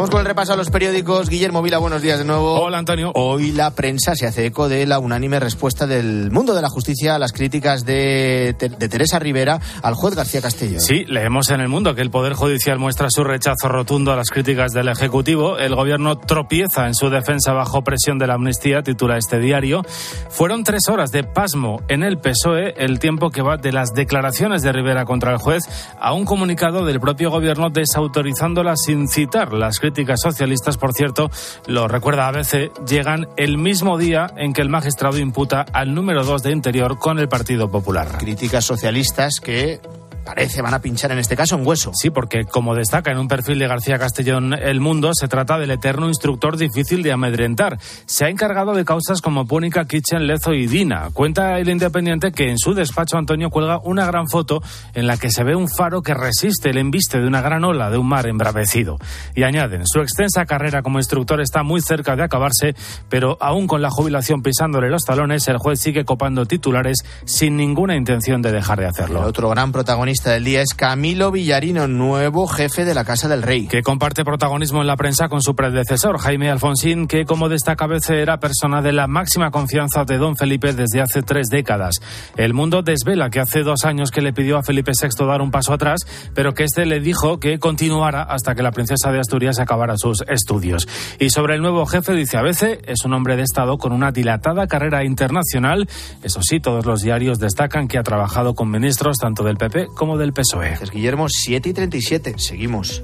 Vamos 0.01 0.13
con 0.13 0.21
el 0.21 0.27
repaso 0.27 0.55
a 0.55 0.57
los 0.57 0.71
periódicos. 0.71 1.29
Guillermo 1.29 1.61
Vila, 1.61 1.77
buenos 1.77 2.01
días 2.01 2.19
de 2.19 2.25
nuevo. 2.25 2.59
Hola, 2.59 2.79
Antonio. 2.79 3.13
Hoy 3.15 3.53
la 3.53 3.73
prensa 3.73 4.15
se 4.15 4.27
hace 4.27 4.47
eco 4.47 4.67
de 4.67 4.87
la 4.87 4.99
unánime 4.99 5.39
respuesta 5.39 5.87
del 5.87 6.31
mundo 6.31 6.55
de 6.55 6.63
la 6.63 6.71
justicia 6.71 7.17
a 7.17 7.19
las 7.19 7.35
críticas 7.35 7.85
de, 7.85 8.57
de 8.59 8.89
Teresa 8.89 9.19
Rivera 9.19 9.61
al 9.83 9.93
juez 9.93 10.15
García 10.15 10.41
Castillo. 10.41 10.81
Sí, 10.81 11.05
leemos 11.05 11.51
en 11.51 11.61
el 11.61 11.69
mundo 11.69 11.95
que 11.95 12.01
el 12.01 12.11
Poder 12.11 12.33
Judicial 12.33 12.79
muestra 12.79 13.09
su 13.11 13.25
rechazo 13.25 13.69
rotundo 13.69 14.11
a 14.11 14.17
las 14.17 14.31
críticas 14.31 14.73
del 14.73 14.89
Ejecutivo. 14.89 15.59
El 15.59 15.75
Gobierno 15.75 16.17
tropieza 16.17 16.87
en 16.87 16.95
su 16.95 17.11
defensa 17.11 17.53
bajo 17.53 17.85
presión 17.85 18.19
de 18.19 18.27
la 18.27 18.37
amnistía, 18.37 18.83
titula 18.83 19.19
este 19.19 19.39
diario. 19.39 19.83
Fueron 20.31 20.65
tres 20.65 20.89
horas 20.89 21.13
de 21.13 21.25
pasmo 21.25 21.83
en 21.89 22.05
el 22.05 22.17
PSOE, 22.17 22.73
el 22.79 23.01
tiempo 23.01 23.29
que 23.29 23.43
va 23.43 23.59
de 23.59 23.73
las 23.73 23.93
declaraciones 23.93 24.63
de 24.63 24.73
Rivera 24.73 25.05
contra 25.05 25.33
el 25.33 25.37
juez 25.37 25.65
a 26.01 26.15
un 26.15 26.25
comunicado 26.25 26.87
del 26.87 27.01
propio 27.01 27.31
Gobierno 27.31 27.69
desautorizándola 27.69 28.77
sin 28.77 29.07
citar 29.07 29.53
las 29.53 29.79
críticas 29.79 29.90
socialistas, 30.17 30.77
por 30.77 30.93
cierto, 30.93 31.31
lo 31.67 31.89
recuerda 31.89 32.29
ABC, 32.29 32.73
llegan 32.87 33.29
el 33.37 33.59
mismo 33.59 33.99
día 33.99 34.29
en 34.37 34.53
que 34.53 34.63
el 34.63 34.69
magistrado 34.69 35.19
imputa 35.19 35.65
al 35.73 35.95
número 35.95 36.25
dos 36.25 36.43
de 36.43 36.53
Interior 36.53 36.99
con 36.99 37.19
el 37.19 37.29
Partido 37.29 37.71
Popular. 37.71 38.19
Críticas 38.19 38.65
socialistas 38.65 39.41
que 39.41 39.81
parece 40.25 40.63
van 40.63 40.75
a 40.75 40.81
pinchar 40.81 41.13
en 41.13 41.19
este 41.19 41.37
caso 41.37 41.57
en 41.57 41.67
hueso. 41.67 41.93
Sí, 41.95 42.11
porque 42.11 42.45
como 42.45 42.75
destaca 42.75 43.11
en 43.11 43.19
un 43.19 43.29
perfil 43.29 43.59
de 43.59 43.67
García 43.67 43.99
Castellón 43.99 44.55
El 44.55 44.81
Mundo, 44.81 45.13
se 45.15 45.29
trata 45.29 45.59
del 45.59 45.71
eterno 45.71 46.09
instructor 46.09 46.57
difícil 46.57 47.03
de 47.03 47.13
amedrentar. 47.13 47.79
Se 48.07 48.25
ha 48.25 48.29
encargado 48.29 48.75
de 48.75 48.85
causas 48.85 49.21
como 49.21 49.47
Púnica, 49.47 49.87
Kitchen, 49.87 50.27
Lezo 50.27 50.53
y 50.53 50.67
Dina. 50.67 51.09
Cuenta 51.13 51.59
el 51.59 51.69
Independiente 51.69 52.33
que 52.33 52.51
en 52.51 52.59
su 52.59 52.75
despacho 52.75 53.17
Antonio 53.17 53.51
cuelga 53.51 53.81
una 53.83 54.07
gran 54.07 54.29
foto 54.29 54.63
en 54.95 55.07
la 55.07 55.17
que 55.17 55.31
se 55.31 55.45
ve 55.45 55.55
un 55.55 55.69
faro 55.69 56.03
que 56.03 56.15
resiste 56.15 56.71
el 56.71 56.79
embiste 56.79 57.21
de 57.21 57.27
una 57.27 57.41
gran 57.41 57.65
ola 57.65 57.91
de 57.91 57.99
un 57.99 58.09
mar 58.09 58.27
embravecido. 58.27 58.99
Y 59.35 59.45
añaden, 59.45 59.87
su 59.87 60.01
extensa 60.01 60.47
carrera 60.47 60.83
como 60.83 60.99
instructor 60.99 61.41
está 61.41 61.63
muy 61.63 61.81
cerca 61.81 62.17
de 62.17 62.25
acabarse, 62.25 62.75
pero 63.09 63.37
aún 63.41 63.67
con 63.67 63.83
la 63.83 63.91
jubilación 63.91 64.43
pisándole 64.43 64.91
los 64.91 65.05
talones, 65.05 65.49
el 65.49 65.59
juez 65.59 65.81
sigue 65.81 66.05
copando 66.05 66.47
titulares 66.47 67.05
sin 67.25 67.57
ninguna 67.57 67.97
intención 67.97 68.43
de 68.43 68.53
dejar 68.53 68.81
de 68.81 68.87
hacerlo. 68.87 69.21
El 69.21 69.27
otro 69.27 69.49
gran 69.49 69.73
protagonista 69.73 70.10
del 70.11 70.43
día 70.43 70.61
es 70.61 70.75
Camilo 70.75 71.31
Villarino, 71.31 71.87
nuevo 71.87 72.49
jefe 72.49 72.85
de 72.85 72.95
la 72.95 73.05
Casa 73.05 73.29
del 73.29 73.43
Rey. 73.43 73.69
Que 73.69 73.83
comparte 73.83 74.25
protagonismo 74.25 74.81
en 74.81 74.89
la 74.89 74.97
prensa 74.97 75.29
con 75.29 75.41
su 75.41 75.55
predecesor, 75.55 76.19
Jaime 76.19 76.51
Alfonsín, 76.51 77.07
que 77.07 77.25
como 77.25 77.49
destaca 77.49 77.85
ABC 77.85 78.11
era 78.11 78.41
persona 78.41 78.83
de 78.83 78.93
la 78.93 79.07
máxima 79.07 79.53
confianza 79.53 80.05
de 80.05 80.19
don 80.19 80.37
Felipe 80.37 80.73
desde 80.73 81.01
hace 81.01 81.23
tres 81.23 81.47
décadas. 81.49 81.95
El 82.37 82.55
mundo 82.55 82.83
desvela 82.83 83.31
que 83.31 83.39
hace 83.39 83.63
dos 83.63 83.85
años 83.85 84.11
que 84.11 84.21
le 84.21 84.33
pidió 84.33 84.59
a 84.59 84.65
Felipe 84.65 84.91
VI 85.01 85.27
dar 85.27 85.43
un 85.43 85.53
paso 85.53 85.73
atrás, 85.73 86.01
pero 86.35 86.55
que 86.55 86.65
este 86.65 86.87
le 86.87 86.99
dijo 86.99 87.39
que 87.39 87.61
continuara 87.61 88.25
hasta 88.25 88.57
que 88.57 88.65
la 88.65 88.73
princesa 88.73 89.13
de 89.13 89.21
Asturias 89.21 89.61
acabara 89.61 89.97
sus 89.97 90.25
estudios. 90.29 90.89
Y 91.21 91.31
sobre 91.31 91.55
el 91.55 91.63
nuevo 91.63 91.87
jefe, 91.87 92.15
dice 92.15 92.37
ABC, 92.37 92.83
es 92.85 93.05
un 93.05 93.15
hombre 93.15 93.37
de 93.37 93.45
Estado 93.45 93.79
con 93.79 93.93
una 93.93 94.11
dilatada 94.11 94.67
carrera 94.67 95.05
internacional. 95.05 95.89
Eso 96.25 96.41
sí, 96.43 96.59
todos 96.59 96.85
los 96.85 97.01
diarios 97.01 97.39
destacan 97.39 97.87
que 97.87 97.97
ha 97.97 98.03
trabajado 98.03 98.55
con 98.57 98.71
ministros 98.71 99.19
tanto 99.19 99.45
del 99.45 99.57
PP 99.57 99.87
como 100.01 100.17
del 100.17 100.33
PSOE. 100.33 100.79
Es 100.81 100.91
Guillermo, 100.91 101.27
7 101.29 101.69
y 101.69 101.73
37. 101.75 102.35
Seguimos. 102.39 103.03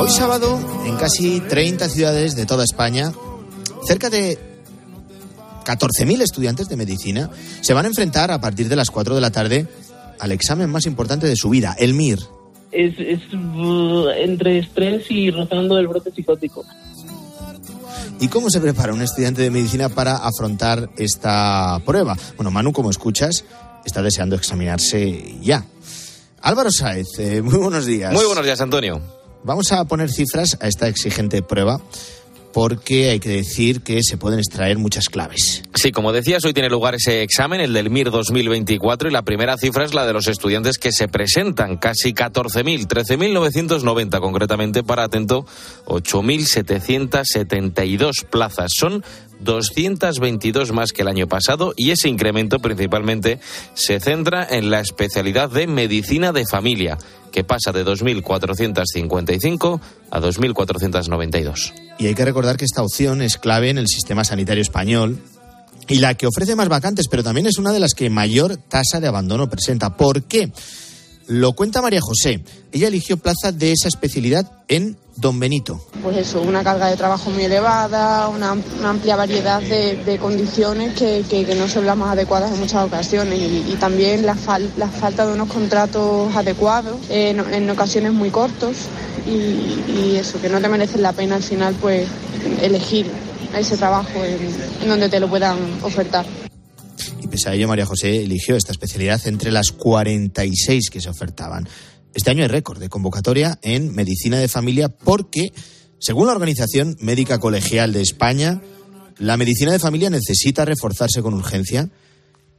Hoy 0.00 0.10
sábado, 0.10 0.58
en 0.86 0.96
casi 0.96 1.40
30 1.40 1.90
ciudades 1.90 2.34
de 2.34 2.46
toda 2.46 2.64
España, 2.64 3.12
cerca 3.86 4.08
de 4.08 4.53
14.000 5.64 6.22
estudiantes 6.22 6.68
de 6.68 6.76
medicina 6.76 7.30
se 7.60 7.74
van 7.74 7.84
a 7.84 7.88
enfrentar 7.88 8.30
a 8.30 8.40
partir 8.40 8.68
de 8.68 8.76
las 8.76 8.90
4 8.90 9.14
de 9.14 9.20
la 9.20 9.30
tarde 9.30 9.66
al 10.20 10.32
examen 10.32 10.70
más 10.70 10.86
importante 10.86 11.26
de 11.26 11.36
su 11.36 11.50
vida, 11.50 11.74
el 11.78 11.94
MIR. 11.94 12.20
Es, 12.70 12.94
es 12.98 13.20
uh, 13.32 14.08
entre 14.16 14.58
estrés 14.58 15.10
y 15.10 15.30
rozando 15.30 15.78
el 15.78 15.88
brote 15.88 16.10
psicótico. 16.10 16.64
¿Y 18.20 18.28
cómo 18.28 18.50
se 18.50 18.60
prepara 18.60 18.92
un 18.92 19.02
estudiante 19.02 19.42
de 19.42 19.50
medicina 19.50 19.88
para 19.88 20.16
afrontar 20.16 20.90
esta 20.96 21.80
prueba? 21.84 22.16
Bueno, 22.36 22.50
Manu, 22.50 22.72
como 22.72 22.90
escuchas, 22.90 23.44
está 23.84 24.02
deseando 24.02 24.36
examinarse 24.36 25.36
ya. 25.40 25.64
Álvaro 26.40 26.70
Saez, 26.70 27.18
eh, 27.18 27.42
muy 27.42 27.58
buenos 27.58 27.86
días. 27.86 28.12
Muy 28.12 28.24
buenos 28.24 28.44
días, 28.44 28.60
Antonio. 28.60 29.00
Vamos 29.44 29.72
a 29.72 29.84
poner 29.84 30.10
cifras 30.10 30.56
a 30.60 30.68
esta 30.68 30.88
exigente 30.88 31.42
prueba 31.42 31.80
porque 32.54 33.10
hay 33.10 33.20
que 33.20 33.28
decir 33.28 33.82
que 33.82 34.02
se 34.04 34.16
pueden 34.16 34.38
extraer 34.38 34.78
muchas 34.78 35.08
claves. 35.08 35.64
Sí, 35.74 35.90
como 35.90 36.12
decías, 36.12 36.44
hoy 36.44 36.52
tiene 36.54 36.70
lugar 36.70 36.94
ese 36.94 37.22
examen, 37.22 37.60
el 37.60 37.72
del 37.72 37.90
MIR 37.90 38.12
2024, 38.12 39.08
y 39.08 39.12
la 39.12 39.22
primera 39.22 39.56
cifra 39.58 39.84
es 39.84 39.92
la 39.92 40.06
de 40.06 40.12
los 40.12 40.28
estudiantes 40.28 40.78
que 40.78 40.92
se 40.92 41.08
presentan, 41.08 41.78
casi 41.78 42.14
14.000, 42.14 42.86
13.990 42.86 44.20
concretamente, 44.20 44.84
para 44.84 45.02
atento, 45.02 45.44
8.772 45.86 48.24
plazas. 48.24 48.70
Son 48.76 49.02
222 49.44 50.72
más 50.72 50.92
que 50.92 51.02
el 51.02 51.08
año 51.08 51.28
pasado 51.28 51.74
y 51.76 51.90
ese 51.90 52.08
incremento 52.08 52.58
principalmente 52.58 53.38
se 53.74 54.00
centra 54.00 54.46
en 54.48 54.70
la 54.70 54.80
especialidad 54.80 55.50
de 55.50 55.66
medicina 55.66 56.32
de 56.32 56.44
familia, 56.46 56.98
que 57.30 57.44
pasa 57.44 57.72
de 57.72 57.84
2.455 57.84 59.80
a 60.10 60.20
2.492. 60.20 61.72
Y 61.98 62.06
hay 62.06 62.14
que 62.14 62.24
recordar 62.24 62.56
que 62.56 62.64
esta 62.64 62.82
opción 62.82 63.22
es 63.22 63.38
clave 63.38 63.70
en 63.70 63.78
el 63.78 63.86
sistema 63.86 64.24
sanitario 64.24 64.62
español 64.62 65.20
y 65.88 65.96
la 65.96 66.14
que 66.14 66.26
ofrece 66.26 66.56
más 66.56 66.68
vacantes, 66.68 67.08
pero 67.10 67.22
también 67.22 67.46
es 67.46 67.58
una 67.58 67.72
de 67.72 67.80
las 67.80 67.94
que 67.94 68.08
mayor 68.10 68.56
tasa 68.56 69.00
de 69.00 69.08
abandono 69.08 69.48
presenta. 69.48 69.96
¿Por 69.96 70.22
qué? 70.24 70.50
Lo 71.26 71.52
cuenta 71.52 71.82
María 71.82 72.00
José. 72.00 72.42
Ella 72.72 72.88
eligió 72.88 73.16
plaza 73.16 73.52
de 73.52 73.72
esa 73.72 73.88
especialidad 73.88 74.50
en 74.68 74.96
Don 75.16 75.38
Benito. 75.38 75.80
Pues 76.02 76.16
eso, 76.16 76.42
una 76.42 76.64
carga 76.64 76.88
de 76.88 76.96
trabajo 76.96 77.30
muy 77.30 77.44
elevada, 77.44 78.28
una, 78.28 78.56
amplia 78.84 79.16
variedad 79.16 79.62
de, 79.62 80.18
condiciones 80.20 80.94
que, 80.94 81.54
no 81.56 81.68
son 81.68 81.86
las 81.86 81.96
más 81.96 82.12
adecuadas 82.12 82.52
en 82.52 82.58
muchas 82.58 82.84
ocasiones 82.84 83.38
y, 83.38 83.76
también 83.78 84.26
la, 84.26 84.34
fal, 84.34 84.70
la, 84.76 84.88
falta 84.88 85.26
de 85.26 85.32
unos 85.32 85.48
contratos 85.48 86.34
adecuados, 86.34 86.96
en, 87.08 87.70
ocasiones 87.70 88.12
muy 88.12 88.30
cortos 88.30 88.76
y, 89.26 90.16
eso, 90.16 90.40
que 90.40 90.48
no 90.48 90.60
te 90.60 90.68
merecen 90.68 91.02
la 91.02 91.12
pena 91.12 91.36
al 91.36 91.42
final 91.42 91.74
pues 91.80 92.08
elegir 92.60 93.06
ese 93.56 93.76
trabajo 93.76 94.24
en 94.24 94.88
donde 94.88 95.08
te 95.08 95.20
lo 95.20 95.28
puedan 95.28 95.58
ofertar. 95.82 96.26
Pese 97.34 97.48
a 97.48 97.54
ello, 97.54 97.66
María 97.66 97.84
José 97.84 98.22
eligió 98.22 98.54
esta 98.54 98.70
especialidad 98.70 99.20
entre 99.26 99.50
las 99.50 99.72
46 99.72 100.88
que 100.88 101.00
se 101.00 101.08
ofertaban. 101.08 101.68
Este 102.14 102.30
año 102.30 102.42
hay 102.42 102.48
récord 102.48 102.78
de 102.78 102.88
convocatoria 102.88 103.58
en 103.62 103.92
medicina 103.92 104.38
de 104.38 104.46
familia 104.46 104.88
porque, 104.88 105.52
según 105.98 106.28
la 106.28 106.32
Organización 106.32 106.96
Médica 107.00 107.40
Colegial 107.40 107.92
de 107.92 108.02
España, 108.02 108.62
la 109.18 109.36
medicina 109.36 109.72
de 109.72 109.80
familia 109.80 110.10
necesita 110.10 110.64
reforzarse 110.64 111.22
con 111.22 111.34
urgencia 111.34 111.90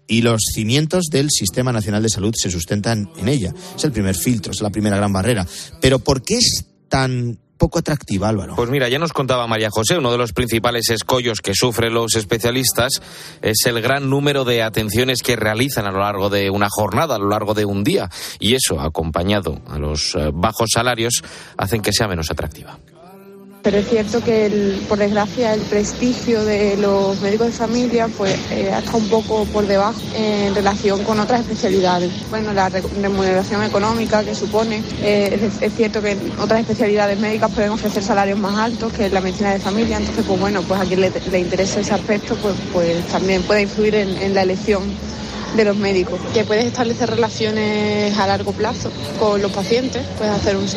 y 0.09 0.23
los 0.23 0.41
cimientos 0.53 1.05
del 1.09 1.29
Sistema 1.31 1.71
Nacional 1.71 2.03
de 2.03 2.09
Salud 2.09 2.33
se 2.35 2.51
sustentan 2.51 3.09
en 3.15 3.29
ella. 3.29 3.53
Es 3.77 3.85
el 3.85 3.93
primer 3.93 4.17
filtro, 4.17 4.51
es 4.51 4.59
la 4.59 4.71
primera 4.71 4.97
gran 4.97 5.13
barrera. 5.13 5.47
Pero 5.79 5.99
¿por 5.99 6.21
qué 6.21 6.35
es 6.35 6.65
tan 6.89 7.39
poco 7.57 7.79
atractiva, 7.79 8.29
Álvaro. 8.29 8.55
Pues 8.55 8.69
mira, 8.69 8.89
ya 8.89 8.99
nos 8.99 9.13
contaba 9.13 9.47
María 9.47 9.69
José, 9.71 9.97
uno 9.97 10.11
de 10.11 10.17
los 10.17 10.33
principales 10.33 10.89
escollos 10.89 11.39
que 11.41 11.53
sufren 11.53 11.93
los 11.93 12.15
especialistas 12.15 13.01
es 13.41 13.65
el 13.65 13.81
gran 13.81 14.09
número 14.09 14.45
de 14.45 14.63
atenciones 14.63 15.21
que 15.21 15.35
realizan 15.35 15.85
a 15.85 15.91
lo 15.91 15.99
largo 15.99 16.29
de 16.29 16.49
una 16.49 16.67
jornada, 16.69 17.15
a 17.15 17.19
lo 17.19 17.29
largo 17.29 17.53
de 17.53 17.65
un 17.65 17.83
día. 17.83 18.09
Y 18.39 18.55
eso, 18.55 18.79
acompañado 18.79 19.61
a 19.67 19.77
los 19.77 20.15
eh, 20.15 20.31
bajos 20.33 20.69
salarios, 20.73 21.23
hacen 21.57 21.81
que 21.81 21.93
sea 21.93 22.07
menos 22.07 22.31
atractiva 22.31 22.79
pero 23.65 23.79
es 23.79 23.89
cierto 23.89 24.23
que 24.23 24.79
por 24.87 24.99
desgracia 24.99 25.55
el 25.55 25.61
prestigio 25.61 26.45
de 26.45 26.77
los 26.77 27.19
médicos 27.21 27.47
de 27.47 27.53
familia 27.53 28.07
pues 28.15 28.31
eh, 28.51 28.71
está 28.71 28.95
un 28.95 29.09
poco 29.09 29.43
por 29.45 29.65
debajo 29.65 29.99
en 30.15 30.53
relación 30.53 31.03
con 31.03 31.19
otras 31.19 31.41
especialidades. 31.41 32.11
Bueno, 32.29 32.53
la 32.53 32.69
remuneración 32.69 33.63
económica 33.63 34.23
que 34.23 34.35
supone, 34.35 34.83
eh, 35.01 35.49
es, 35.61 35.73
cierto 35.73 35.99
que 35.99 36.15
otras 36.39 36.59
especialidades 36.59 37.19
médicas 37.19 37.51
pueden 37.53 37.71
ofrecer 37.71 38.03
salarios 38.03 38.37
más 38.37 38.55
altos 38.55 38.93
que 38.93 39.09
la 39.09 39.19
medicina 39.19 39.53
de 39.53 39.59
familia, 39.59 39.97
entonces 39.97 40.23
pues 40.27 40.39
bueno, 40.39 40.61
pues 40.61 40.79
a 40.79 40.85
quien 40.85 41.01
le, 41.01 41.39
interesa 41.39 41.79
ese 41.79 41.95
aspecto 41.95 42.35
pues, 42.35 42.53
pues 42.71 43.03
también 43.07 43.41
puede 43.41 43.63
influir 43.63 43.95
en, 43.95 44.09
en 44.17 44.35
la 44.35 44.43
elección 44.43 44.83
de 45.57 45.65
los 45.65 45.75
médicos. 45.75 46.19
Que 46.35 46.43
puedes 46.43 46.65
establecer 46.65 47.09
relaciones 47.09 48.15
a 48.15 48.27
largo 48.27 48.51
plazo 48.51 48.91
con 49.19 49.41
los 49.41 49.51
pacientes, 49.51 50.03
puedes 50.19 50.35
hacer 50.35 50.55
un 50.55 50.67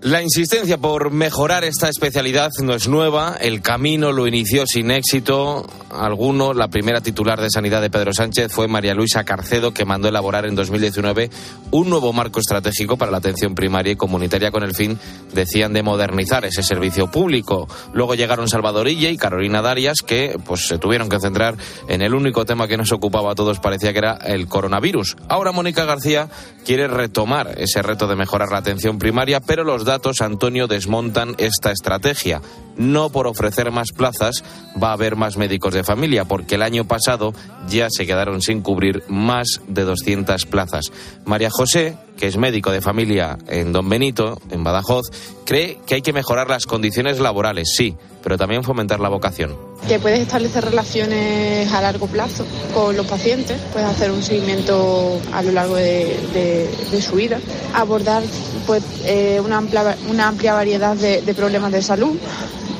la 0.00 0.22
insistencia 0.22 0.78
por 0.78 1.10
mejorar 1.10 1.64
esta 1.64 1.88
especialidad 1.88 2.50
no 2.62 2.72
es 2.72 2.86
nueva. 2.86 3.36
El 3.40 3.60
camino 3.62 4.12
lo 4.12 4.28
inició 4.28 4.64
sin 4.64 4.92
éxito. 4.92 5.66
Alguno, 5.90 6.54
la 6.54 6.68
primera 6.68 7.00
titular 7.00 7.40
de 7.40 7.50
Sanidad 7.50 7.82
de 7.82 7.90
Pedro 7.90 8.12
Sánchez 8.12 8.52
fue 8.52 8.68
María 8.68 8.94
Luisa 8.94 9.24
Carcedo, 9.24 9.74
que 9.74 9.84
mandó 9.84 10.06
elaborar 10.06 10.46
en 10.46 10.54
2019 10.54 11.30
un 11.72 11.90
nuevo 11.90 12.12
marco 12.12 12.38
estratégico 12.38 12.96
para 12.96 13.10
la 13.10 13.18
atención 13.18 13.56
primaria 13.56 13.92
y 13.92 13.96
comunitaria 13.96 14.52
con 14.52 14.62
el 14.62 14.72
fin, 14.72 15.00
decían, 15.34 15.72
de 15.72 15.82
modernizar 15.82 16.44
ese 16.44 16.62
servicio 16.62 17.10
público. 17.10 17.66
Luego 17.92 18.14
llegaron 18.14 18.48
Salvador 18.48 18.86
Ille 18.86 19.10
y 19.10 19.16
Carolina 19.16 19.62
Darias, 19.62 19.98
que 20.06 20.38
pues 20.46 20.68
se 20.68 20.78
tuvieron 20.78 21.08
que 21.08 21.18
centrar 21.18 21.56
en 21.88 22.02
el 22.02 22.14
único 22.14 22.44
tema 22.44 22.68
que 22.68 22.76
nos 22.76 22.92
ocupaba 22.92 23.32
a 23.32 23.34
todos, 23.34 23.58
parecía 23.58 23.92
que 23.92 23.98
era 23.98 24.14
el 24.14 24.46
coronavirus. 24.46 25.16
Ahora 25.28 25.50
Mónica 25.50 25.84
García 25.86 26.28
quiere 26.64 26.86
retomar 26.86 27.54
ese 27.58 27.82
reto 27.82 28.06
de 28.06 28.14
mejorar 28.14 28.50
la 28.52 28.58
atención 28.58 28.98
primaria, 28.98 29.40
pero 29.40 29.64
los 29.64 29.87
datos, 29.88 30.20
Antonio, 30.20 30.66
desmontan 30.66 31.34
esta 31.38 31.72
estrategia. 31.72 32.42
No 32.76 33.08
por 33.10 33.26
ofrecer 33.26 33.72
más 33.72 33.88
plazas 33.90 34.44
va 34.80 34.90
a 34.90 34.92
haber 34.92 35.16
más 35.16 35.36
médicos 35.36 35.72
de 35.74 35.82
familia, 35.82 36.26
porque 36.26 36.54
el 36.56 36.62
año 36.62 36.84
pasado 36.84 37.32
ya 37.68 37.88
se 37.90 38.06
quedaron 38.06 38.42
sin 38.42 38.60
cubrir 38.60 39.02
más 39.08 39.62
de 39.66 39.84
200 39.84 40.44
plazas. 40.46 40.92
María 41.24 41.48
José, 41.50 41.96
que 42.18 42.26
es 42.26 42.36
médico 42.36 42.70
de 42.72 42.80
familia 42.80 43.38
en 43.46 43.72
Don 43.72 43.88
Benito, 43.88 44.38
en 44.50 44.64
Badajoz, 44.64 45.06
cree 45.44 45.78
que 45.86 45.94
hay 45.94 46.02
que 46.02 46.12
mejorar 46.12 46.50
las 46.50 46.66
condiciones 46.66 47.20
laborales, 47.20 47.72
sí, 47.74 47.96
pero 48.22 48.36
también 48.36 48.64
fomentar 48.64 49.00
la 49.00 49.08
vocación. 49.08 49.56
Que 49.86 49.98
puedes 49.98 50.20
establecer 50.20 50.64
relaciones 50.64 51.72
a 51.72 51.80
largo 51.80 52.08
plazo 52.08 52.44
con 52.74 52.96
los 52.96 53.06
pacientes, 53.06 53.58
puedes 53.72 53.88
hacer 53.88 54.10
un 54.10 54.22
seguimiento 54.22 55.20
a 55.32 55.42
lo 55.42 55.52
largo 55.52 55.76
de, 55.76 56.68
su 57.00 57.16
vida, 57.16 57.38
abordar 57.72 58.22
pues, 58.66 58.82
eh, 59.04 59.40
una, 59.42 59.58
amplia, 59.58 59.96
una 60.10 60.28
amplia 60.28 60.54
variedad 60.54 60.96
de, 60.96 61.34
problemas 61.34 61.70
de 61.70 61.82
salud 61.82 62.18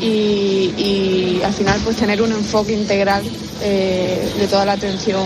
y, 0.00 1.40
al 1.44 1.52
final 1.52 1.80
pues 1.84 1.96
tener 1.96 2.20
un 2.20 2.32
enfoque 2.32 2.72
integral 2.72 3.22
eh, 3.62 4.32
de 4.38 4.46
toda 4.48 4.64
la 4.64 4.72
atención 4.72 5.24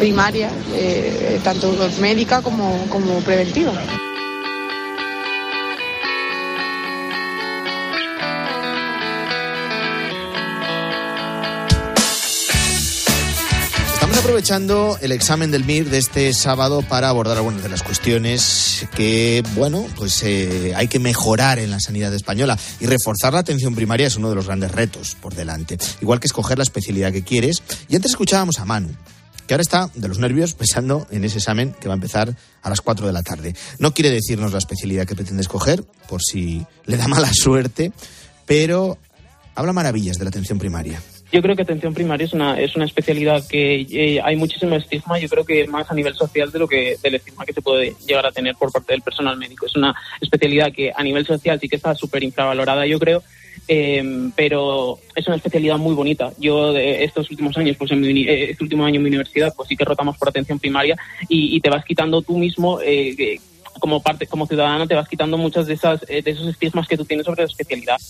primaria, 0.00 0.50
eh, 0.74 1.38
tanto 1.44 1.70
médica 2.00 2.40
como, 2.40 2.86
como 2.88 3.20
preventiva. 3.20 3.72
aprovechando 14.20 14.96
el 15.00 15.12
examen 15.12 15.50
del 15.50 15.64
MIR 15.64 15.90
de 15.90 15.98
este 15.98 16.32
sábado 16.34 16.82
para 16.82 17.08
abordar 17.08 17.38
algunas 17.38 17.62
de 17.62 17.68
las 17.68 17.82
cuestiones 17.82 18.86
que, 18.94 19.42
bueno, 19.54 19.86
pues 19.96 20.22
eh, 20.22 20.72
hay 20.76 20.88
que 20.88 20.98
mejorar 20.98 21.58
en 21.58 21.70
la 21.70 21.80
sanidad 21.80 22.14
española 22.14 22.56
y 22.80 22.86
reforzar 22.86 23.32
la 23.32 23.40
atención 23.40 23.74
primaria 23.74 24.06
es 24.06 24.16
uno 24.16 24.28
de 24.28 24.36
los 24.36 24.46
grandes 24.46 24.72
retos 24.72 25.16
por 25.20 25.34
delante. 25.34 25.78
Igual 26.00 26.20
que 26.20 26.26
escoger 26.26 26.58
la 26.58 26.64
especialidad 26.64 27.12
que 27.12 27.24
quieres. 27.24 27.62
Y 27.88 27.96
antes 27.96 28.12
escuchábamos 28.12 28.60
a 28.60 28.64
Manu, 28.64 28.90
que 29.50 29.54
ahora 29.54 29.62
está 29.62 29.90
de 29.96 30.06
los 30.06 30.20
nervios 30.20 30.54
pensando 30.54 31.08
en 31.10 31.24
ese 31.24 31.38
examen 31.38 31.74
que 31.80 31.88
va 31.88 31.94
a 31.94 31.96
empezar 31.96 32.36
a 32.62 32.70
las 32.70 32.80
4 32.80 33.04
de 33.08 33.12
la 33.12 33.24
tarde. 33.24 33.52
No 33.80 33.92
quiere 33.92 34.12
decirnos 34.12 34.52
la 34.52 34.58
especialidad 34.58 35.08
que 35.08 35.16
pretende 35.16 35.42
escoger, 35.42 35.82
por 36.08 36.22
si 36.22 36.64
le 36.86 36.96
da 36.96 37.08
mala 37.08 37.28
suerte, 37.32 37.90
pero 38.46 38.96
habla 39.56 39.72
maravillas 39.72 40.18
de 40.18 40.24
la 40.24 40.28
atención 40.28 40.60
primaria. 40.60 41.02
Yo 41.32 41.42
creo 41.42 41.56
que 41.56 41.62
atención 41.62 41.92
primaria 41.94 42.26
es 42.26 42.32
una, 42.32 42.60
es 42.60 42.76
una 42.76 42.84
especialidad 42.84 43.44
que 43.48 43.80
eh, 43.90 44.20
hay 44.22 44.36
muchísimo 44.36 44.76
estigma, 44.76 45.18
yo 45.18 45.28
creo 45.28 45.44
que 45.44 45.66
más 45.66 45.90
a 45.90 45.94
nivel 45.94 46.14
social 46.14 46.52
de 46.52 46.58
lo 46.60 46.68
que 46.68 46.96
del 47.02 47.16
estigma 47.16 47.44
que 47.44 47.52
se 47.52 47.60
puede 47.60 47.96
llegar 48.06 48.26
a 48.26 48.30
tener 48.30 48.54
por 48.54 48.70
parte 48.70 48.92
del 48.92 49.02
personal 49.02 49.36
médico. 49.36 49.66
Es 49.66 49.74
una 49.74 49.92
especialidad 50.20 50.72
que 50.72 50.92
a 50.94 51.02
nivel 51.02 51.26
social 51.26 51.58
sí 51.58 51.68
que 51.68 51.74
está 51.74 51.96
súper 51.96 52.22
infravalorada, 52.22 52.86
yo 52.86 53.00
creo, 53.00 53.24
eh, 53.72 54.30
pero 54.34 54.98
es 55.14 55.26
una 55.28 55.36
especialidad 55.36 55.78
muy 55.78 55.94
bonita. 55.94 56.32
Yo 56.38 56.76
estos 56.76 57.30
últimos 57.30 57.56
años, 57.56 57.76
pues 57.78 57.92
en 57.92 58.04
eh, 58.04 58.50
este 58.50 58.64
último 58.64 58.84
año 58.84 58.96
en 58.96 59.02
mi 59.04 59.08
universidad, 59.08 59.54
pues 59.56 59.68
sí 59.68 59.76
que 59.76 59.84
rotamos 59.84 60.18
por 60.18 60.28
atención 60.28 60.58
primaria 60.58 60.96
y, 61.28 61.60
te 61.60 61.70
vas 61.70 61.84
quitando 61.84 62.20
tú 62.20 62.36
mismo 62.36 62.80
como 63.78 64.02
parte, 64.02 64.26
como 64.26 64.46
ciudadana, 64.46 64.88
te 64.88 64.96
vas 64.96 65.08
quitando 65.08 65.38
muchas 65.38 65.66
de 65.66 65.74
esas 65.74 66.00
de 66.00 66.22
esos 66.26 66.48
estigmas 66.48 66.88
que 66.88 66.96
tú 66.96 67.04
tienes 67.04 67.24
sobre 67.24 67.42
la 67.42 67.48
especialidad. 67.48 68.00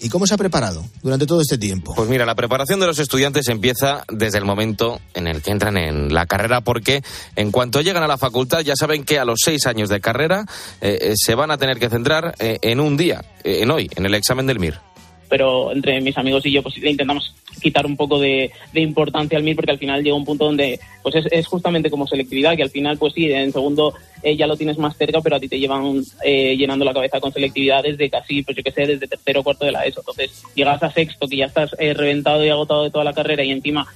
¿Y 0.00 0.08
cómo 0.08 0.26
se 0.26 0.34
ha 0.34 0.38
preparado 0.38 0.84
durante 1.02 1.26
todo 1.26 1.42
este 1.42 1.58
tiempo? 1.58 1.94
Pues 1.94 2.08
mira, 2.08 2.24
la 2.24 2.34
preparación 2.34 2.80
de 2.80 2.86
los 2.86 2.98
estudiantes 2.98 3.48
empieza 3.48 4.04
desde 4.08 4.38
el 4.38 4.44
momento 4.44 4.98
en 5.14 5.26
el 5.26 5.42
que 5.42 5.50
entran 5.50 5.76
en 5.76 6.14
la 6.14 6.26
carrera, 6.26 6.62
porque 6.62 7.02
en 7.36 7.50
cuanto 7.50 7.82
llegan 7.82 8.02
a 8.02 8.08
la 8.08 8.16
facultad 8.16 8.60
ya 8.60 8.74
saben 8.76 9.04
que 9.04 9.18
a 9.18 9.24
los 9.24 9.40
seis 9.44 9.66
años 9.66 9.90
de 9.90 10.00
carrera 10.00 10.46
eh, 10.80 10.98
eh, 11.00 11.12
se 11.16 11.34
van 11.34 11.50
a 11.50 11.58
tener 11.58 11.78
que 11.78 11.90
centrar 11.90 12.34
eh, 12.38 12.58
en 12.62 12.80
un 12.80 12.96
día, 12.96 13.24
en 13.44 13.70
hoy, 13.70 13.90
en 13.94 14.06
el 14.06 14.14
examen 14.14 14.46
del 14.46 14.58
MIR 14.58 14.89
pero 15.30 15.72
entre 15.72 16.00
mis 16.00 16.18
amigos 16.18 16.44
y 16.44 16.52
yo 16.52 16.62
pues 16.62 16.76
intentamos 16.76 17.34
quitar 17.62 17.86
un 17.86 17.96
poco 17.96 18.18
de, 18.18 18.50
importancia 18.74 19.38
al 19.38 19.44
MIR 19.44 19.56
porque 19.56 19.70
al 19.70 19.78
final 19.78 20.02
llega 20.02 20.16
un 20.16 20.24
punto 20.24 20.44
donde 20.44 20.78
pues 21.02 21.14
es, 21.30 21.46
justamente 21.46 21.88
como 21.88 22.06
selectividad 22.06 22.56
que 22.56 22.64
al 22.64 22.70
final 22.70 22.98
pues 22.98 23.14
sí 23.14 23.30
en 23.30 23.52
segundo 23.52 23.94
eh, 24.22 24.36
ya 24.36 24.46
lo 24.46 24.56
tienes 24.56 24.76
más 24.76 24.96
cerca 24.96 25.20
pero 25.20 25.36
a 25.36 25.40
ti 25.40 25.48
te 25.48 25.58
llevan 25.58 26.02
eh, 26.24 26.56
llenando 26.56 26.84
la 26.84 26.92
cabeza 26.92 27.20
con 27.20 27.32
selectividad 27.32 27.84
desde 27.84 28.10
casi 28.10 28.42
pues 28.42 28.56
yo 28.56 28.62
que 28.62 28.72
sé 28.72 28.86
desde 28.86 29.06
tercero 29.06 29.40
o 29.40 29.44
cuarto 29.44 29.64
de 29.64 29.72
la 29.72 29.84
ESO. 29.86 30.00
Entonces 30.00 30.42
llegas 30.54 30.82
a 30.82 30.90
sexto 30.90 31.28
que 31.28 31.36
ya 31.36 31.46
estás 31.46 31.74
eh, 31.78 31.94
reventado 31.94 32.44
y 32.44 32.48
agotado 32.48 32.84
de 32.84 32.90
toda 32.90 33.04
la 33.04 33.14
carrera 33.14 33.44
y 33.44 33.50
encima 33.52 33.86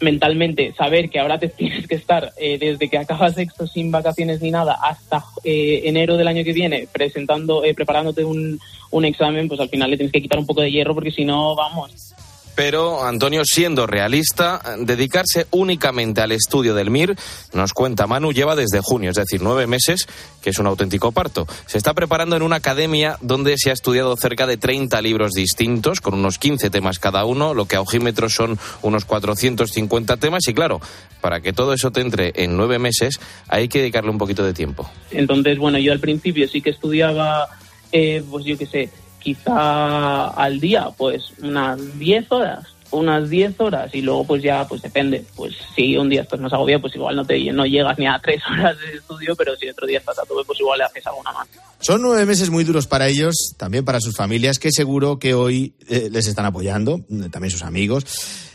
mentalmente 0.00 0.72
saber 0.74 1.10
que 1.10 1.18
ahora 1.18 1.38
te 1.38 1.48
tienes 1.48 1.86
que 1.86 1.94
estar 1.94 2.32
desde 2.34 2.88
que 2.88 2.98
acabas 2.98 3.34
sexto 3.34 3.66
sin 3.66 3.90
vacaciones 3.90 4.40
ni 4.40 4.50
nada 4.50 4.78
hasta 4.82 5.24
enero 5.44 6.16
del 6.16 6.28
año 6.28 6.44
que 6.44 6.52
viene 6.52 6.88
presentando 6.92 7.62
preparándote 7.74 8.24
un, 8.24 8.58
un 8.90 9.04
examen, 9.04 9.48
pues 9.48 9.60
al 9.60 9.68
final 9.68 9.90
le 9.90 9.96
tienes 9.96 10.12
que 10.12 10.22
quitar 10.22 10.38
un 10.38 10.46
poco 10.46 10.62
de 10.62 10.70
hierro 10.70 10.94
porque 10.94 11.10
si 11.10 11.24
no, 11.24 11.54
vamos. 11.54 12.14
Pero, 12.56 13.04
Antonio, 13.04 13.42
siendo 13.44 13.86
realista, 13.86 14.62
dedicarse 14.80 15.46
únicamente 15.50 16.22
al 16.22 16.32
estudio 16.32 16.74
del 16.74 16.90
MIR, 16.90 17.14
nos 17.52 17.74
cuenta 17.74 18.06
Manu, 18.06 18.32
lleva 18.32 18.56
desde 18.56 18.80
junio, 18.80 19.10
es 19.10 19.16
decir, 19.16 19.42
nueve 19.42 19.66
meses, 19.66 20.08
que 20.42 20.50
es 20.50 20.58
un 20.58 20.66
auténtico 20.66 21.12
parto. 21.12 21.46
Se 21.66 21.76
está 21.76 21.92
preparando 21.92 22.34
en 22.34 22.42
una 22.42 22.56
academia 22.56 23.18
donde 23.20 23.58
se 23.58 23.70
ha 23.70 23.74
estudiado 23.74 24.16
cerca 24.16 24.46
de 24.46 24.56
30 24.56 25.00
libros 25.02 25.32
distintos, 25.32 26.00
con 26.00 26.14
unos 26.14 26.38
15 26.38 26.70
temas 26.70 26.98
cada 26.98 27.26
uno, 27.26 27.52
lo 27.52 27.66
que 27.66 27.76
a 27.76 27.82
ojímetros 27.82 28.34
son 28.34 28.58
unos 28.80 29.04
450 29.04 30.16
temas. 30.16 30.48
Y 30.48 30.54
claro, 30.54 30.80
para 31.20 31.42
que 31.42 31.52
todo 31.52 31.74
eso 31.74 31.90
te 31.90 32.00
entre 32.00 32.32
en 32.36 32.56
nueve 32.56 32.78
meses, 32.78 33.20
hay 33.48 33.68
que 33.68 33.80
dedicarle 33.80 34.10
un 34.10 34.18
poquito 34.18 34.42
de 34.42 34.54
tiempo. 34.54 34.90
Entonces, 35.10 35.58
bueno, 35.58 35.78
yo 35.78 35.92
al 35.92 36.00
principio 36.00 36.48
sí 36.48 36.62
que 36.62 36.70
estudiaba 36.70 37.48
eh, 37.92 38.22
pues 38.30 38.44
yo 38.44 38.58
qué 38.58 38.66
sé, 38.66 38.90
quizá 39.26 40.28
al 40.28 40.60
día, 40.60 40.88
pues 40.96 41.32
unas 41.42 41.98
10 41.98 42.30
horas, 42.30 42.64
unas 42.92 43.28
10 43.28 43.60
horas 43.60 43.92
y 43.92 44.00
luego 44.00 44.24
pues 44.24 44.40
ya 44.40 44.68
pues 44.68 44.82
depende, 44.82 45.24
pues 45.34 45.52
si 45.74 45.96
un 45.96 46.08
día 46.08 46.22
estás 46.22 46.38
más 46.38 46.52
agobiado 46.52 46.82
pues 46.82 46.94
igual 46.94 47.16
no 47.16 47.24
te 47.24 47.52
no 47.52 47.66
llegas 47.66 47.98
ni 47.98 48.06
a 48.06 48.20
3 48.22 48.40
horas 48.52 48.78
de 48.78 48.98
estudio, 48.98 49.34
pero 49.34 49.56
si 49.56 49.68
otro 49.68 49.84
día 49.84 49.98
estás 49.98 50.20
a 50.20 50.22
tope 50.22 50.44
pues 50.46 50.60
igual 50.60 50.78
le 50.78 50.84
haces 50.84 51.04
alguna 51.08 51.32
más. 51.32 51.48
Son 51.80 52.00
nueve 52.00 52.24
meses 52.24 52.50
muy 52.50 52.62
duros 52.62 52.86
para 52.86 53.08
ellos, 53.08 53.34
también 53.56 53.84
para 53.84 54.00
sus 54.00 54.14
familias, 54.14 54.60
que 54.60 54.70
seguro 54.70 55.18
que 55.18 55.34
hoy 55.34 55.74
eh, 55.88 56.08
les 56.12 56.28
están 56.28 56.44
apoyando, 56.44 57.00
también 57.32 57.50
sus 57.50 57.64
amigos. 57.64 58.04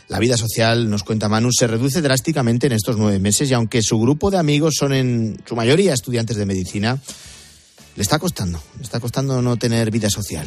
La 0.08 0.20
vida 0.20 0.38
social, 0.38 0.88
nos 0.88 1.02
cuenta 1.04 1.28
Manu, 1.28 1.50
se 1.52 1.66
reduce 1.66 2.00
drásticamente 2.00 2.66
en 2.66 2.72
estos 2.72 2.96
nueve 2.96 3.18
meses 3.18 3.50
y 3.50 3.54
aunque 3.54 3.82
su 3.82 4.00
grupo 4.00 4.30
de 4.30 4.38
amigos 4.38 4.76
son 4.78 4.94
en 4.94 5.38
su 5.46 5.54
mayoría 5.54 5.92
estudiantes 5.92 6.38
de 6.38 6.46
medicina, 6.46 6.98
le 7.96 8.02
está 8.02 8.18
costando, 8.18 8.60
le 8.76 8.82
está 8.82 9.00
costando 9.00 9.40
no 9.42 9.56
tener 9.56 9.90
vida 9.90 10.08
social. 10.10 10.46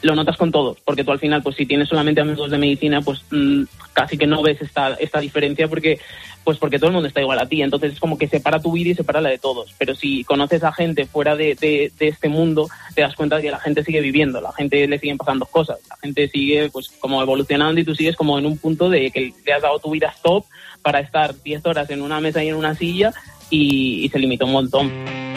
Lo 0.00 0.14
notas 0.14 0.36
con 0.36 0.52
todo, 0.52 0.76
porque 0.84 1.02
tú 1.02 1.10
al 1.10 1.18
final, 1.18 1.42
pues 1.42 1.56
si 1.56 1.66
tienes 1.66 1.88
solamente 1.88 2.20
amigos 2.20 2.50
de 2.50 2.58
medicina, 2.58 3.00
pues 3.02 3.20
mm, 3.32 3.64
casi 3.92 4.16
que 4.16 4.28
no 4.28 4.42
ves 4.42 4.62
esta, 4.62 4.94
esta 4.94 5.18
diferencia, 5.18 5.66
porque 5.66 5.98
pues 6.44 6.56
porque 6.56 6.78
todo 6.78 6.86
el 6.86 6.94
mundo 6.94 7.08
está 7.08 7.20
igual 7.20 7.40
a 7.40 7.46
ti. 7.46 7.60
Entonces 7.60 7.92
es 7.92 8.00
como 8.00 8.16
que 8.16 8.28
separa 8.28 8.58
tu 8.58 8.72
vida 8.72 8.90
y 8.90 8.94
separa 8.94 9.20
la 9.20 9.28
de 9.28 9.38
todos. 9.38 9.74
Pero 9.76 9.94
si 9.94 10.24
conoces 10.24 10.62
a 10.64 10.72
gente 10.72 11.04
fuera 11.04 11.36
de, 11.36 11.54
de, 11.54 11.92
este 11.98 12.30
mundo, 12.30 12.68
te 12.94 13.02
das 13.02 13.14
cuenta 13.16 13.36
de 13.36 13.42
que 13.42 13.50
la 13.50 13.60
gente 13.60 13.84
sigue 13.84 14.00
viviendo, 14.00 14.40
la 14.40 14.52
gente 14.52 14.86
le 14.86 14.98
siguen 14.98 15.18
pasando 15.18 15.44
cosas, 15.44 15.78
la 15.90 15.96
gente 15.96 16.26
sigue 16.28 16.70
pues 16.70 16.88
como 17.00 17.20
evolucionando 17.20 17.78
y 17.80 17.84
tú 17.84 17.94
sigues 17.94 18.16
como 18.16 18.38
en 18.38 18.46
un 18.46 18.56
punto 18.56 18.88
de 18.88 19.10
que 19.10 19.34
le 19.44 19.52
has 19.52 19.60
dado 19.60 19.78
tu 19.78 19.90
vida 19.90 20.14
stop 20.16 20.46
para 20.80 21.00
estar 21.00 21.34
10 21.42 21.66
horas 21.66 21.90
en 21.90 22.00
una 22.00 22.18
mesa 22.20 22.42
y 22.42 22.48
en 22.48 22.54
una 22.54 22.74
silla 22.74 23.12
y, 23.50 24.04
y 24.04 24.08
se 24.08 24.18
limitó 24.18 24.46
un 24.46 24.52
montón. 24.52 25.27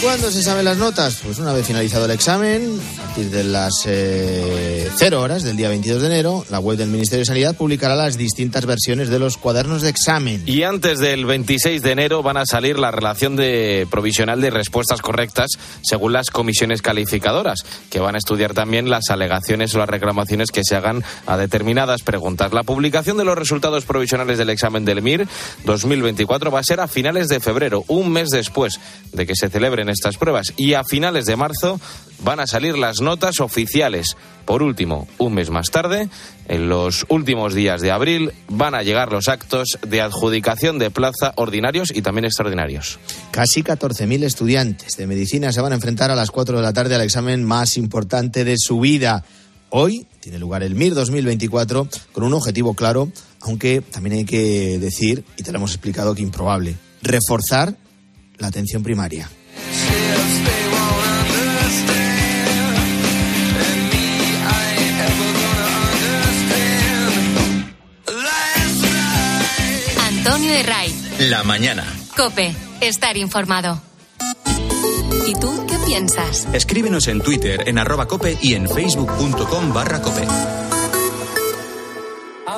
Cuándo 0.00 0.30
se 0.30 0.42
saben 0.42 0.64
las 0.64 0.78
notas? 0.78 1.20
Pues 1.22 1.38
una 1.38 1.52
vez 1.52 1.66
finalizado 1.66 2.04
el 2.06 2.10
examen, 2.12 2.80
partir 3.20 3.36
de 3.36 3.44
las 3.44 3.72
eh, 3.86 4.88
0 4.96 5.20
horas 5.20 5.42
del 5.42 5.56
día 5.56 5.68
22 5.68 6.00
de 6.00 6.06
enero, 6.06 6.44
la 6.48 6.58
web 6.58 6.78
del 6.78 6.88
Ministerio 6.88 7.20
de 7.20 7.26
Sanidad 7.26 7.56
publicará 7.56 7.94
las 7.94 8.16
distintas 8.16 8.64
versiones 8.64 9.10
de 9.10 9.18
los 9.18 9.36
cuadernos 9.36 9.82
de 9.82 9.90
examen. 9.90 10.42
Y 10.46 10.62
antes 10.62 10.98
del 10.98 11.26
26 11.26 11.82
de 11.82 11.90
enero 11.90 12.22
van 12.22 12.38
a 12.38 12.46
salir 12.46 12.78
la 12.78 12.90
relación 12.90 13.36
de 13.36 13.86
provisional 13.90 14.40
de 14.40 14.50
respuestas 14.50 15.02
correctas 15.02 15.50
según 15.82 16.12
las 16.12 16.30
comisiones 16.30 16.82
calificadoras, 16.82 17.60
que 17.90 18.00
van 18.00 18.14
a 18.14 18.18
estudiar 18.18 18.54
también 18.54 18.88
las 18.88 19.10
alegaciones 19.10 19.74
o 19.74 19.78
las 19.78 19.88
reclamaciones 19.88 20.50
que 20.50 20.64
se 20.64 20.76
hagan 20.76 21.04
a 21.26 21.36
determinadas 21.36 22.02
preguntas. 22.02 22.52
La 22.52 22.62
publicación 22.62 23.18
de 23.18 23.24
los 23.24 23.36
resultados 23.36 23.84
provisionales 23.84 24.38
del 24.38 24.50
examen 24.50 24.84
del 24.84 25.02
MIR 25.02 25.28
2024 25.64 26.50
va 26.50 26.60
a 26.60 26.64
ser 26.64 26.80
a 26.80 26.88
finales 26.88 27.28
de 27.28 27.40
febrero, 27.40 27.84
un 27.88 28.12
mes 28.12 28.30
después 28.30 28.80
de 29.12 29.26
que 29.26 29.34
se 29.34 29.50
celebren 29.50 29.88
estas 29.88 30.16
pruebas. 30.16 30.54
Y 30.56 30.74
a 30.74 30.84
finales 30.84 31.26
de 31.26 31.36
marzo 31.36 31.80
van 32.22 32.40
a 32.40 32.46
salir 32.46 32.76
las 32.76 33.00
notas 33.10 33.40
oficiales. 33.40 34.16
Por 34.44 34.62
último, 34.62 35.08
un 35.18 35.34
mes 35.34 35.50
más 35.50 35.72
tarde, 35.72 36.08
en 36.46 36.68
los 36.68 37.04
últimos 37.08 37.54
días 37.54 37.80
de 37.80 37.90
abril, 37.90 38.32
van 38.48 38.76
a 38.76 38.84
llegar 38.84 39.10
los 39.10 39.26
actos 39.26 39.78
de 39.84 40.00
adjudicación 40.00 40.78
de 40.78 40.92
plaza 40.92 41.32
ordinarios 41.34 41.90
y 41.92 42.02
también 42.02 42.24
extraordinarios. 42.24 43.00
Casi 43.32 43.64
14.000 43.64 44.22
estudiantes 44.22 44.96
de 44.96 45.08
medicina 45.08 45.50
se 45.50 45.60
van 45.60 45.72
a 45.72 45.74
enfrentar 45.74 46.12
a 46.12 46.14
las 46.14 46.30
4 46.30 46.58
de 46.58 46.62
la 46.62 46.72
tarde 46.72 46.94
al 46.94 47.00
examen 47.00 47.42
más 47.42 47.76
importante 47.76 48.44
de 48.44 48.54
su 48.56 48.78
vida. 48.78 49.24
Hoy 49.70 50.06
tiene 50.20 50.38
lugar 50.38 50.62
el 50.62 50.76
MIR 50.76 50.94
2024 50.94 51.88
con 52.12 52.22
un 52.22 52.34
objetivo 52.34 52.74
claro, 52.74 53.10
aunque 53.40 53.80
también 53.80 54.18
hay 54.18 54.24
que 54.24 54.78
decir, 54.78 55.24
y 55.36 55.42
te 55.42 55.50
lo 55.50 55.58
hemos 55.58 55.72
explicado, 55.72 56.14
que 56.14 56.22
improbable, 56.22 56.76
reforzar 57.02 57.74
la 58.38 58.46
atención 58.46 58.84
primaria. 58.84 59.28
Antonio 70.30 70.52
de 70.52 70.62
Ray. 70.62 70.94
La 71.28 71.42
mañana. 71.42 71.84
Cope, 72.16 72.54
estar 72.80 73.16
informado. 73.16 73.82
¿Y 75.26 75.34
tú 75.34 75.66
qué 75.66 75.76
piensas? 75.84 76.46
Escríbenos 76.52 77.08
en 77.08 77.20
Twitter, 77.20 77.64
en 77.66 77.80
arroba 77.80 78.06
cope 78.06 78.38
y 78.40 78.54
en 78.54 78.68
facebook.com 78.68 79.74
barra 79.74 80.00
cope. 80.00 80.22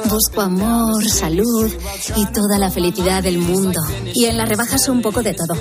Busco 0.09 0.41
amor, 0.41 1.09
salud 1.09 1.73
y 2.17 2.27
toda 2.27 2.59
la 2.59 2.71
felicidad 2.71 3.23
del 3.23 3.39
mundo. 3.39 3.81
Y 4.15 4.27
en 4.27 4.37
las 4.37 4.49
rebajas 4.49 4.89
un 4.89 5.03
poco 5.03 5.23
de 5.23 5.35
todo. 5.35 5.55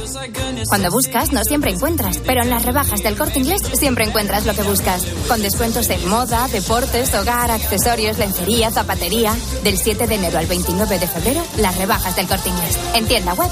Cuando 0.67 0.91
buscas, 0.91 1.31
no 1.31 1.43
siempre 1.43 1.71
encuentras, 1.71 2.17
pero 2.25 2.41
en 2.41 2.49
las 2.49 2.65
rebajas 2.65 3.03
del 3.03 3.17
corte 3.17 3.39
inglés 3.39 3.61
siempre 3.73 4.05
encuentras 4.05 4.45
lo 4.45 4.53
que 4.53 4.63
buscas. 4.63 5.05
Con 5.27 5.41
descuentos 5.41 5.89
en 5.89 6.07
moda, 6.09 6.47
deportes, 6.47 7.13
hogar, 7.13 7.51
accesorios, 7.51 8.17
lencería, 8.17 8.71
zapatería. 8.71 9.35
Del 9.63 9.77
7 9.77 10.07
de 10.07 10.15
enero 10.15 10.39
al 10.39 10.47
29 10.47 10.99
de 10.99 11.07
febrero, 11.07 11.43
las 11.57 11.77
rebajas 11.77 12.15
del 12.15 12.27
corte 12.27 12.49
inglés. 12.49 12.77
En 12.95 13.05
tienda 13.05 13.33
web. 13.33 13.51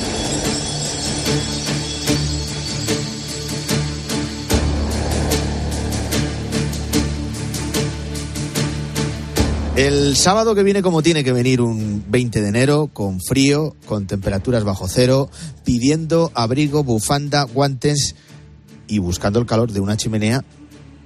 El 9.75 10.17
sábado 10.17 10.53
que 10.53 10.63
viene, 10.63 10.81
como 10.81 11.01
tiene 11.01 11.23
que 11.23 11.31
venir 11.31 11.61
un 11.61 12.03
20 12.09 12.41
de 12.41 12.47
enero, 12.49 12.89
con 12.91 13.21
frío, 13.21 13.73
con 13.85 14.05
temperaturas 14.05 14.65
bajo 14.65 14.89
cero, 14.89 15.29
pidiendo 15.63 16.29
abrigo, 16.35 16.83
bufanda, 16.83 17.43
guantes 17.43 18.15
y 18.87 18.99
buscando 18.99 19.39
el 19.39 19.45
calor 19.45 19.71
de 19.71 19.79
una 19.79 19.95
chimenea 19.95 20.43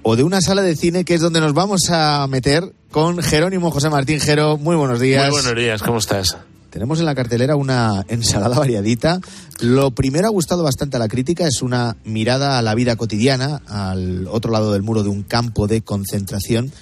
o 0.02 0.16
de 0.16 0.24
una 0.24 0.40
sala 0.40 0.62
de 0.62 0.74
cine 0.74 1.04
que 1.04 1.14
es 1.14 1.20
donde 1.20 1.40
nos 1.40 1.54
vamos 1.54 1.90
a 1.90 2.26
meter 2.26 2.74
con 2.90 3.22
Jerónimo 3.22 3.70
José 3.70 3.88
Martín 3.88 4.18
Jero. 4.18 4.58
Muy 4.58 4.74
buenos 4.74 4.98
días. 4.98 5.30
Muy 5.30 5.42
buenos 5.42 5.54
días, 5.54 5.80
¿cómo 5.80 5.98
estás? 5.98 6.36
Tenemos 6.70 6.98
en 6.98 7.06
la 7.06 7.14
cartelera 7.14 7.54
una 7.54 8.04
ensalada 8.08 8.58
variadita. 8.58 9.20
Lo 9.60 9.92
primero 9.92 10.26
ha 10.26 10.30
gustado 10.30 10.64
bastante 10.64 10.96
a 10.96 11.00
la 11.00 11.08
crítica, 11.08 11.46
es 11.46 11.62
una 11.62 11.96
mirada 12.04 12.58
a 12.58 12.62
la 12.62 12.74
vida 12.74 12.96
cotidiana, 12.96 13.62
al 13.68 14.26
otro 14.26 14.50
lado 14.50 14.72
del 14.72 14.82
muro 14.82 15.04
de 15.04 15.08
un 15.08 15.22
campo 15.22 15.68
de 15.68 15.82
concentración 15.82 16.72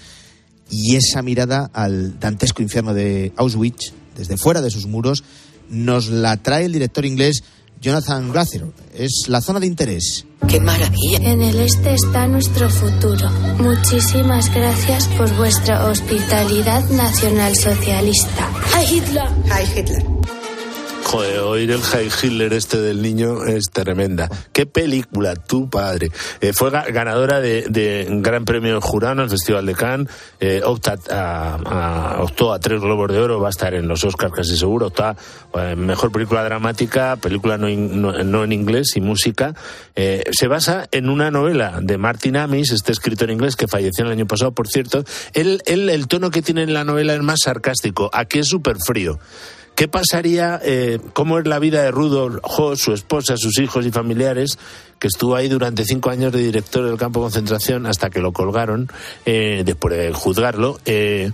y 0.70 0.96
esa 0.96 1.22
mirada 1.22 1.70
al 1.72 2.18
dantesco 2.18 2.62
infierno 2.62 2.94
de 2.94 3.32
Auschwitz, 3.36 3.92
desde 4.16 4.36
fuera 4.36 4.60
de 4.60 4.70
sus 4.70 4.86
muros, 4.86 5.24
nos 5.68 6.08
la 6.08 6.36
trae 6.36 6.64
el 6.64 6.72
director 6.72 7.04
inglés 7.04 7.42
Jonathan 7.80 8.32
Glazer. 8.32 8.64
Es 8.94 9.24
la 9.28 9.40
zona 9.40 9.60
de 9.60 9.66
interés. 9.66 10.26
¡Qué 10.48 10.60
maravilla! 10.60 11.18
En 11.18 11.42
el 11.42 11.58
este 11.60 11.94
está 11.94 12.26
nuestro 12.26 12.70
futuro. 12.70 13.30
Muchísimas 13.58 14.52
gracias 14.54 15.06
por 15.08 15.34
vuestra 15.36 15.86
hospitalidad 15.86 16.88
nacional 16.90 17.54
socialista. 17.56 18.50
¡Hi 18.74 18.96
Hitler! 18.96 19.28
¡Hi 19.46 19.78
Hitler! 19.78 20.04
Joder, 21.14 21.38
oír 21.38 21.70
el 21.70 21.80
High 21.80 22.10
Hitler 22.22 22.52
este 22.54 22.80
del 22.80 23.00
niño 23.00 23.44
es 23.44 23.66
tremenda. 23.72 24.28
Qué 24.52 24.66
película, 24.66 25.36
tu 25.36 25.70
padre. 25.70 26.10
Eh, 26.40 26.52
fue 26.52 26.70
ga 26.70 26.86
ganadora 26.86 27.40
de, 27.40 27.66
de, 27.68 28.08
Gran 28.18 28.44
Premio 28.44 28.80
Jurado 28.80 29.12
en 29.12 29.20
el 29.20 29.30
Festival 29.30 29.64
de 29.64 29.74
Cannes. 29.76 30.08
Eh, 30.40 30.60
opta 30.64 30.96
a, 31.10 32.58
tres 32.60 32.80
Globos 32.80 33.12
de 33.12 33.20
Oro, 33.20 33.38
va 33.38 33.46
a 33.46 33.50
estar 33.50 33.74
en 33.74 33.86
los 33.86 34.02
Oscars 34.02 34.32
casi 34.32 34.56
seguro. 34.56 34.88
Opta 34.88 35.14
eh, 35.54 35.76
mejor 35.76 36.10
película 36.10 36.42
dramática, 36.42 37.14
película 37.14 37.58
no, 37.58 37.68
in, 37.68 38.04
en 38.04 38.52
inglés 38.52 38.96
y 38.96 39.00
música. 39.00 39.54
Eh, 39.94 40.24
se 40.32 40.48
basa 40.48 40.88
en 40.90 41.08
una 41.08 41.30
novela 41.30 41.78
de 41.80 41.96
Martin 41.96 42.36
Amis, 42.38 42.72
este 42.72 42.90
escritor 42.90 43.30
inglés 43.30 43.54
que 43.54 43.68
falleció 43.68 44.04
el 44.04 44.10
año 44.10 44.26
pasado, 44.26 44.50
por 44.50 44.66
cierto. 44.66 45.04
Él, 45.32 45.62
él 45.66 45.90
el 45.90 46.08
tono 46.08 46.32
que 46.32 46.42
tiene 46.42 46.64
en 46.64 46.74
la 46.74 46.82
novela 46.82 47.14
es 47.14 47.22
más 47.22 47.42
sarcástico. 47.42 48.10
Aquí 48.12 48.40
es 48.40 48.48
súper 48.48 48.78
frío. 48.84 49.20
¿Qué 49.74 49.88
pasaría, 49.88 50.60
eh, 50.62 51.00
cómo 51.12 51.38
es 51.38 51.46
la 51.46 51.58
vida 51.58 51.82
de 51.82 51.90
Rudolf 51.90 52.38
Hoss, 52.42 52.80
su 52.80 52.92
esposa, 52.92 53.36
sus 53.36 53.58
hijos 53.58 53.84
y 53.84 53.90
familiares, 53.90 54.58
que 54.98 55.08
estuvo 55.08 55.34
ahí 55.34 55.48
durante 55.48 55.84
cinco 55.84 56.10
años 56.10 56.32
de 56.32 56.42
director 56.42 56.86
del 56.86 56.96
campo 56.96 57.20
de 57.20 57.24
concentración 57.24 57.86
hasta 57.86 58.08
que 58.08 58.20
lo 58.20 58.32
colgaron, 58.32 58.88
eh, 59.26 59.62
después 59.64 59.96
de 59.96 60.12
juzgarlo? 60.12 60.78
Eh, 60.84 61.32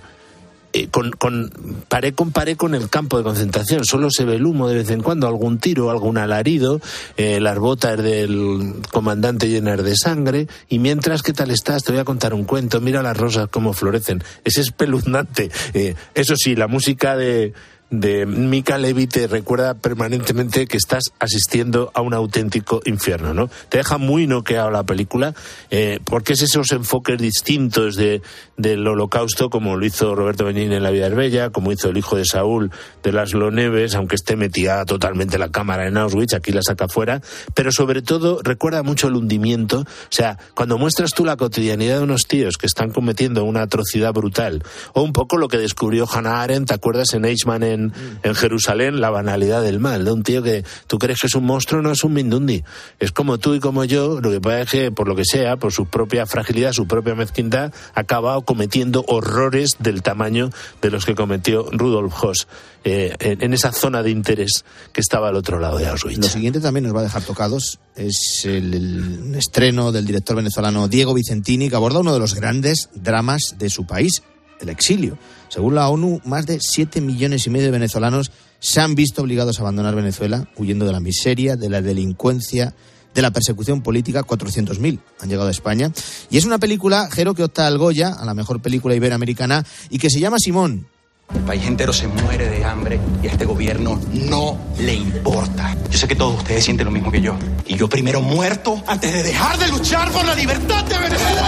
con, 0.91 1.11
con, 1.11 1.51
paré 1.88 2.12
con 2.12 2.30
paré 2.30 2.57
con 2.57 2.74
el 2.74 2.88
campo 2.88 3.18
de 3.18 3.24
concentración. 3.24 3.84
Solo 3.84 4.11
se 4.11 4.24
ve 4.24 4.36
el 4.36 4.47
humo 4.47 4.68
de 4.68 4.76
vez 4.76 4.91
en 4.91 5.03
cuando, 5.03 5.26
algún 5.26 5.59
tiro, 5.59 5.91
algún 5.91 6.16
alarido, 6.16 6.80
eh, 7.16 7.41
las 7.41 7.59
botas 7.59 8.01
del 8.01 8.74
comandante 8.93 9.49
llenas 9.49 9.82
de 9.82 9.97
sangre. 9.97 10.47
Y 10.68 10.78
mientras, 10.78 11.22
¿qué 11.22 11.32
tal 11.32 11.51
estás? 11.51 11.82
Te 11.82 11.93
voy 11.93 12.01
a 12.01 12.05
contar 12.05 12.34
un 12.34 12.45
cuento. 12.45 12.80
Mira 12.80 13.03
las 13.03 13.16
rosas 13.16 13.49
cómo 13.51 13.72
florecen. 13.72 14.22
Es 14.45 14.59
espeluznante. 14.59 15.51
Eh, 15.74 15.95
eso 16.14 16.34
sí, 16.36 16.55
la 16.55 16.68
música 16.68 17.16
de, 17.16 17.53
de 17.91 18.24
Mika 18.24 18.78
Levy 18.78 19.09
te 19.09 19.26
recuerda 19.26 19.74
permanentemente 19.74 20.66
que 20.66 20.76
estás 20.76 21.12
asistiendo 21.18 21.91
a 21.93 22.01
un 22.01 22.14
auténtico 22.14 22.80
infierno, 22.84 23.34
¿no? 23.34 23.51
Te 23.68 23.78
deja 23.78 23.99
muy 23.99 24.28
noqueado 24.28 24.70
la 24.70 24.84
película, 24.84 25.34
eh, 25.70 25.99
porque 26.05 26.34
es 26.34 26.43
esos 26.43 26.70
enfoques 26.70 27.18
distintos 27.18 27.97
de, 27.97 28.22
del 28.57 28.86
holocausto, 28.86 29.51
como 29.51 29.76
lo 29.76 29.84
hizo 29.84 30.14
Roberto 30.14 30.45
Benigni 30.45 30.76
en 30.76 30.84
La 30.84 30.91
vida 30.91 31.09
es 31.09 31.14
bella, 31.14 31.51
como 31.51 31.72
hizo 31.72 31.88
el 31.88 31.97
hijo 31.97 32.16
de 32.16 32.24
Saúl 32.24 32.70
de 33.03 33.12
Laszlo 33.12 33.51
Neves, 33.51 33.97
aunque 33.97 34.14
esté 34.14 34.36
metida 34.36 34.84
totalmente 34.84 35.36
la 35.38 35.51
cámara 35.51 35.88
en 35.88 35.97
Auschwitz, 35.97 36.34
aquí 36.34 36.53
la 36.53 36.62
saca 36.62 36.86
fuera, 36.86 37.20
pero 37.55 37.72
sobre 37.72 38.03
todo 38.03 38.41
recuerda 38.43 38.84
mucho 38.84 39.09
el 39.09 39.16
hundimiento, 39.16 39.80
o 39.80 39.86
sea, 40.11 40.38
cuando 40.55 40.78
muestras 40.78 41.12
tú 41.12 41.24
la 41.24 41.36
cotidianidad 41.36 41.99
de 41.99 42.05
unos 42.05 42.26
tíos 42.26 42.57
que 42.57 42.66
están 42.66 42.91
cometiendo 42.91 43.43
una 43.45 43.62
atrocidad 43.62 44.12
brutal, 44.12 44.62
o 44.93 45.03
un 45.03 45.12
poco 45.12 45.38
lo 45.38 45.49
que 45.49 45.59
descubrió 45.59 46.07
Hannah 46.09 46.43
Arendt, 46.43 46.68
¿te 46.68 46.74
acuerdas 46.74 47.14
en 47.14 47.24
Eichmann 47.24 47.62
en, 47.64 47.79
en 48.22 48.34
Jerusalén? 48.34 49.00
La 49.00 49.10
banalidad 49.10 49.62
del 49.62 49.80
mal, 49.80 50.04
de 50.04 50.12
un 50.12 50.22
tío 50.22 50.42
que 50.42 50.64
tú 50.86 50.98
crees 50.98 51.18
que 51.20 51.26
es 51.26 51.34
un 51.34 51.44
monstruo, 51.44 51.82
no 51.82 51.90
es 51.90 52.04
un 52.04 52.12
mindundi. 52.12 52.62
Es 52.98 53.12
como 53.12 53.38
tú 53.38 53.54
y 53.54 53.60
como 53.60 53.84
yo, 53.84 54.20
lo 54.20 54.30
que 54.30 54.40
pasa 54.40 54.60
es 54.60 54.70
que, 54.70 54.92
por 54.92 55.08
lo 55.08 55.16
que 55.16 55.24
sea, 55.24 55.56
por 55.56 55.72
su 55.72 55.86
propia 55.86 56.26
fragilidad, 56.26 56.72
su 56.72 56.86
propia 56.86 57.14
mezquindad, 57.14 57.72
ha 57.94 58.00
acabado 58.00 58.42
cometiendo 58.42 59.04
horrores 59.08 59.76
del 59.78 60.02
tamaño 60.02 60.50
de 60.82 60.90
los 60.90 61.04
que 61.04 61.14
cometió 61.14 61.66
Rudolf 61.72 62.14
Hoss. 62.22 62.48
eh, 62.82 63.14
en, 63.20 63.52
esa 63.52 63.72
zona 63.72 64.02
de 64.02 64.10
interés 64.10 64.64
que 64.92 65.02
estaba 65.02 65.28
al 65.28 65.36
otro 65.36 65.60
lado 65.60 65.76
de 65.76 65.86
Auschwitz. 65.86 66.18
Lo 66.18 66.28
siguiente 66.28 66.60
también 66.60 66.84
nos 66.84 66.94
va 66.94 67.00
a 67.00 67.04
dejar 67.04 67.22
tocados 67.22 67.78
es 67.96 68.44
el 68.44 69.34
estreno 69.36 69.92
del 69.92 70.06
director 70.06 70.36
venezolano 70.36 70.88
Diego 70.88 71.14
Vicentini, 71.14 71.68
que 71.68 71.76
aborda 71.76 72.00
uno 72.00 72.14
de 72.14 72.18
los 72.18 72.34
grandes 72.34 72.88
dramas 72.94 73.56
de 73.58 73.68
su 73.68 73.84
país, 73.84 74.22
el 74.61 74.68
exilio. 74.68 75.18
Según 75.48 75.74
la 75.74 75.88
ONU, 75.88 76.20
más 76.24 76.46
de 76.46 76.58
7 76.61 77.00
millones 77.00 77.46
y 77.46 77.50
medio 77.50 77.66
de 77.66 77.72
venezolanos 77.72 78.30
se 78.61 78.80
han 78.80 78.94
visto 78.94 79.22
obligados 79.22 79.58
a 79.58 79.62
abandonar 79.62 79.94
Venezuela, 79.94 80.48
huyendo 80.56 80.84
de 80.84 80.92
la 80.92 81.00
miseria, 81.00 81.56
de 81.56 81.70
la 81.70 81.80
delincuencia, 81.80 82.74
de 83.14 83.22
la 83.22 83.30
persecución 83.30 83.82
política. 83.82 84.22
400.000 84.22 85.00
han 85.18 85.28
llegado 85.28 85.48
a 85.48 85.50
España. 85.50 85.90
Y 86.30 86.36
es 86.36 86.44
una 86.44 86.58
película, 86.58 87.08
Jero, 87.11 87.34
que 87.34 87.44
opta 87.44 87.66
al 87.66 87.78
Goya, 87.78 88.12
a 88.12 88.24
la 88.24 88.34
mejor 88.34 88.61
película 88.61 88.94
iberoamericana, 88.94 89.64
y 89.88 89.98
que 89.98 90.11
se 90.11 90.20
llama 90.20 90.38
Simón. 90.38 90.86
El 91.34 91.42
país 91.42 91.64
entero 91.64 91.92
se 91.92 92.08
muere 92.08 92.48
de 92.48 92.64
hambre 92.64 92.98
y 93.22 93.28
a 93.28 93.30
este 93.30 93.44
gobierno 93.44 94.00
no 94.12 94.58
le 94.80 94.94
importa. 94.94 95.76
Yo 95.88 95.96
sé 95.96 96.08
que 96.08 96.16
todos 96.16 96.38
ustedes 96.38 96.64
sienten 96.64 96.86
lo 96.86 96.90
mismo 96.90 97.11
que 97.12 97.20
yo. 97.20 97.36
Y 97.66 97.76
yo 97.76 97.88
primero 97.88 98.20
muerto 98.20 98.82
antes 98.86 99.12
de 99.12 99.22
dejar 99.22 99.56
de 99.58 99.68
luchar 99.68 100.11
por 100.11 100.24
la 100.24 100.34
libertad 100.34 100.84
de 100.84 100.98
Venezuela. 100.98 101.39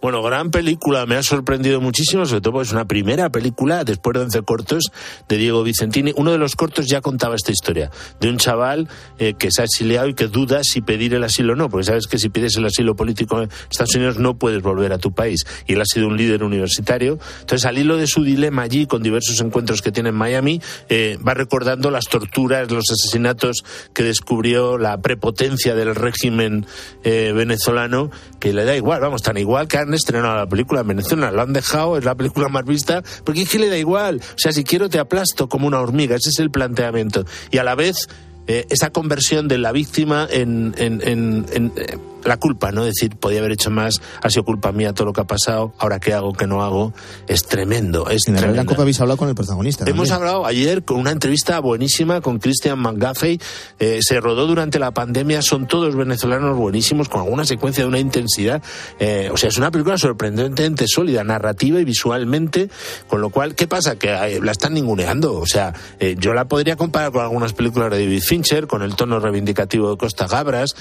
Bueno, 0.00 0.22
gran 0.22 0.50
película, 0.50 1.04
me 1.04 1.16
ha 1.16 1.22
sorprendido 1.22 1.78
muchísimo, 1.82 2.24
sobre 2.24 2.40
todo 2.40 2.54
porque 2.54 2.68
es 2.68 2.72
una 2.72 2.86
primera 2.86 3.28
película, 3.28 3.84
después 3.84 4.14
de 4.14 4.20
11 4.20 4.42
cortos, 4.44 4.92
de 5.28 5.36
Diego 5.36 5.62
Vicentini. 5.62 6.14
Uno 6.16 6.32
de 6.32 6.38
los 6.38 6.56
cortos 6.56 6.86
ya 6.86 7.02
contaba 7.02 7.34
esta 7.34 7.52
historia, 7.52 7.90
de 8.18 8.30
un 8.30 8.38
chaval 8.38 8.88
eh, 9.18 9.34
que 9.34 9.50
se 9.50 9.60
ha 9.60 9.66
exiliado 9.66 10.08
y 10.08 10.14
que 10.14 10.28
duda 10.28 10.64
si 10.64 10.80
pedir 10.80 11.12
el 11.12 11.22
asilo 11.22 11.52
o 11.52 11.56
no, 11.56 11.68
porque 11.68 11.84
sabes 11.84 12.06
que 12.06 12.18
si 12.18 12.30
pides 12.30 12.56
el 12.56 12.64
asilo 12.64 12.96
político 12.96 13.42
en 13.42 13.50
Estados 13.70 13.94
Unidos 13.94 14.18
no 14.18 14.38
puedes 14.38 14.62
volver 14.62 14.94
a 14.94 14.98
tu 14.98 15.12
país. 15.12 15.44
Y 15.66 15.74
él 15.74 15.82
ha 15.82 15.84
sido 15.84 16.06
un 16.06 16.16
líder 16.16 16.44
universitario. 16.44 17.18
Entonces, 17.40 17.66
al 17.66 17.76
hilo 17.76 17.98
de 17.98 18.06
su 18.06 18.24
dilema 18.24 18.62
allí, 18.62 18.86
con 18.86 19.02
diversos 19.02 19.38
encuentros 19.42 19.82
que 19.82 19.92
tiene 19.92 20.08
en 20.08 20.14
Miami, 20.14 20.62
eh, 20.88 21.18
va 21.26 21.34
recordando 21.34 21.90
las 21.90 22.06
torturas, 22.06 22.70
los 22.70 22.90
asesinatos 22.90 23.64
que 23.92 24.02
descubrió, 24.02 24.78
la 24.78 24.98
prepotencia 25.02 25.74
del 25.74 25.94
régimen 25.94 26.64
eh, 27.04 27.32
venezolano, 27.34 28.10
que 28.38 28.54
le 28.54 28.64
da 28.64 28.74
igual, 28.74 29.02
vamos, 29.02 29.20
tan 29.20 29.36
igual 29.36 29.68
que 29.68 29.76
han 29.76 29.89
estrenado 29.94 30.36
la 30.36 30.46
película 30.46 30.80
en 30.80 30.88
Venezuela, 30.88 31.30
lo 31.30 31.42
han 31.42 31.52
dejado, 31.52 31.98
es 31.98 32.04
la 32.04 32.14
película 32.14 32.48
más 32.48 32.64
vista, 32.64 33.02
porque 33.24 33.42
es 33.42 33.48
que 33.48 33.58
le 33.58 33.68
da 33.68 33.78
igual. 33.78 34.20
O 34.20 34.38
sea, 34.38 34.52
si 34.52 34.64
quiero 34.64 34.88
te 34.88 34.98
aplasto 34.98 35.48
como 35.48 35.66
una 35.66 35.80
hormiga, 35.80 36.16
ese 36.16 36.30
es 36.30 36.38
el 36.38 36.50
planteamiento. 36.50 37.24
Y 37.50 37.58
a 37.58 37.64
la 37.64 37.74
vez, 37.74 38.08
eh, 38.46 38.66
esa 38.70 38.90
conversión 38.90 39.48
de 39.48 39.58
la 39.58 39.72
víctima 39.72 40.26
en, 40.30 40.74
en 40.76 41.42
eh, 41.76 41.98
la 42.24 42.36
culpa, 42.36 42.72
¿no? 42.72 42.84
Decir, 42.84 43.16
podía 43.16 43.40
haber 43.40 43.52
hecho 43.52 43.70
más, 43.70 44.00
ha 44.22 44.30
sido 44.30 44.44
culpa 44.44 44.72
mía 44.72 44.92
todo 44.92 45.06
lo 45.06 45.12
que 45.12 45.20
ha 45.20 45.26
pasado, 45.26 45.72
ahora 45.78 46.00
qué 46.00 46.14
hago, 46.14 46.32
qué 46.32 46.46
no 46.46 46.62
hago, 46.62 46.92
es 47.26 47.44
tremendo, 47.44 48.08
es 48.08 48.28
En 48.28 48.56
la. 48.56 48.64
Copa 48.64 48.82
habéis 48.82 49.00
hablado 49.00 49.16
con 49.16 49.28
el 49.28 49.34
protagonista. 49.34 49.84
Hemos 49.84 50.08
también. 50.08 50.28
hablado 50.28 50.46
ayer 50.46 50.84
con 50.84 50.98
una 50.98 51.10
entrevista 51.10 51.58
buenísima 51.60 52.20
con 52.20 52.38
Christian 52.38 52.78
McGaffey. 52.78 53.40
Eh, 53.78 53.98
se 54.02 54.20
rodó 54.20 54.46
durante 54.46 54.78
la 54.78 54.92
pandemia. 54.92 55.42
Son 55.42 55.66
todos 55.66 55.96
venezolanos 55.96 56.56
buenísimos, 56.56 57.08
con 57.08 57.22
alguna 57.22 57.44
secuencia 57.44 57.84
de 57.84 57.88
una 57.88 57.98
intensidad. 57.98 58.62
Eh, 58.98 59.30
o 59.32 59.36
sea, 59.36 59.48
es 59.48 59.58
una 59.58 59.70
película 59.70 59.98
sorprendentemente 59.98 60.86
sólida, 60.86 61.24
narrativa 61.24 61.80
y 61.80 61.84
visualmente. 61.84 62.70
Con 63.08 63.20
lo 63.20 63.30
cual, 63.30 63.54
¿qué 63.54 63.66
pasa? 63.66 63.96
Que 63.96 64.10
eh, 64.10 64.40
la 64.42 64.52
están 64.52 64.74
ninguneando. 64.74 65.34
O 65.38 65.46
sea, 65.46 65.74
eh, 65.98 66.16
yo 66.18 66.34
la 66.34 66.46
podría 66.46 66.76
comparar 66.76 67.12
con 67.12 67.22
algunas 67.22 67.52
películas 67.52 67.90
de 67.90 68.04
David 68.04 68.22
Fincher, 68.22 68.66
con 68.66 68.82
el 68.82 68.94
tono 68.94 69.20
reivindicativo 69.20 69.90
de 69.90 69.96
Costa 69.96 70.26
Gabras, 70.26 70.76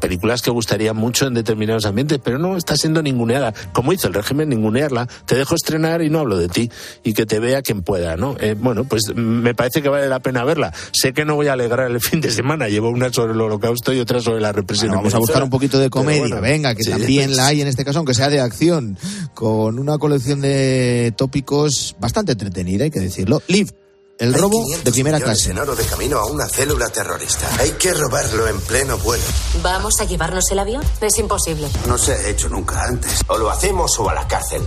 películas 0.00 0.42
que 0.42 0.50
mucho 0.94 1.26
en 1.26 1.34
determinados 1.34 1.84
ambientes, 1.86 2.18
pero 2.22 2.38
no 2.38 2.56
está 2.56 2.76
siendo 2.76 3.02
ninguneada. 3.02 3.52
Como 3.72 3.92
hizo 3.92 4.08
el 4.08 4.14
régimen, 4.14 4.48
ningunearla. 4.48 5.08
Te 5.26 5.34
dejo 5.34 5.54
estrenar 5.54 6.02
y 6.02 6.10
no 6.10 6.20
hablo 6.20 6.36
de 6.36 6.48
ti. 6.48 6.70
Y 7.02 7.14
que 7.14 7.26
te 7.26 7.38
vea 7.38 7.62
quien 7.62 7.82
pueda, 7.82 8.16
¿no? 8.16 8.36
Eh, 8.40 8.54
bueno, 8.58 8.84
pues 8.84 9.14
me 9.14 9.54
parece 9.54 9.82
que 9.82 9.88
vale 9.88 10.08
la 10.08 10.20
pena 10.20 10.44
verla. 10.44 10.72
Sé 10.92 11.12
que 11.12 11.24
no 11.24 11.34
voy 11.34 11.48
a 11.48 11.52
alegrar 11.54 11.90
el 11.90 12.00
fin 12.08 12.20
de 12.20 12.30
semana. 12.30 12.68
Llevo 12.68 12.90
una 12.90 13.12
sobre 13.12 13.32
el 13.32 13.40
holocausto 13.40 13.92
y 13.92 14.00
otra 14.00 14.20
sobre 14.20 14.40
la 14.40 14.52
represión. 14.52 14.88
Bueno, 14.88 15.02
vamos 15.02 15.14
a 15.14 15.18
buscar 15.18 15.42
un 15.42 15.50
poquito 15.50 15.78
de 15.78 15.90
comedia, 15.90 16.20
bueno, 16.20 16.40
venga, 16.40 16.74
que 16.74 16.82
sí, 16.82 16.90
también 16.90 17.36
la 17.36 17.46
hay 17.48 17.60
en 17.60 17.68
este 17.68 17.84
caso, 17.84 17.98
aunque 17.98 18.14
sea 18.14 18.28
de 18.28 18.40
acción, 18.40 18.96
con 19.34 19.78
una 19.78 19.98
colección 19.98 20.40
de 20.40 21.12
tópicos 21.16 21.96
bastante 21.98 22.32
entretenida, 22.32 22.84
hay 22.84 22.90
que 22.90 23.00
decirlo. 23.00 23.42
Liv, 23.48 23.70
el 24.18 24.34
robo 24.34 24.64
500 24.64 24.84
de 24.84 24.90
primera 24.90 25.20
clase. 25.20 25.52
en 25.52 25.58
oro 25.58 25.76
de 25.76 25.84
camino 25.84 26.18
a 26.18 26.26
una 26.26 26.48
célula 26.48 26.88
terrorista. 26.88 27.48
Hay 27.60 27.70
que 27.72 27.94
robarlo 27.94 28.48
en 28.48 28.60
pleno 28.62 28.98
vuelo. 28.98 29.22
¿Vamos 29.62 30.00
a 30.00 30.04
llevarnos 30.04 30.50
el 30.50 30.58
avión? 30.58 30.82
Es 31.00 31.18
imposible. 31.18 31.68
No 31.86 31.96
se 31.96 32.12
ha 32.12 32.28
hecho 32.28 32.48
nunca 32.48 32.82
antes. 32.82 33.22
O 33.28 33.38
lo 33.38 33.48
hacemos 33.48 33.96
o 34.00 34.10
a 34.10 34.14
la 34.14 34.26
cárcel. 34.26 34.62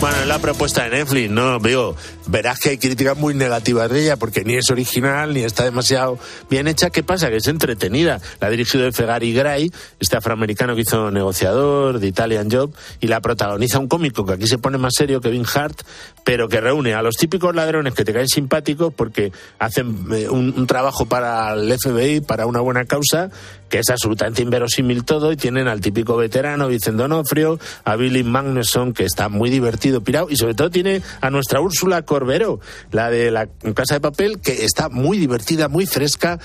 Bueno, 0.00 0.16
es 0.22 0.26
la 0.26 0.38
propuesta 0.38 0.84
de 0.84 0.90
Netflix, 0.90 1.30
¿no? 1.30 1.60
Veo, 1.60 1.94
verás 2.26 2.58
que 2.58 2.70
hay 2.70 2.78
críticas 2.78 3.16
muy 3.16 3.34
negativas 3.34 3.90
de 3.90 4.02
ella 4.02 4.16
porque 4.16 4.42
ni 4.42 4.54
es 4.54 4.70
original 4.70 5.34
ni 5.34 5.42
está 5.44 5.64
demasiado 5.64 6.18
bien 6.48 6.66
hecha. 6.66 6.88
¿Qué 6.90 7.02
pasa? 7.02 7.28
Que 7.28 7.36
es 7.36 7.46
entretenida. 7.48 8.20
La 8.40 8.46
ha 8.46 8.50
dirigido 8.50 8.86
F. 8.86 9.04
Gary 9.04 9.34
Gray, 9.34 9.70
este 10.00 10.16
afroamericano 10.16 10.74
que 10.74 10.80
hizo 10.80 11.10
Negociador, 11.10 12.00
de 12.00 12.06
Italian 12.06 12.50
Job, 12.50 12.72
y 13.00 13.06
la 13.06 13.20
protagoniza 13.20 13.78
un 13.78 13.86
cómico 13.86 14.24
que 14.24 14.32
aquí 14.32 14.46
se 14.46 14.58
pone 14.58 14.78
más 14.78 14.94
serio, 14.96 15.20
Kevin 15.20 15.44
Hart, 15.54 15.82
pero 16.24 16.48
que 16.48 16.60
reúne 16.60 16.94
a 16.94 17.02
los 17.02 17.16
típicos 17.16 17.54
ladrones 17.54 17.94
que 17.94 18.04
te 18.04 18.12
caen 18.12 18.28
simpáticos 18.28 18.61
porque 18.90 19.32
hacen 19.58 20.06
eh, 20.12 20.28
un, 20.28 20.54
un 20.56 20.66
trabajo 20.66 21.06
para 21.06 21.52
el 21.54 21.72
FBI, 21.78 22.20
para 22.20 22.46
una 22.46 22.60
buena 22.60 22.84
causa, 22.84 23.30
que 23.72 23.78
es 23.78 23.88
absolutamente 23.88 24.42
inverosímil 24.42 25.02
todo, 25.02 25.32
y 25.32 25.36
tienen 25.38 25.66
al 25.66 25.80
típico 25.80 26.14
veterano 26.14 26.68
Vicente 26.68 27.00
Donofrio, 27.00 27.58
a 27.84 27.96
Billy 27.96 28.22
Magnuson, 28.22 28.92
que 28.92 29.06
está 29.06 29.30
muy 29.30 29.48
divertido, 29.48 30.02
pirado, 30.02 30.26
y 30.28 30.36
sobre 30.36 30.52
todo 30.52 30.68
tiene 30.68 31.00
a 31.22 31.30
nuestra 31.30 31.58
Úrsula 31.62 32.02
Corbero, 32.02 32.60
la 32.90 33.08
de 33.08 33.30
la 33.30 33.46
Casa 33.74 33.94
de 33.94 34.00
Papel, 34.00 34.40
que 34.40 34.66
está 34.66 34.90
muy 34.90 35.16
divertida, 35.16 35.68
muy 35.68 35.86
fresca. 35.86 36.38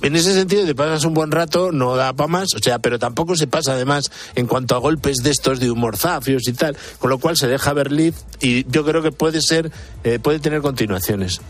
En 0.00 0.16
ese 0.16 0.32
sentido, 0.32 0.64
te 0.64 0.74
pasas 0.74 1.04
un 1.04 1.12
buen 1.12 1.30
rato, 1.30 1.70
no 1.70 1.96
da 1.96 2.14
para 2.14 2.28
más, 2.28 2.48
o 2.56 2.60
sea, 2.60 2.78
pero 2.78 2.98
tampoco 2.98 3.36
se 3.36 3.46
pasa 3.46 3.74
además 3.74 4.10
en 4.34 4.46
cuanto 4.46 4.74
a 4.74 4.78
golpes 4.78 5.18
de 5.18 5.32
estos 5.32 5.60
de 5.60 5.70
humor 5.70 5.98
zafios 5.98 6.48
y 6.48 6.54
tal, 6.54 6.78
con 6.98 7.10
lo 7.10 7.18
cual 7.18 7.36
se 7.36 7.46
deja 7.46 7.74
ver 7.74 7.92
Liv, 7.92 8.14
y 8.40 8.64
yo 8.70 8.86
creo 8.86 9.02
que 9.02 9.12
puede 9.12 9.42
ser, 9.42 9.70
eh, 10.02 10.18
puede 10.18 10.38
tener 10.38 10.62
continuaciones. 10.62 11.42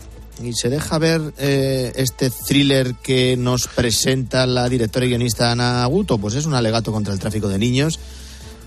Y 0.43 0.53
se 0.53 0.69
deja 0.69 0.97
ver 0.97 1.33
eh, 1.37 1.91
este 1.95 2.29
thriller 2.29 2.95
que 2.95 3.37
nos 3.37 3.67
presenta 3.67 4.45
la 4.45 4.67
directora 4.69 5.05
y 5.05 5.09
guionista 5.09 5.51
Ana 5.51 5.83
Aguto, 5.83 6.17
pues 6.17 6.35
es 6.35 6.45
un 6.45 6.53
alegato 6.53 6.91
contra 6.91 7.13
el 7.13 7.19
tráfico 7.19 7.47
de 7.47 7.59
niños. 7.59 7.99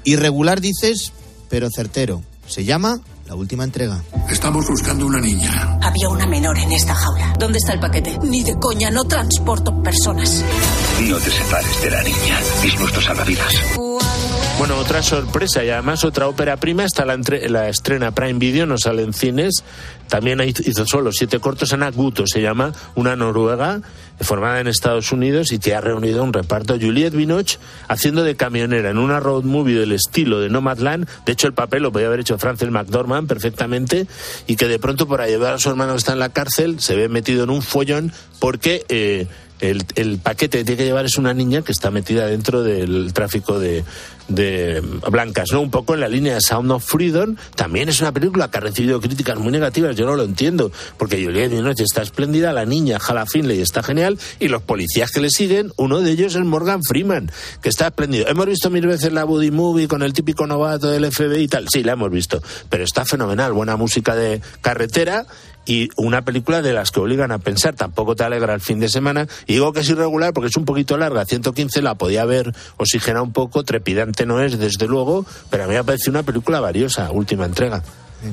Irregular 0.05 0.61
dices, 0.61 1.13
pero 1.49 1.69
certero. 1.75 2.23
Se 2.47 2.65
llama 2.65 3.01
La 3.27 3.35
Última 3.35 3.65
Entrega. 3.65 4.03
Estamos 4.31 4.67
buscando 4.69 5.07
una 5.07 5.21
niña. 5.21 5.79
Había 5.83 6.09
una 6.11 6.27
menor 6.27 6.59
en 6.59 6.73
esta 6.73 6.95
jaula. 6.95 7.33
¿Dónde 7.39 7.59
está 7.59 7.73
el 7.73 7.81
paquete? 7.81 8.19
Ni 8.23 8.43
de 8.43 8.55
coña, 8.59 8.91
no 8.91 9.05
transporto 9.05 9.83
personas. 9.83 10.45
No 11.01 11.17
te 11.19 11.31
separes 11.31 11.83
de 11.83 11.91
la 11.91 12.03
niña. 12.03 12.39
Es 12.65 12.79
nuestro 12.79 13.01
salvavidas. 13.01 13.55
Bueno, 14.59 14.79
otra 14.79 15.03
sorpresa 15.03 15.65
y 15.65 15.69
además 15.71 16.05
otra 16.05 16.29
ópera 16.29 16.57
prima 16.57 16.85
está 16.85 17.05
la, 17.05 17.15
entre- 17.15 17.49
la 17.51 17.69
estrena 17.69 18.13
Prime 18.13 18.39
Video, 18.39 18.67
no 18.67 18.79
sale 18.79 19.03
en 19.03 19.13
cines. 19.13 19.63
También 20.09 20.41
hizo 20.41 20.87
solo 20.87 21.13
siete 21.13 21.39
cortos. 21.41 21.73
Ana 21.73 21.91
Guto 21.91 22.25
se 22.27 22.41
llama, 22.41 22.73
una 22.95 23.17
noruega 23.17 23.83
formada 24.21 24.61
en 24.61 24.69
Estados 24.69 25.11
Unidos 25.13 25.51
y 25.53 25.59
que 25.59 25.75
ha 25.75 25.81
reunido 25.81 26.23
un 26.23 26.33
reparto. 26.33 26.79
Juliette 26.81 27.15
Binoche 27.17 27.59
haciendo 27.89 28.23
de 28.23 28.37
camionera 28.37 28.91
en 28.91 28.99
una 28.99 29.19
road 29.19 29.43
movie 29.43 29.79
del 29.79 29.93
estilo 29.93 30.41
de 30.41 30.49
Nomadland. 30.49 31.09
De 31.27 31.33
hecho, 31.33 31.49
el 31.49 31.53
papel 31.53 31.83
lo 31.83 31.91
podía 31.93 32.07
haber 32.07 32.21
hecho 32.21 32.39
Frances 32.39 32.71
McDormand 32.71 33.27
perfectamente 33.29 34.07
y 34.47 34.55
que 34.57 34.69
de 34.69 34.79
pronto 34.79 35.07
por 35.09 35.21
llevar 35.27 35.55
a 35.55 35.59
su 35.59 35.69
hermano 35.69 35.93
que 35.93 35.99
está 35.99 36.13
en 36.13 36.21
la 36.21 36.29
cárcel 36.33 36.79
se 36.81 36.95
ve 36.95 37.09
metido 37.09 37.43
en 37.45 37.51
un 37.51 37.61
follón 37.61 38.13
porque 38.39 38.85
eh, 38.89 39.27
el, 39.61 40.19
paquete 40.19 40.59
que 40.59 40.65
tiene 40.65 40.79
que 40.79 40.85
llevar 40.85 41.05
es 41.05 41.17
una 41.17 41.33
niña 41.33 41.63
que 41.63 41.73
está 41.73 41.91
metida 41.91 42.27
dentro 42.27 42.63
del 42.63 43.13
tráfico 43.13 43.59
de, 43.59 43.85
de 44.29 44.83
blancas, 45.11 45.49
¿no? 45.53 45.61
Un 45.61 45.71
poco 45.71 45.95
en 45.95 46.01
la 46.01 46.09
línea 46.09 46.35
de 46.35 46.41
Sound 46.41 46.71
of 46.71 46.85
Freedom. 46.85 47.37
También 47.55 47.89
es 47.89 48.01
una 48.01 48.13
película 48.13 48.51
que 48.51 48.59
ha 48.59 48.61
recibido 48.61 49.01
críticas 49.01 49.39
muy 49.39 49.53
negativas, 49.53 49.97
yo 49.97 50.07
no 50.07 50.17
lo 50.17 50.25
entiendo, 50.25 50.73
porque 50.99 51.23
Juliette 51.23 51.53
Noche 51.53 51.85
está 51.85 52.03
espléndida, 52.03 52.53
la 52.53 52.65
niña 52.65 52.99
Hala 52.99 53.27
Finley 53.27 53.61
está 53.61 53.83
genial, 53.83 54.19
y 54.41 54.49
los 54.49 54.63
policías 54.63 55.11
que 55.11 55.21
le 55.21 55.31
siguen, 55.31 55.73
uno 55.77 56.01
de 56.01 56.11
ellos 56.11 56.35
es 56.35 56.45
Morgan 56.45 56.83
Freeman, 56.83 57.31
que 57.63 57.69
está 57.69 57.89
espléndido. 57.89 58.27
Hemos 58.29 58.47
visto 58.47 58.71
mil 58.71 58.87
veces 58.87 59.13
la 59.13 59.25
Buddy 59.25 59.51
Movie 59.51 59.89
con 59.89 60.03
el 60.03 60.13
típico 60.13 60.47
novato 60.47 60.91
del 60.91 61.11
FBI 61.11 61.45
y 61.45 61.49
tal, 61.49 61.69
sí, 61.69 61.83
la 61.83 61.93
hemos 61.93 62.11
visto, 62.11 62.43
pero 62.69 62.85
está 62.85 63.05
fenomenal, 63.05 63.53
buena 63.53 63.77
música 63.77 64.15
de 64.15 64.41
carretera 64.61 65.27
y 65.67 65.89
una 65.97 66.23
película 66.23 66.63
de 66.63 66.73
las 66.73 66.91
que 66.91 67.01
obligan 67.01 67.33
a 67.33 67.39
pensar. 67.39 67.75
Tampoco 67.75 68.17
te 68.17 68.25
alegra 68.25 68.55
el 68.55 68.61
fin 68.61 68.81
de 68.81 68.89
semana. 68.89 69.27
Y 69.47 69.55
digo 69.55 69.73
que 69.73 69.81
es 69.81 69.89
irregular 69.89 70.33
porque 70.33 70.49
es 70.49 70.57
un 70.57 70.65
poquito 70.65 70.97
larga. 70.97 71.25
115 71.25 71.83
la 71.83 71.95
podía 71.95 72.23
haber 72.23 72.53
oxigenado 72.77 73.25
un 73.25 73.33
poco. 73.33 73.65
Trepidante 73.65 74.27
no 74.27 74.41
es, 74.41 74.59
desde 74.59 74.87
luego, 74.87 75.27
pero 75.51 75.65
a 75.65 75.67
mí 75.67 75.73
me 75.73 75.79
ha 75.79 75.85
parecido 75.85 76.13
una 76.13 76.23
película 76.23 76.61
valiosa. 76.61 77.11
Última 77.11 77.47
entrega. 77.47 77.83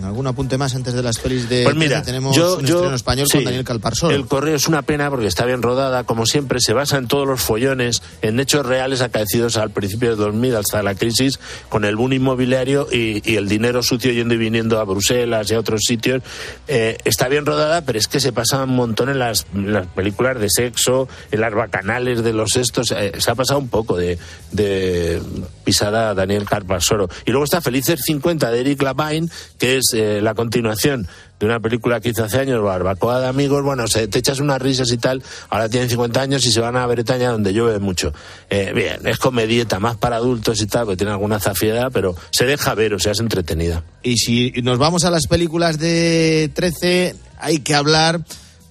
¿Algún 0.03 0.27
apunte 0.27 0.57
más 0.57 0.75
antes 0.75 0.93
de 0.93 1.03
las 1.03 1.17
pelis 1.19 1.49
de 1.49 1.63
pues 1.63 1.75
mira, 1.75 2.01
tenemos 2.01 2.35
yo, 2.35 2.57
un 2.57 2.65
yo, 2.65 2.75
estreno 2.75 2.95
español 2.95 3.27
sí, 3.27 3.37
con 3.37 3.45
Daniel 3.45 3.63
Calparsoro? 3.63 4.15
El 4.15 4.25
correo 4.25 4.55
es 4.55 4.67
una 4.67 4.81
pena 4.81 5.09
porque 5.09 5.27
está 5.27 5.45
bien 5.45 5.61
rodada, 5.61 6.03
como 6.03 6.25
siempre, 6.25 6.59
se 6.59 6.73
basa 6.73 6.97
en 6.97 7.07
todos 7.07 7.27
los 7.27 7.41
follones, 7.41 8.01
en 8.21 8.39
hechos 8.39 8.65
reales 8.65 9.01
acaecidos 9.01 9.57
al 9.57 9.71
principio 9.71 10.11
de 10.11 10.15
2000 10.15 10.55
hasta 10.55 10.83
la 10.83 10.95
crisis, 10.95 11.39
con 11.69 11.85
el 11.85 11.95
boom 11.95 12.13
inmobiliario 12.13 12.87
y, 12.91 13.21
y 13.29 13.35
el 13.35 13.47
dinero 13.47 13.83
sucio 13.83 14.11
yendo 14.11 14.33
y 14.33 14.37
viniendo 14.37 14.79
a 14.79 14.83
Bruselas 14.83 15.49
y 15.51 15.53
a 15.53 15.59
otros 15.59 15.81
sitios. 15.85 16.21
Eh, 16.67 16.97
está 17.03 17.27
bien 17.27 17.45
rodada, 17.45 17.81
pero 17.81 17.99
es 17.99 18.07
que 18.07 18.19
se 18.19 18.31
pasa 18.31 18.63
un 18.63 18.75
montón 18.75 19.09
en 19.09 19.19
las, 19.19 19.45
en 19.53 19.73
las 19.73 19.87
películas 19.87 20.39
de 20.39 20.49
sexo, 20.49 21.07
en 21.31 21.41
las 21.41 21.53
bacanales 21.53 22.23
de 22.23 22.33
los 22.33 22.55
estos. 22.55 22.91
Eh, 22.91 23.13
se 23.17 23.31
ha 23.31 23.35
pasado 23.35 23.59
un 23.59 23.69
poco 23.69 23.97
de, 23.97 24.17
de 24.51 25.21
pisada 25.63 26.11
a 26.11 26.13
Daniel 26.13 26.45
Calparsoro. 26.45 27.09
Y 27.25 27.31
luego 27.31 27.45
está 27.45 27.61
Felices 27.61 28.01
50 28.03 28.51
de 28.51 28.59
Eric 28.59 28.81
Lapine, 28.81 29.27
que 29.57 29.77
es 29.77 29.80
eh, 29.93 30.21
la 30.21 30.33
continuación 30.33 31.07
de 31.39 31.45
una 31.45 31.59
película 31.59 31.99
que 31.99 32.09
hizo 32.09 32.23
hace 32.23 32.39
años, 32.39 32.63
Barbacoa 32.63 33.19
de 33.19 33.27
Amigos, 33.27 33.63
bueno, 33.63 33.87
se, 33.87 34.07
te 34.07 34.19
echas 34.19 34.39
unas 34.39 34.61
risas 34.61 34.91
y 34.91 34.97
tal, 34.97 35.23
ahora 35.49 35.69
tienen 35.69 35.89
50 35.89 36.21
años 36.21 36.45
y 36.45 36.51
se 36.51 36.59
van 36.59 36.77
a 36.77 36.85
Bretaña 36.85 37.31
donde 37.31 37.53
llueve 37.53 37.79
mucho. 37.79 38.13
Eh, 38.49 38.71
bien, 38.75 39.07
es 39.07 39.17
comedieta, 39.17 39.79
más 39.79 39.97
para 39.97 40.17
adultos 40.17 40.61
y 40.61 40.67
tal, 40.67 40.87
que 40.87 40.97
tiene 40.97 41.11
alguna 41.11 41.39
zafiedad, 41.39 41.89
pero 41.91 42.15
se 42.31 42.45
deja 42.45 42.75
ver, 42.75 42.93
o 42.93 42.99
sea, 42.99 43.13
es 43.13 43.19
entretenida. 43.19 43.83
Y 44.03 44.17
si 44.17 44.51
nos 44.61 44.77
vamos 44.77 45.03
a 45.03 45.11
las 45.11 45.27
películas 45.27 45.79
de 45.79 46.51
13, 46.53 47.15
hay 47.39 47.59
que 47.59 47.75
hablar 47.75 48.21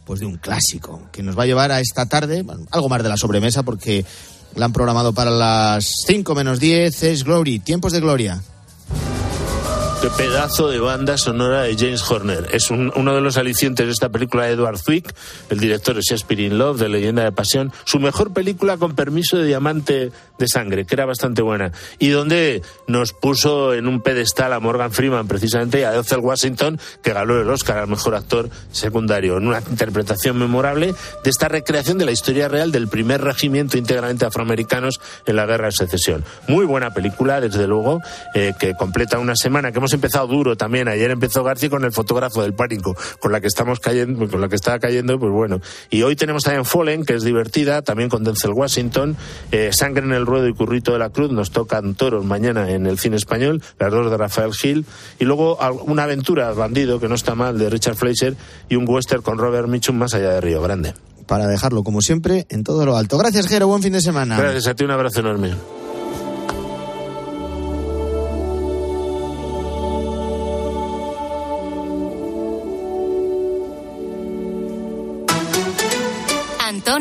pues 0.04 0.20
de 0.20 0.26
un 0.26 0.38
clásico 0.38 1.02
que 1.12 1.22
nos 1.22 1.38
va 1.38 1.44
a 1.44 1.46
llevar 1.46 1.72
a 1.72 1.80
esta 1.80 2.06
tarde, 2.06 2.44
algo 2.70 2.88
más 2.88 3.02
de 3.02 3.08
la 3.08 3.16
sobremesa 3.16 3.62
porque 3.62 4.04
la 4.56 4.64
han 4.64 4.72
programado 4.72 5.12
para 5.12 5.30
las 5.30 5.88
5 6.06 6.34
menos 6.34 6.58
10, 6.58 7.02
es 7.02 7.24
Glory, 7.24 7.60
tiempos 7.60 7.92
de 7.92 8.00
gloria. 8.00 8.42
Qué 10.00 10.08
pedazo 10.08 10.70
de 10.70 10.80
banda 10.80 11.18
sonora 11.18 11.60
de 11.64 11.76
James 11.76 12.02
Horner. 12.10 12.48
Es 12.52 12.70
un, 12.70 12.90
uno 12.96 13.14
de 13.14 13.20
los 13.20 13.36
alicientes 13.36 13.84
de 13.84 13.92
esta 13.92 14.08
película 14.08 14.46
de 14.46 14.52
Edward 14.52 14.78
Zwick, 14.78 15.14
el 15.50 15.60
director 15.60 15.94
de 15.94 16.00
Shakespeare 16.00 16.40
in 16.40 16.56
Love, 16.56 16.78
de 16.78 16.88
Leyenda 16.88 17.22
de 17.22 17.32
Pasión. 17.32 17.70
Su 17.84 18.00
mejor 18.00 18.32
película 18.32 18.78
con 18.78 18.94
permiso 18.94 19.36
de 19.36 19.44
Diamante 19.44 20.10
de 20.38 20.48
Sangre, 20.48 20.86
que 20.86 20.94
era 20.94 21.04
bastante 21.04 21.42
buena. 21.42 21.72
Y 21.98 22.08
donde 22.08 22.62
nos 22.86 23.12
puso 23.12 23.74
en 23.74 23.86
un 23.86 24.00
pedestal 24.00 24.54
a 24.54 24.60
Morgan 24.60 24.90
Freeman, 24.90 25.28
precisamente, 25.28 25.80
y 25.80 25.82
a 25.82 25.90
Denzel 25.90 26.20
Washington, 26.20 26.80
que 27.02 27.12
ganó 27.12 27.38
el 27.38 27.50
Oscar 27.50 27.76
al 27.76 27.88
mejor 27.88 28.14
actor 28.14 28.48
secundario. 28.72 29.36
En 29.36 29.48
una 29.48 29.58
interpretación 29.58 30.38
memorable 30.38 30.94
de 31.22 31.30
esta 31.30 31.48
recreación 31.48 31.98
de 31.98 32.06
la 32.06 32.12
historia 32.12 32.48
real 32.48 32.72
del 32.72 32.88
primer 32.88 33.20
regimiento 33.20 33.76
íntegramente 33.76 34.24
afroamericanos 34.24 34.98
en 35.26 35.36
la 35.36 35.44
Guerra 35.44 35.66
de 35.66 35.72
Secesión. 35.72 36.24
Muy 36.48 36.64
buena 36.64 36.94
película, 36.94 37.38
desde 37.42 37.66
luego, 37.66 38.00
eh, 38.34 38.54
que 38.58 38.74
completa 38.74 39.18
una 39.18 39.36
semana 39.36 39.72
que 39.72 39.78
hemos 39.78 39.89
empezado 39.92 40.26
duro 40.26 40.56
también. 40.56 40.88
Ayer 40.88 41.10
empezó 41.10 41.42
García 41.42 41.70
con 41.70 41.84
el 41.84 41.92
fotógrafo 41.92 42.42
del 42.42 42.54
pánico, 42.54 42.96
con 43.20 43.32
la 43.32 43.40
que 43.40 43.46
estamos 43.46 43.80
cayendo, 43.80 44.28
con 44.28 44.40
la 44.40 44.48
que 44.48 44.56
estaba 44.56 44.78
cayendo, 44.78 45.18
pues 45.18 45.32
bueno. 45.32 45.60
Y 45.90 46.02
hoy 46.02 46.16
tenemos 46.16 46.44
también 46.44 46.64
Fallen, 46.64 47.04
que 47.04 47.14
es 47.14 47.22
divertida, 47.22 47.82
también 47.82 48.08
con 48.08 48.24
Denzel 48.24 48.52
Washington, 48.52 49.16
eh, 49.52 49.70
Sangre 49.72 50.04
en 50.04 50.12
el 50.12 50.26
ruedo 50.26 50.48
y 50.48 50.54
Currito 50.54 50.92
de 50.92 50.98
la 50.98 51.10
Cruz, 51.10 51.30
nos 51.30 51.50
tocan 51.50 51.94
toros 51.94 52.24
mañana 52.24 52.70
en 52.70 52.86
el 52.86 52.98
cine 52.98 53.16
español, 53.16 53.62
las 53.78 53.90
dos 53.90 54.10
de 54.10 54.16
Rafael 54.16 54.52
Gil, 54.52 54.86
y 55.18 55.24
luego 55.24 55.58
una 55.86 56.04
aventura 56.04 56.52
bandido 56.52 57.00
que 57.00 57.08
no 57.08 57.14
está 57.14 57.34
mal 57.34 57.58
de 57.58 57.70
Richard 57.70 57.96
Fleischer 57.96 58.36
y 58.68 58.76
un 58.76 58.88
western 58.88 59.22
con 59.22 59.38
Robert 59.38 59.68
Mitchum 59.68 59.96
más 59.96 60.14
allá 60.14 60.30
de 60.30 60.40
Río 60.40 60.62
Grande. 60.62 60.94
Para 61.26 61.46
dejarlo, 61.46 61.84
como 61.84 62.00
siempre, 62.00 62.46
en 62.48 62.64
todo 62.64 62.84
lo 62.84 62.96
alto. 62.96 63.16
Gracias, 63.16 63.46
Jero. 63.46 63.68
Buen 63.68 63.82
fin 63.82 63.92
de 63.92 64.00
semana. 64.00 64.36
Gracias 64.36 64.66
a 64.66 64.74
ti, 64.74 64.84
un 64.84 64.90
abrazo 64.90 65.20
enorme. 65.20 65.52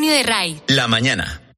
De 0.10 0.24
Ray. 0.24 0.60
La 0.66 0.88
mañana. 0.88 1.56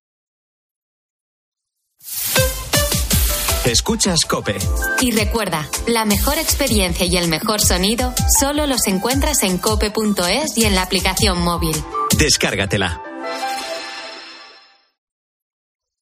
Escuchas 3.64 4.26
Cope. 4.26 4.58
Y 5.00 5.12
recuerda, 5.12 5.70
la 5.88 6.04
mejor 6.04 6.38
experiencia 6.38 7.06
y 7.06 7.16
el 7.16 7.30
mejor 7.30 7.62
sonido 7.62 8.14
solo 8.42 8.68
los 8.68 8.88
encuentras 8.88 9.44
en 9.44 9.58
cope.es 9.58 10.58
y 10.58 10.66
en 10.66 10.76
la 10.76 10.82
aplicación 10.82 11.40
móvil. 11.42 11.74
Descárgatela. 12.18 13.02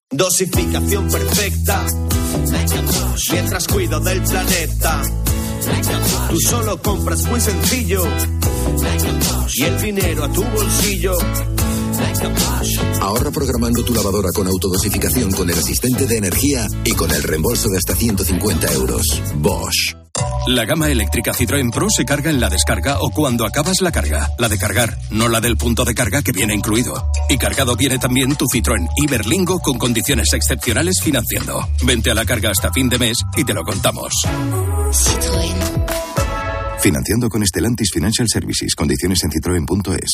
Dosificación 0.10 1.08
perfecta. 1.08 1.86
Mientras 3.32 3.68
cuido 3.68 4.00
del 4.00 4.24
planeta. 4.24 5.04
Tú 6.32 6.40
solo 6.40 6.82
compras 6.82 7.22
muy 7.26 7.42
sencillo. 7.42 8.04
Y 9.54 9.64
el 9.66 9.80
dinero 9.80 10.24
a 10.24 10.32
tu 10.32 10.44
bolsillo. 10.44 11.14
Ahorra 13.02 13.32
programando 13.32 13.84
tu 13.84 13.94
lavadora 13.94 14.30
con 14.34 14.48
autodosificación 14.48 15.32
con 15.32 15.50
el 15.50 15.58
asistente 15.58 16.06
de 16.06 16.18
energía 16.18 16.68
y 16.84 16.92
con 16.94 17.10
el 17.12 17.24
reembolso 17.24 17.70
de 17.70 17.78
hasta 17.78 17.96
150 17.96 18.74
euros. 18.74 19.22
Bosch. 19.36 19.96
La 20.48 20.66
gama 20.66 20.90
eléctrica 20.90 21.32
Citroën 21.32 21.72
Pro 21.72 21.88
se 21.90 22.06
carga 22.06 22.30
en 22.30 22.40
la 22.40 22.50
descarga 22.50 23.00
o 23.02 23.12
cuando 23.12 23.46
acabas 23.46 23.82
la 23.82 23.92
carga. 23.92 24.30
La 24.38 24.50
de 24.50 24.58
cargar, 24.58 24.98
no 25.12 25.28
la 25.28 25.42
del 25.42 25.58
punto 25.58 25.86
de 25.86 25.94
carga 25.94 26.22
que 26.22 26.32
viene 26.32 26.56
incluido. 26.56 27.12
Y 27.30 27.38
cargado 27.38 27.76
viene 27.76 28.00
también 28.00 28.36
tu 28.36 28.46
Citroën 28.46 28.88
Iberlingo 28.98 29.60
con 29.60 29.78
condiciones 29.78 30.34
excepcionales 30.34 31.02
financiando. 31.02 31.68
Vente 31.84 32.12
a 32.12 32.16
la 32.16 32.26
carga 32.26 32.52
hasta 32.52 32.72
fin 32.72 32.90
de 32.90 33.00
mes 33.00 33.18
y 33.38 33.44
te 33.44 33.54
lo 33.54 33.64
contamos. 33.64 34.14
Citroën. 34.92 36.00
Financiando 36.80 37.30
con 37.30 37.44
Estelantis 37.44 37.92
Financial 37.94 38.28
Services. 38.28 38.74
Condiciones 38.76 39.24
en 39.24 39.32
citroen.es. 39.32 40.14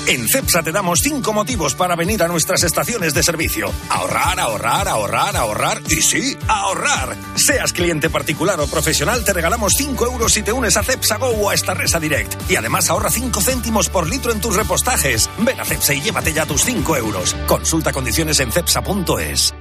En 0.11 0.27
CEPSA 0.27 0.61
te 0.61 0.73
damos 0.73 0.99
cinco 1.01 1.31
motivos 1.31 1.73
para 1.73 1.95
venir 1.95 2.21
a 2.21 2.27
nuestras 2.27 2.63
estaciones 2.63 3.13
de 3.13 3.23
servicio. 3.23 3.71
Ahorrar, 3.87 4.41
ahorrar, 4.41 4.89
ahorrar, 4.89 5.37
ahorrar 5.37 5.81
y 5.87 6.01
sí, 6.01 6.37
ahorrar. 6.49 7.15
Seas 7.35 7.71
cliente 7.71 8.09
particular 8.09 8.59
o 8.59 8.67
profesional, 8.67 9.23
te 9.23 9.31
regalamos 9.31 9.71
5 9.77 10.05
euros 10.05 10.33
si 10.33 10.43
te 10.43 10.51
unes 10.51 10.75
a 10.75 10.83
CEPSA 10.83 11.15
Go 11.15 11.29
o 11.29 11.49
a 11.49 11.53
esta 11.53 11.75
Resa 11.75 11.97
Direct. 11.97 12.51
Y 12.51 12.57
además 12.57 12.89
ahorra 12.89 13.09
5 13.09 13.39
céntimos 13.39 13.87
por 13.87 14.05
litro 14.05 14.33
en 14.33 14.41
tus 14.41 14.57
repostajes. 14.57 15.29
Ven 15.37 15.61
a 15.61 15.63
CEPSA 15.63 15.93
y 15.93 16.01
llévate 16.01 16.33
ya 16.33 16.45
tus 16.45 16.65
5 16.65 16.97
euros. 16.97 17.33
Consulta 17.47 17.93
condiciones 17.93 18.41
en 18.41 18.51
CEPSA.es. 18.51 19.53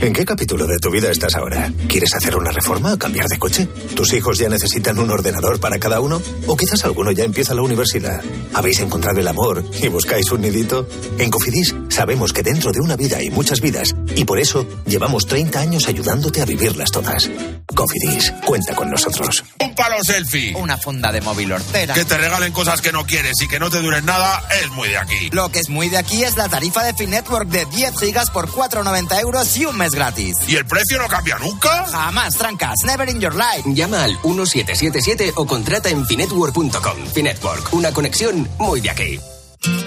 ¿En 0.00 0.12
qué 0.12 0.24
capítulo 0.24 0.66
de 0.66 0.78
tu 0.78 0.90
vida 0.90 1.10
estás 1.10 1.34
ahora? 1.34 1.72
¿Quieres 1.88 2.14
hacer 2.14 2.36
una 2.36 2.50
reforma 2.50 2.92
o 2.92 2.98
cambiar 2.98 3.26
de 3.26 3.38
coche? 3.38 3.66
¿Tus 3.94 4.12
hijos 4.12 4.38
ya 4.38 4.48
necesitan 4.48 4.98
un 4.98 5.10
ordenador 5.10 5.60
para 5.60 5.78
cada 5.78 6.00
uno? 6.00 6.20
¿O 6.46 6.56
quizás 6.56 6.84
alguno 6.84 7.10
ya 7.12 7.24
empieza 7.24 7.54
la 7.54 7.62
universidad? 7.62 8.20
¿Habéis 8.52 8.80
encontrado 8.80 9.20
el 9.20 9.28
amor 9.28 9.64
y 9.80 9.88
buscáis 9.88 10.30
un 10.32 10.42
nidito? 10.42 10.86
En 11.18 11.30
Cofidis 11.30 11.74
sabemos 11.88 12.32
que 12.32 12.42
dentro 12.42 12.72
de 12.72 12.80
una 12.80 12.96
vida 12.96 13.18
hay 13.18 13.30
muchas 13.30 13.60
vidas 13.60 13.94
y 14.14 14.24
por 14.24 14.38
eso 14.38 14.66
llevamos 14.84 15.26
30 15.26 15.60
años 15.60 15.88
ayudándote 15.88 16.42
a 16.42 16.44
vivirlas 16.44 16.90
todas. 16.90 17.30
Cofidis, 17.74 18.32
cuenta 18.44 18.74
con 18.74 18.90
nosotros. 18.90 19.42
Un 19.60 19.74
palo 19.74 20.02
selfie. 20.02 20.54
Una 20.54 20.76
funda 20.76 21.10
de 21.10 21.20
móvil 21.20 21.52
hortera. 21.52 21.94
Que 21.94 22.04
te 22.04 22.18
regalen 22.18 22.52
cosas 22.52 22.80
que 22.80 22.92
no 22.92 23.06
quieres 23.06 23.40
y 23.40 23.48
que 23.48 23.58
no 23.58 23.70
te 23.70 23.80
duren 23.80 24.04
nada 24.04 24.42
es 24.62 24.70
muy 24.70 24.88
de 24.88 24.98
aquí. 24.98 25.30
Lo 25.32 25.50
que 25.50 25.60
es 25.60 25.70
muy 25.70 25.88
de 25.88 25.96
aquí 25.96 26.24
es 26.24 26.36
la 26.36 26.48
tarifa 26.48 26.84
de 26.84 26.94
Finetwork 26.94 27.48
de 27.48 27.64
10 27.66 27.98
gigas 27.98 28.30
por 28.30 28.48
4,90 28.48 29.20
euros 29.20 29.56
y 29.56 29.64
un 29.64 29.76
mes 29.84 29.94
gratis. 29.94 30.36
¿Y 30.48 30.56
el 30.56 30.64
precio 30.64 30.98
no 30.98 31.08
cambia 31.08 31.38
nunca? 31.38 31.84
Jamás, 31.86 32.36
trancas. 32.36 32.76
Never 32.84 33.08
in 33.08 33.20
your 33.20 33.34
life. 33.34 33.62
Llama 33.66 34.04
al 34.04 34.12
1777 34.22 35.32
o 35.36 35.46
contrata 35.46 35.90
en 35.90 36.06
finetwork.com. 36.06 37.06
Finetwork, 37.12 37.74
una 37.74 37.92
conexión 37.92 38.48
muy 38.58 38.80
de 38.80 38.90
aquí. 38.90 39.20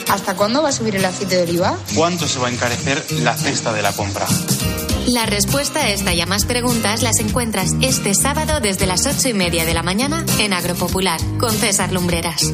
¿Hasta 0.07 0.35
cuándo 0.35 0.61
va 0.61 0.69
a 0.69 0.71
subir 0.71 0.95
el 0.95 1.05
aceite 1.05 1.37
de 1.37 1.43
oliva? 1.43 1.77
¿Cuánto 1.95 2.27
se 2.27 2.39
va 2.39 2.47
a 2.47 2.51
encarecer 2.51 3.03
la 3.23 3.35
cesta 3.35 3.73
de 3.73 3.81
la 3.81 3.91
compra? 3.91 4.27
La 5.07 5.25
respuesta 5.25 5.81
a 5.81 5.89
esta 5.89 6.13
y 6.13 6.21
a 6.21 6.25
más 6.25 6.45
preguntas 6.45 7.01
las 7.01 7.19
encuentras 7.19 7.71
este 7.81 8.13
sábado 8.13 8.59
desde 8.59 8.85
las 8.85 9.05
ocho 9.05 9.29
y 9.29 9.33
media 9.33 9.65
de 9.65 9.73
la 9.73 9.83
mañana 9.83 10.25
en 10.39 10.53
Agropopular 10.53 11.19
con 11.39 11.51
César 11.51 11.91
Lumbreras. 11.91 12.53